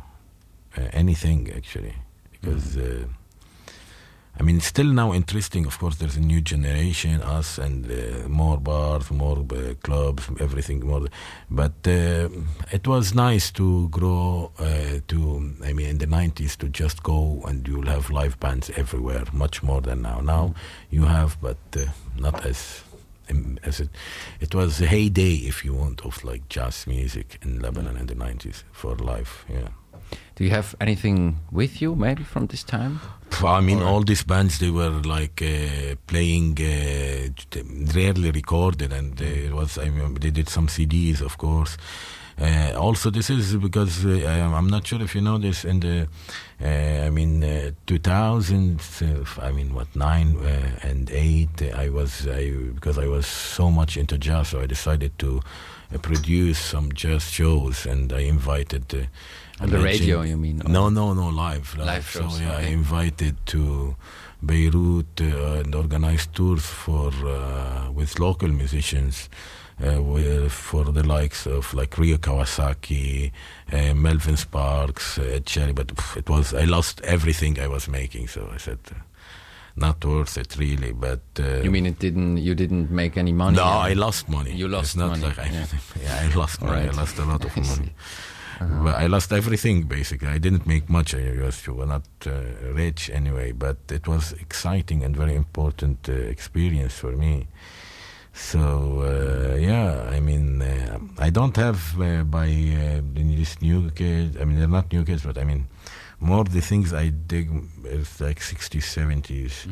uh, 0.77 0.89
anything 0.93 1.53
actually 1.55 1.97
because. 2.33 2.77
Uh, 2.77 3.05
I 4.39 4.43
mean, 4.43 4.61
still 4.61 4.87
now 4.87 5.13
interesting. 5.13 5.67
Of 5.67 5.79
course, 5.81 5.97
there's 5.97 6.17
a 6.17 6.21
new 6.21 6.41
generation, 6.41 7.21
us, 7.23 7.59
and 7.59 7.91
uh, 7.91 8.29
more 8.29 8.57
bars, 8.57 9.11
more 9.11 9.39
uh, 9.39 9.75
clubs, 9.83 10.31
everything 10.39 10.87
more. 10.87 11.09
But 11.51 11.73
uh, 11.87 12.29
it 12.71 12.87
was 12.87 13.15
nice 13.15 13.51
to 13.53 13.89
grow. 13.89 14.53
Uh, 14.59 15.01
to 15.09 15.55
I 15.65 15.73
mean, 15.73 15.89
in 15.89 15.99
the 15.99 16.07
'90s, 16.07 16.57
to 16.59 16.69
just 16.69 17.03
go 17.03 17.43
and 17.47 17.67
you'll 17.67 17.87
have 17.87 18.11
live 18.11 18.39
bands 18.39 18.71
everywhere, 18.77 19.25
much 19.33 19.63
more 19.65 19.81
than 19.81 20.03
now. 20.03 20.21
Now 20.21 20.55
you 20.89 21.07
have, 21.07 21.37
but 21.41 21.59
uh, 21.77 21.87
not 22.17 22.47
as 22.47 22.83
um, 23.31 23.59
as 23.65 23.81
it. 23.81 23.91
It 24.41 24.55
was 24.55 24.81
a 24.81 24.87
heyday, 24.87 25.35
if 25.35 25.65
you 25.65 25.75
want, 25.75 26.03
of 26.03 26.23
like 26.23 26.49
jazz 26.49 26.87
music 26.87 27.39
in 27.43 27.61
Lebanon 27.61 27.97
in 27.97 28.07
the 28.07 28.15
'90s 28.15 28.63
for 28.71 28.95
life. 28.95 29.45
Yeah. 29.49 29.69
Do 30.37 30.45
you 30.45 30.51
have 30.51 30.75
anything 30.81 31.39
with 31.51 31.83
you, 31.83 31.97
maybe 31.97 32.23
from 32.23 32.47
this 32.47 32.63
time? 32.63 33.01
I 33.45 33.61
mean, 33.61 33.83
all 33.83 34.03
these 34.03 34.23
bands 34.25 34.59
they 34.59 34.71
were 34.71 34.91
like 35.05 35.43
uh, 35.43 35.97
playing, 36.07 36.59
uh, 36.61 37.29
rarely 37.95 38.31
recorded, 38.31 38.93
and 38.93 39.21
it 39.21 39.53
was. 39.53 39.79
I 39.79 39.91
mean, 39.91 40.15
they 40.15 40.31
did 40.31 40.49
some 40.49 40.67
CDs, 40.69 41.21
of 41.21 41.39
course. 41.39 41.77
Uh, 42.41 42.73
also, 42.77 43.11
this 43.11 43.31
is 43.31 43.57
because 43.57 44.07
uh, 44.07 44.53
I'm 44.55 44.69
not 44.69 44.87
sure 44.87 45.03
if 45.03 45.15
you 45.15 45.21
know 45.21 45.39
this. 45.39 45.65
In 45.65 45.81
the, 45.81 46.09
uh, 46.63 47.07
I 47.07 47.11
mean, 47.11 47.43
uh, 47.43 47.73
2000. 47.87 48.81
Uh, 49.03 49.25
I 49.43 49.51
mean, 49.51 49.75
what 49.75 49.95
nine 49.97 50.37
uh, 50.37 50.79
and 50.83 51.11
eight? 51.11 51.61
uh, 51.63 51.77
I 51.77 51.89
was 51.89 52.29
I, 52.29 52.51
because 52.75 52.97
I 52.97 53.07
was 53.09 53.27
so 53.27 53.71
much 53.71 53.97
into 53.97 54.17
jazz, 54.19 54.49
so 54.49 54.61
I 54.61 54.67
decided 54.67 55.19
to 55.19 55.41
uh, 55.93 55.99
produce 55.99 56.59
some 56.61 56.93
jazz 56.93 57.31
shows, 57.31 57.87
and 57.87 58.13
I 58.13 58.21
invited. 58.21 59.09
On 59.61 59.69
the 59.71 59.79
radio, 59.79 60.23
you 60.23 60.37
mean? 60.37 60.63
No, 60.67 60.89
no, 60.89 61.15
no, 61.15 61.29
live. 61.31 61.77
Live 61.77 62.09
So 62.11 62.21
shows, 62.21 62.41
yeah, 62.41 62.53
I 62.53 62.63
okay. 62.63 62.73
invited 62.73 63.35
to 63.47 63.97
Beirut 64.45 65.21
uh, 65.21 65.61
and 65.61 65.75
organized 65.75 66.35
tours 66.35 66.65
for 66.65 67.11
uh, 67.27 67.91
with 67.93 68.19
local 68.19 68.49
musicians. 68.49 69.29
Uh, 69.81 70.03
with, 70.03 70.51
for 70.51 70.85
the 70.87 71.05
likes 71.07 71.47
of 71.47 71.73
like 71.73 71.97
Ryo 71.99 72.17
Kawasaki, 72.17 73.31
uh, 73.73 73.95
Melvin 73.95 74.37
Sparks, 74.37 75.19
uh, 75.19 75.39
Cherry, 75.45 75.73
but 75.73 75.87
pff, 75.95 76.17
it 76.17 76.29
was 76.29 76.53
I 76.53 76.65
lost 76.65 77.01
everything 77.03 77.61
I 77.61 77.69
was 77.69 77.87
making, 77.87 78.27
so 78.27 78.51
I 78.53 78.57
said, 78.57 78.81
uh, 78.91 78.95
not 79.77 80.05
worth 80.05 80.37
it 80.37 80.57
really. 80.59 80.91
But 80.91 81.21
uh, 81.39 81.63
You 81.63 81.71
mean 81.71 81.87
it 81.87 82.01
didn't? 82.01 82.39
You 82.39 82.57
didn't 82.57 82.91
make 82.91 83.17
any 83.17 83.31
money? 83.33 83.57
no, 83.57 83.63
I 83.63 83.93
lost 83.93 84.29
money. 84.29 84.53
You 84.53 84.67
It's 84.67 84.73
lost 84.75 84.97
not 84.97 85.11
money, 85.11 85.23
Like 85.23 85.39
I, 85.39 85.45
yeah. 85.49 85.67
yeah. 86.03 86.29
I 86.29 86.35
lost 86.35 86.61
money. 86.61 86.87
Right. 86.87 86.93
I 86.95 86.97
lost 87.01 87.19
a 87.19 87.25
lot 87.25 87.45
of 87.45 87.57
money. 87.79 87.93
But 88.61 88.97
I 88.97 89.07
lost 89.07 89.33
everything 89.33 89.85
basically. 89.85 90.29
I 90.29 90.39
didn't 90.39 90.67
make 90.67 90.89
much. 90.89 91.15
I 91.15 91.33
was 91.43 91.67
not 91.69 92.03
uh, 92.27 92.31
rich 92.73 93.11
anyway, 93.11 93.53
but 93.53 93.77
it 93.91 94.09
was 94.09 94.33
exciting 94.33 95.05
and 95.05 95.17
very 95.17 95.35
important 95.35 96.09
uh, 96.09 96.13
experience 96.13 96.95
for 96.95 97.13
me. 97.13 97.47
So 98.33 99.03
uh, 99.03 99.57
yeah, 99.57 100.09
I 100.11 100.21
mean, 100.21 100.63
uh, 100.63 100.99
I 101.19 101.31
don't 101.31 101.57
have 101.57 102.01
uh, 102.01 102.23
by 102.25 102.49
uh, 102.49 103.01
these 103.15 103.61
new 103.61 103.91
kids. 103.91 104.37
I 104.37 104.45
mean, 104.45 104.59
they're 104.59 104.69
not 104.69 104.93
new 104.93 105.05
kids, 105.05 105.23
but 105.23 105.39
I 105.39 105.45
mean, 105.45 105.67
more 106.21 106.45
the 106.45 106.61
things 106.61 106.93
I 106.93 107.11
dig 107.11 107.51
is 107.85 108.21
like 108.21 108.41
60s, 108.41 108.83
70s, 108.83 109.67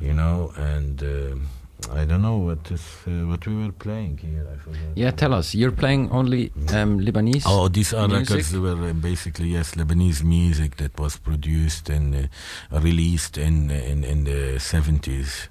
you 0.00 0.12
know, 0.12 0.52
and. 0.56 1.02
Uh, 1.88 1.94
I 1.94 2.04
don't 2.04 2.22
know 2.22 2.36
what 2.38 2.70
is 2.70 2.82
uh, 3.06 3.10
what 3.26 3.46
we 3.46 3.54
were 3.54 3.72
playing 3.72 4.18
here. 4.18 4.46
I 4.52 4.56
forgot. 4.56 4.80
Yeah, 4.94 5.10
tell 5.10 5.32
us. 5.34 5.54
You're 5.54 5.72
playing 5.72 6.10
only 6.10 6.52
um, 6.70 7.00
Lebanese. 7.00 7.44
Oh, 7.46 7.68
these 7.68 7.92
are 7.94 8.08
music? 8.08 8.28
records 8.30 8.50
that 8.52 8.60
were 8.60 8.90
uh, 8.90 8.92
basically 8.92 9.48
yes 9.48 9.74
Lebanese 9.74 10.22
music 10.24 10.76
that 10.76 10.98
was 10.98 11.16
produced 11.16 11.88
and 11.90 12.14
uh, 12.72 12.80
released 12.80 13.38
in 13.38 13.70
in 13.70 14.04
in 14.04 14.24
the 14.24 14.58
seventies, 14.58 15.48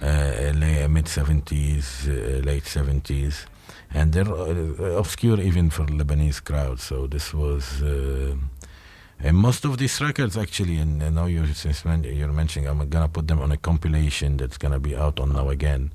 uh, 0.00 0.88
mid 0.88 1.08
seventies, 1.08 2.08
uh, 2.08 2.40
late 2.44 2.66
seventies, 2.66 3.46
and 3.94 4.12
they're 4.12 4.28
uh, 4.28 4.98
obscure 4.98 5.40
even 5.40 5.70
for 5.70 5.86
Lebanese 5.86 6.42
crowd. 6.42 6.80
So 6.80 7.06
this 7.06 7.32
was. 7.34 7.82
And 9.24 9.36
most 9.36 9.64
of 9.64 9.78
these 9.78 10.00
records, 10.00 10.36
actually, 10.36 10.78
and, 10.78 10.98
now 11.14 11.26
you're, 11.26 11.46
since 11.54 11.84
you're 11.84 12.32
mentioning, 12.32 12.68
I'm 12.68 12.88
gonna 12.88 13.08
put 13.08 13.28
them 13.28 13.40
on 13.40 13.52
a 13.52 13.56
compilation 13.56 14.36
that's 14.36 14.58
gonna 14.58 14.80
be 14.80 14.96
out 14.96 15.20
on 15.20 15.32
now 15.32 15.48
again. 15.48 15.92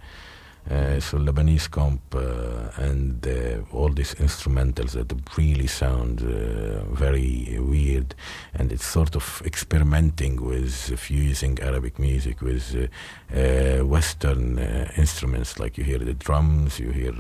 Uh, 0.69 0.99
so 0.99 1.17
Lebanese 1.17 1.71
comp 1.71 2.13
uh, 2.13 2.69
and 2.75 3.25
uh, 3.25 3.61
all 3.71 3.87
these 3.89 4.13
instrumentals 4.15 4.91
that 4.91 5.13
really 5.37 5.67
sound 5.67 6.21
uh, 6.21 6.83
very 6.93 7.57
weird, 7.59 8.13
and 8.53 8.73
it's 8.73 8.85
sort 8.85 9.15
of 9.15 9.41
experimenting 9.45 10.43
with 10.43 10.73
fusing 10.99 11.57
Arabic 11.61 11.97
music 11.99 12.41
with 12.41 12.75
uh, 12.75 13.37
uh, 13.37 13.85
Western 13.85 14.59
instruments, 14.97 15.57
like 15.57 15.77
you 15.77 15.85
hear 15.85 15.99
the 15.99 16.13
drums, 16.13 16.79
you 16.79 16.91
hear, 16.91 17.13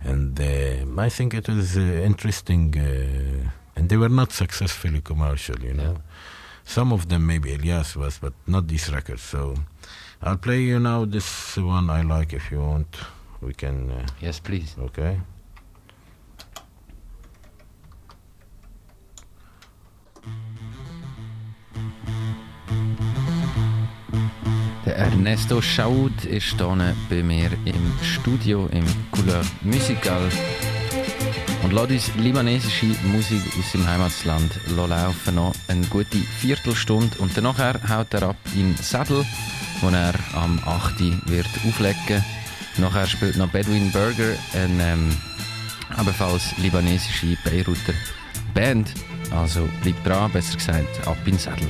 and 0.00 0.40
I 0.98 1.08
think 1.08 1.34
it 1.34 1.48
was 1.48 1.76
interesting, 1.76 2.74
and 3.78 3.88
they 3.88 3.96
were 3.96 4.08
not 4.08 4.32
successfully 4.32 5.00
commercial, 5.00 5.56
you 5.60 5.72
know. 5.72 5.96
Some 6.64 6.92
of 6.92 7.08
them 7.08 7.26
maybe 7.26 7.54
Elias 7.54 7.94
was, 7.96 8.18
but 8.18 8.32
not 8.46 8.66
these 8.66 8.92
records. 8.92 9.22
So 9.22 9.54
I'll 10.20 10.36
play 10.36 10.60
you 10.62 10.80
now 10.80 11.04
this 11.04 11.56
one 11.56 11.88
I 11.88 12.02
like 12.02 12.32
if 12.32 12.50
you 12.50 12.58
want. 12.60 12.96
We 13.40 13.54
can. 13.54 13.90
Uh, 13.90 14.06
Yes, 14.20 14.40
please. 14.40 14.74
okay. 14.80 15.20
Der 24.86 24.96
Ernesto 24.96 25.60
Chahoud 25.60 26.24
ist 26.24 26.56
hier 26.58 26.94
bei 27.10 27.22
mir 27.22 27.50
im 27.64 27.92
Studio 28.02 28.68
im 28.72 28.84
Couleur 29.10 29.42
Musical 29.62 30.22
und 31.68 31.74
lässt 31.74 32.08
uns 32.08 32.16
libanesische 32.16 32.86
Musik 33.04 33.42
aus 33.58 33.72
seinem 33.72 33.86
Heimatland 33.86 34.52
laufen 34.68 35.34
noch 35.34 35.54
eine 35.66 35.86
gute 35.86 36.16
Viertelstunde 36.40 37.18
und 37.18 37.36
danach 37.36 37.58
haut 37.58 38.14
er 38.14 38.22
ab 38.22 38.36
in 38.54 38.74
Sattel, 38.76 39.24
wo 39.80 39.88
er 39.88 40.14
am 40.34 40.58
8. 40.64 41.00
wird 41.28 41.46
auflegen. 41.66 42.24
Nachher 42.78 43.06
spielt 43.06 43.36
noch 43.36 43.48
Bedouin 43.48 43.90
Burger, 43.90 44.34
eine 44.54 44.92
ähm, 44.92 45.16
ebenfalls 46.00 46.56
libanesische 46.58 47.36
Beiruter 47.44 47.94
Band. 48.54 48.94
Also 49.30 49.68
bleibt 49.82 50.06
dran, 50.06 50.30
besser 50.32 50.56
gesagt, 50.56 51.06
ab 51.06 51.18
in 51.26 51.38
Sattel. 51.38 51.68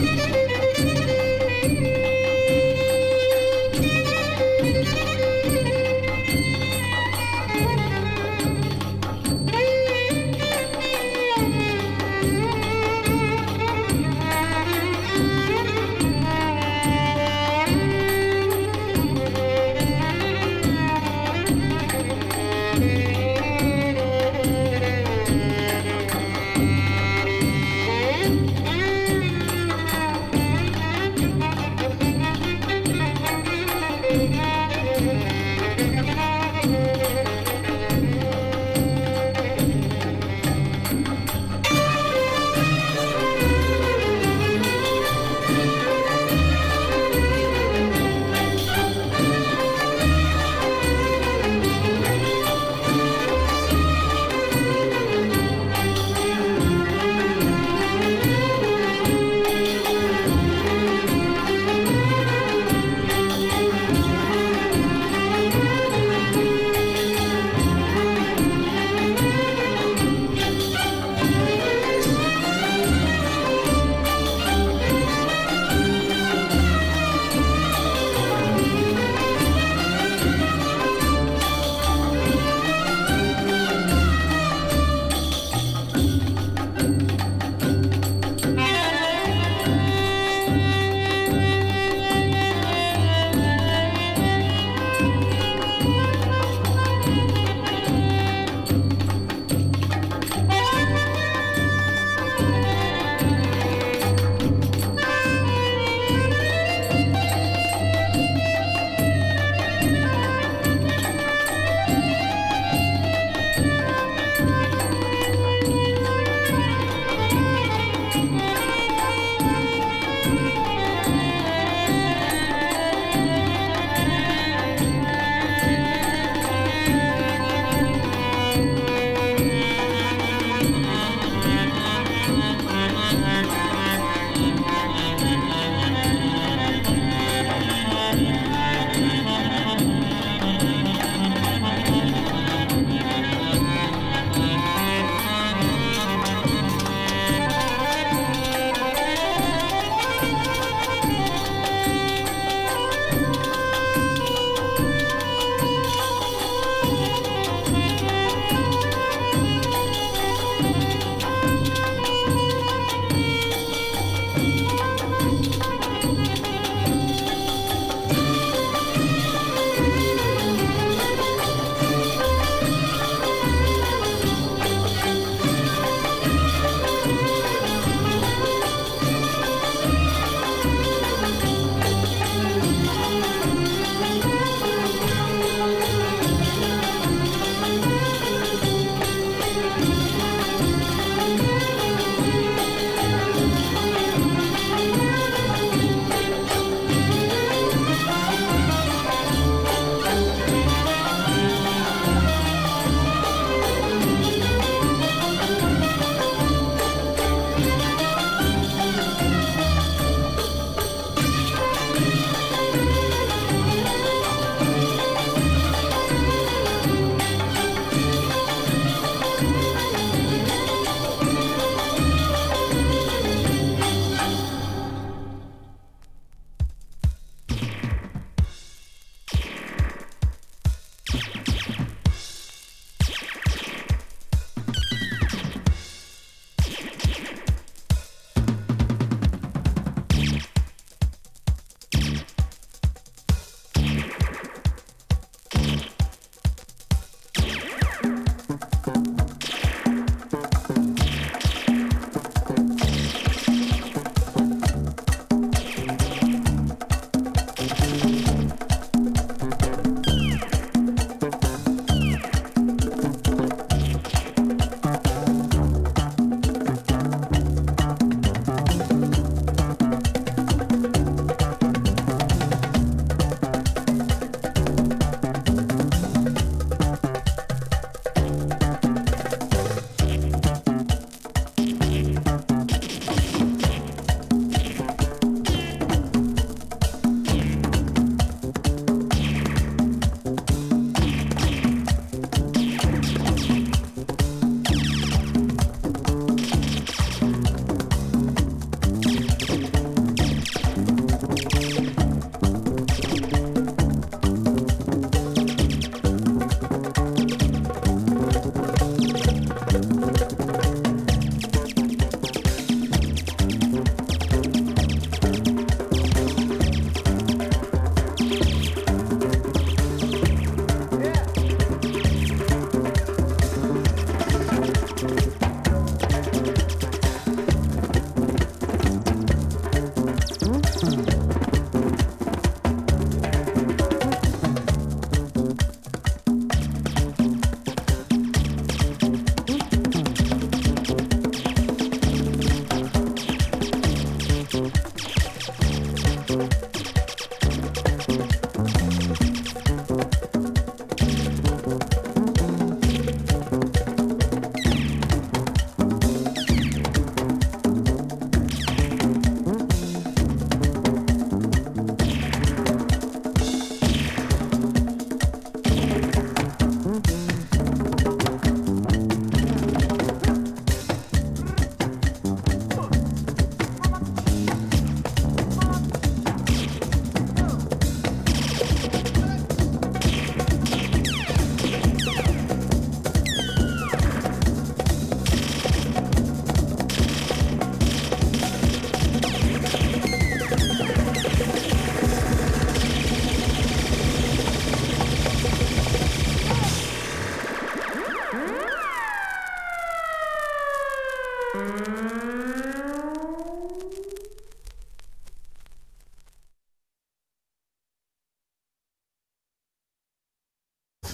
Bye. 0.00 0.27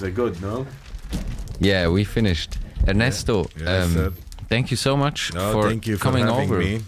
Uh, 0.05 0.11
good, 0.11 0.41
no? 0.43 0.67
Yeah, 1.61 1.89
we 1.89 2.05
finished. 2.05 2.59
Ernesto, 2.87 3.47
Yes, 3.59 3.97
um, 3.97 4.15
thank 4.51 4.71
you 4.71 4.77
so 4.77 4.97
much 4.99 5.33
No, 5.33 5.53
for 5.53 5.69
thank 5.69 5.87
you 5.87 5.97
for 5.97 6.03
coming 6.03 6.29
over. 6.29 6.59
me. 6.59 6.83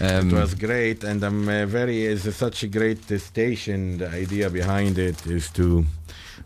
Um, 0.00 0.30
it 0.30 0.32
was 0.32 0.54
great, 0.54 1.04
and 1.04 1.22
I'm 1.22 1.48
uh, 1.48 1.64
very. 1.66 2.06
It's 2.06 2.34
such 2.34 2.64
a 2.64 2.66
great 2.66 3.12
uh, 3.12 3.18
station. 3.18 3.98
The 3.98 4.08
idea 4.08 4.50
behind 4.50 4.98
it 4.98 5.24
is 5.26 5.48
to 5.50 5.84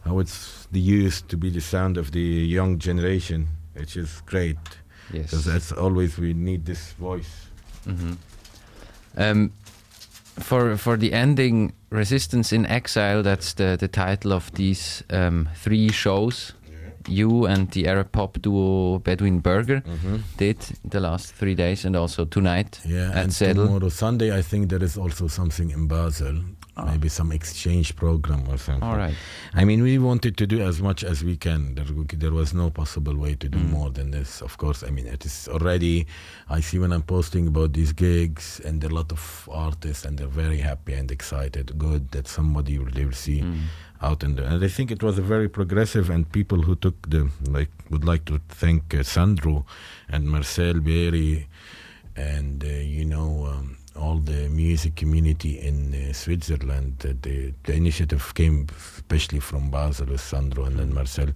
how 0.04 0.18
it's 0.18 0.66
the 0.72 0.80
used 0.80 1.30
to 1.30 1.38
be 1.38 1.48
the 1.48 1.62
sound 1.62 1.96
of 1.96 2.10
the 2.10 2.20
young 2.20 2.78
generation, 2.78 3.48
which 3.72 3.96
is 3.96 4.20
great. 4.26 4.58
Yes. 5.10 5.30
Because 5.30 5.46
that's 5.46 5.72
always 5.72 6.18
we 6.18 6.34
need 6.34 6.66
this 6.66 6.92
voice. 6.98 7.48
Mm 7.86 7.96
-hmm. 7.96 8.16
Um, 9.16 9.52
for 10.38 10.76
for 10.76 10.96
the 10.96 11.12
ending, 11.12 11.72
Resistance 11.90 12.52
in 12.52 12.66
Exile. 12.66 13.22
That's 13.22 13.54
the 13.54 13.76
the 13.78 13.88
title 13.88 14.32
of 14.32 14.50
these 14.52 15.02
um, 15.10 15.48
three 15.54 15.90
shows. 15.92 16.52
You 17.08 17.46
and 17.46 17.70
the 17.70 17.86
Arab 17.86 18.10
pop 18.10 18.42
duo 18.42 18.98
Bedouin 18.98 19.38
Burger 19.38 19.82
did 20.38 20.56
the 20.90 20.98
last 20.98 21.34
three 21.34 21.54
days, 21.54 21.84
and 21.84 21.94
also 21.96 22.24
tonight 22.24 22.80
Yeah, 22.84 23.10
at 23.10 23.16
and 23.24 23.32
tomorrow 23.32 23.88
Sunday, 23.90 24.36
I 24.36 24.42
think 24.42 24.70
there 24.70 24.82
is 24.82 24.96
also 24.98 25.28
something 25.28 25.70
in 25.70 25.86
Basel, 25.86 26.34
maybe 26.84 27.08
some 27.08 27.32
exchange 27.32 27.96
program 27.96 28.46
or 28.48 28.58
something. 28.58 28.82
All 28.82 28.96
right. 28.96 29.14
I 29.54 29.64
mean, 29.64 29.82
we 29.82 29.96
wanted 29.98 30.36
to 30.36 30.46
do 30.46 30.60
as 30.60 30.82
much 30.82 31.02
as 31.04 31.24
we 31.24 31.36
can. 31.36 31.74
There, 31.74 31.86
there 32.18 32.32
was 32.32 32.52
no 32.52 32.70
possible 32.70 33.16
way 33.16 33.34
to 33.36 33.48
do 33.48 33.58
Mm. 33.58 33.70
more 33.70 33.90
than 33.90 34.10
this. 34.10 34.42
Of 34.42 34.58
course, 34.58 34.82
I 34.82 34.90
mean, 34.90 35.06
it 35.06 35.24
is 35.24 35.48
already. 35.48 36.06
I 36.50 36.60
see 36.60 36.78
when 36.78 36.92
I'm 36.92 37.02
posting 37.02 37.46
about 37.46 37.72
these 37.72 37.92
gigs, 37.92 38.60
and 38.64 38.80
there 38.80 38.90
are 38.90 38.92
a 38.92 38.96
lot 38.96 39.10
of 39.12 39.48
artists, 39.50 40.04
and 40.04 40.18
they're 40.18 40.26
very 40.44 40.58
happy 40.58 40.92
and 40.92 41.10
excited. 41.10 41.78
Good 41.78 42.10
that 42.10 42.28
somebody 42.28 42.78
will, 42.78 42.90
they 42.92 43.04
will 43.06 43.12
see 43.12 43.40
Mm. 43.40 43.62
out 44.02 44.22
in 44.22 44.34
there. 44.36 44.44
And 44.46 44.62
I 44.62 44.68
think 44.68 44.90
it 44.90 45.02
was 45.02 45.16
a 45.18 45.22
very 45.22 45.48
progressive, 45.48 46.10
and 46.10 46.30
people 46.30 46.60
who 46.62 46.74
took 46.76 47.08
the 47.08 47.30
like 47.48 47.70
would 47.90 48.04
like 48.04 48.26
to 48.26 48.38
thank 48.50 48.92
uh, 48.94 49.02
Sandro 49.02 49.64
and 50.10 50.28
Marcel 50.28 50.74
Berry, 50.80 51.48
and 52.14 52.62
uh, 52.62 52.68
you 52.68 53.06
know. 53.06 53.46
Um, 53.46 53.78
all 53.96 54.18
the 54.18 54.48
music 54.48 54.96
community 54.96 55.58
in 55.58 55.94
uh, 55.94 56.12
Switzerland. 56.12 57.04
Uh, 57.04 57.12
the, 57.22 57.52
the 57.64 57.74
initiative 57.74 58.34
came 58.34 58.66
especially 58.76 59.40
from 59.40 59.70
Basel 59.70 60.06
with 60.06 60.20
Sandro 60.20 60.64
and 60.64 60.78
then 60.78 60.94
Marcel 60.94 61.28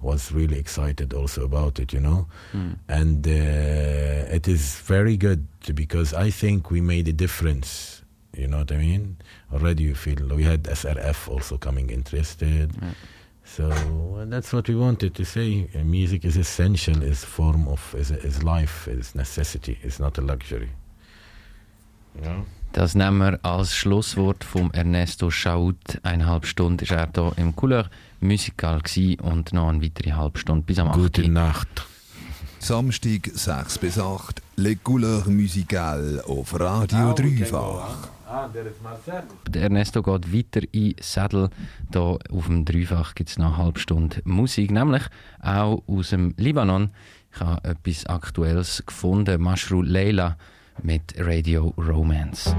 was 0.00 0.32
really 0.32 0.58
excited 0.58 1.12
also 1.12 1.44
about 1.44 1.78
it, 1.78 1.92
you 1.92 2.00
know. 2.00 2.26
Mm. 2.52 2.78
And 2.88 3.26
uh, 3.26 4.34
it 4.34 4.48
is 4.48 4.80
very 4.80 5.16
good 5.16 5.46
because 5.74 6.14
I 6.14 6.30
think 6.30 6.70
we 6.70 6.80
made 6.80 7.06
a 7.08 7.12
difference. 7.12 8.02
You 8.36 8.46
know 8.46 8.58
what 8.58 8.72
I 8.72 8.76
mean? 8.76 9.16
Already 9.52 9.84
you 9.84 9.94
feel 9.94 10.16
we 10.34 10.44
had 10.44 10.62
SRF 10.64 11.28
also 11.28 11.58
coming 11.58 11.90
interested. 11.90 12.72
So 13.44 13.68
that's 14.28 14.52
what 14.52 14.68
we 14.68 14.76
wanted 14.76 15.16
to 15.16 15.24
say. 15.24 15.68
Uh, 15.74 15.82
music 15.82 16.24
is 16.24 16.36
essential, 16.36 17.02
is 17.02 17.24
form 17.24 17.66
of 17.66 17.94
is, 17.98 18.12
is 18.12 18.44
life, 18.44 18.86
is 18.86 19.14
necessity, 19.16 19.76
is 19.82 19.98
not 19.98 20.18
a 20.18 20.20
luxury. 20.20 20.70
Know? 22.14 22.46
Das 22.72 22.94
nehmen 22.94 23.18
wir 23.18 23.44
als 23.44 23.74
Schlusswort 23.74 24.44
vom 24.44 24.70
Ernesto 24.72 25.30
Schaut. 25.30 25.98
Eineinhalb 26.04 26.46
Stunden 26.46 26.84
ist 26.84 26.92
er 26.92 27.08
hier 27.12 27.32
im 27.36 27.56
Couleur 27.56 27.90
Musical 28.20 28.80
gsi 28.80 29.18
und 29.20 29.52
noch 29.52 29.68
eine 29.68 29.82
weitere 29.82 30.12
halbe 30.12 30.38
Stunde 30.38 30.62
bis 30.64 30.78
am 30.78 30.88
8. 30.88 30.96
Gute 30.96 31.28
Nacht. 31.28 31.86
Samstag 32.60 33.30
6 33.32 33.78
bis 33.78 33.98
8, 33.98 34.42
Le 34.56 34.76
Couleur 34.76 35.28
Musicale 35.28 36.22
auf 36.24 36.58
Radio 36.60 37.12
Dreifach. 37.14 38.08
Ah, 38.28 38.46
der 38.46 38.66
ist 38.66 38.80
Marcel. 38.82 39.24
Ernesto 39.52 40.02
geht 40.02 40.32
weiter 40.32 40.60
in 40.70 40.94
Sattel. 41.00 41.50
Da 41.90 42.00
auf 42.00 42.46
dem 42.46 42.64
Dreifach 42.64 43.16
gibt 43.16 43.30
es 43.30 43.38
noch 43.38 43.54
eine 43.54 43.56
halbe 43.56 43.80
Stunde 43.80 44.20
Musik, 44.24 44.70
nämlich 44.70 45.02
auch 45.40 45.82
aus 45.88 46.10
dem 46.10 46.34
Libanon. 46.36 46.90
Ich 47.34 47.40
habe 47.40 47.68
etwas 47.68 48.06
Aktuelles 48.06 48.84
gefunden. 48.86 49.42
Mashru 49.42 49.82
Leila 49.82 50.36
mit 50.83 51.13
Radio 51.17 51.73
Romance. 51.77 52.53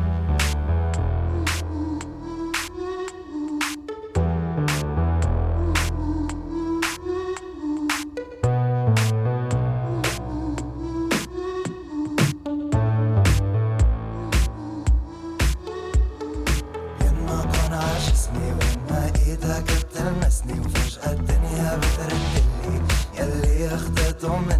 يما 17.05 17.43
كون 17.43 17.73
عاجزني 17.75 18.53
وما 18.53 19.13
ايدك 19.27 19.65
بتلمسني 19.85 20.61
وفجأة 20.61 21.13
الدنيا 21.13 21.77
بتردلي 21.77 22.83
يلي 23.19 23.75
اخدته 23.75 24.39
مني 24.39 24.60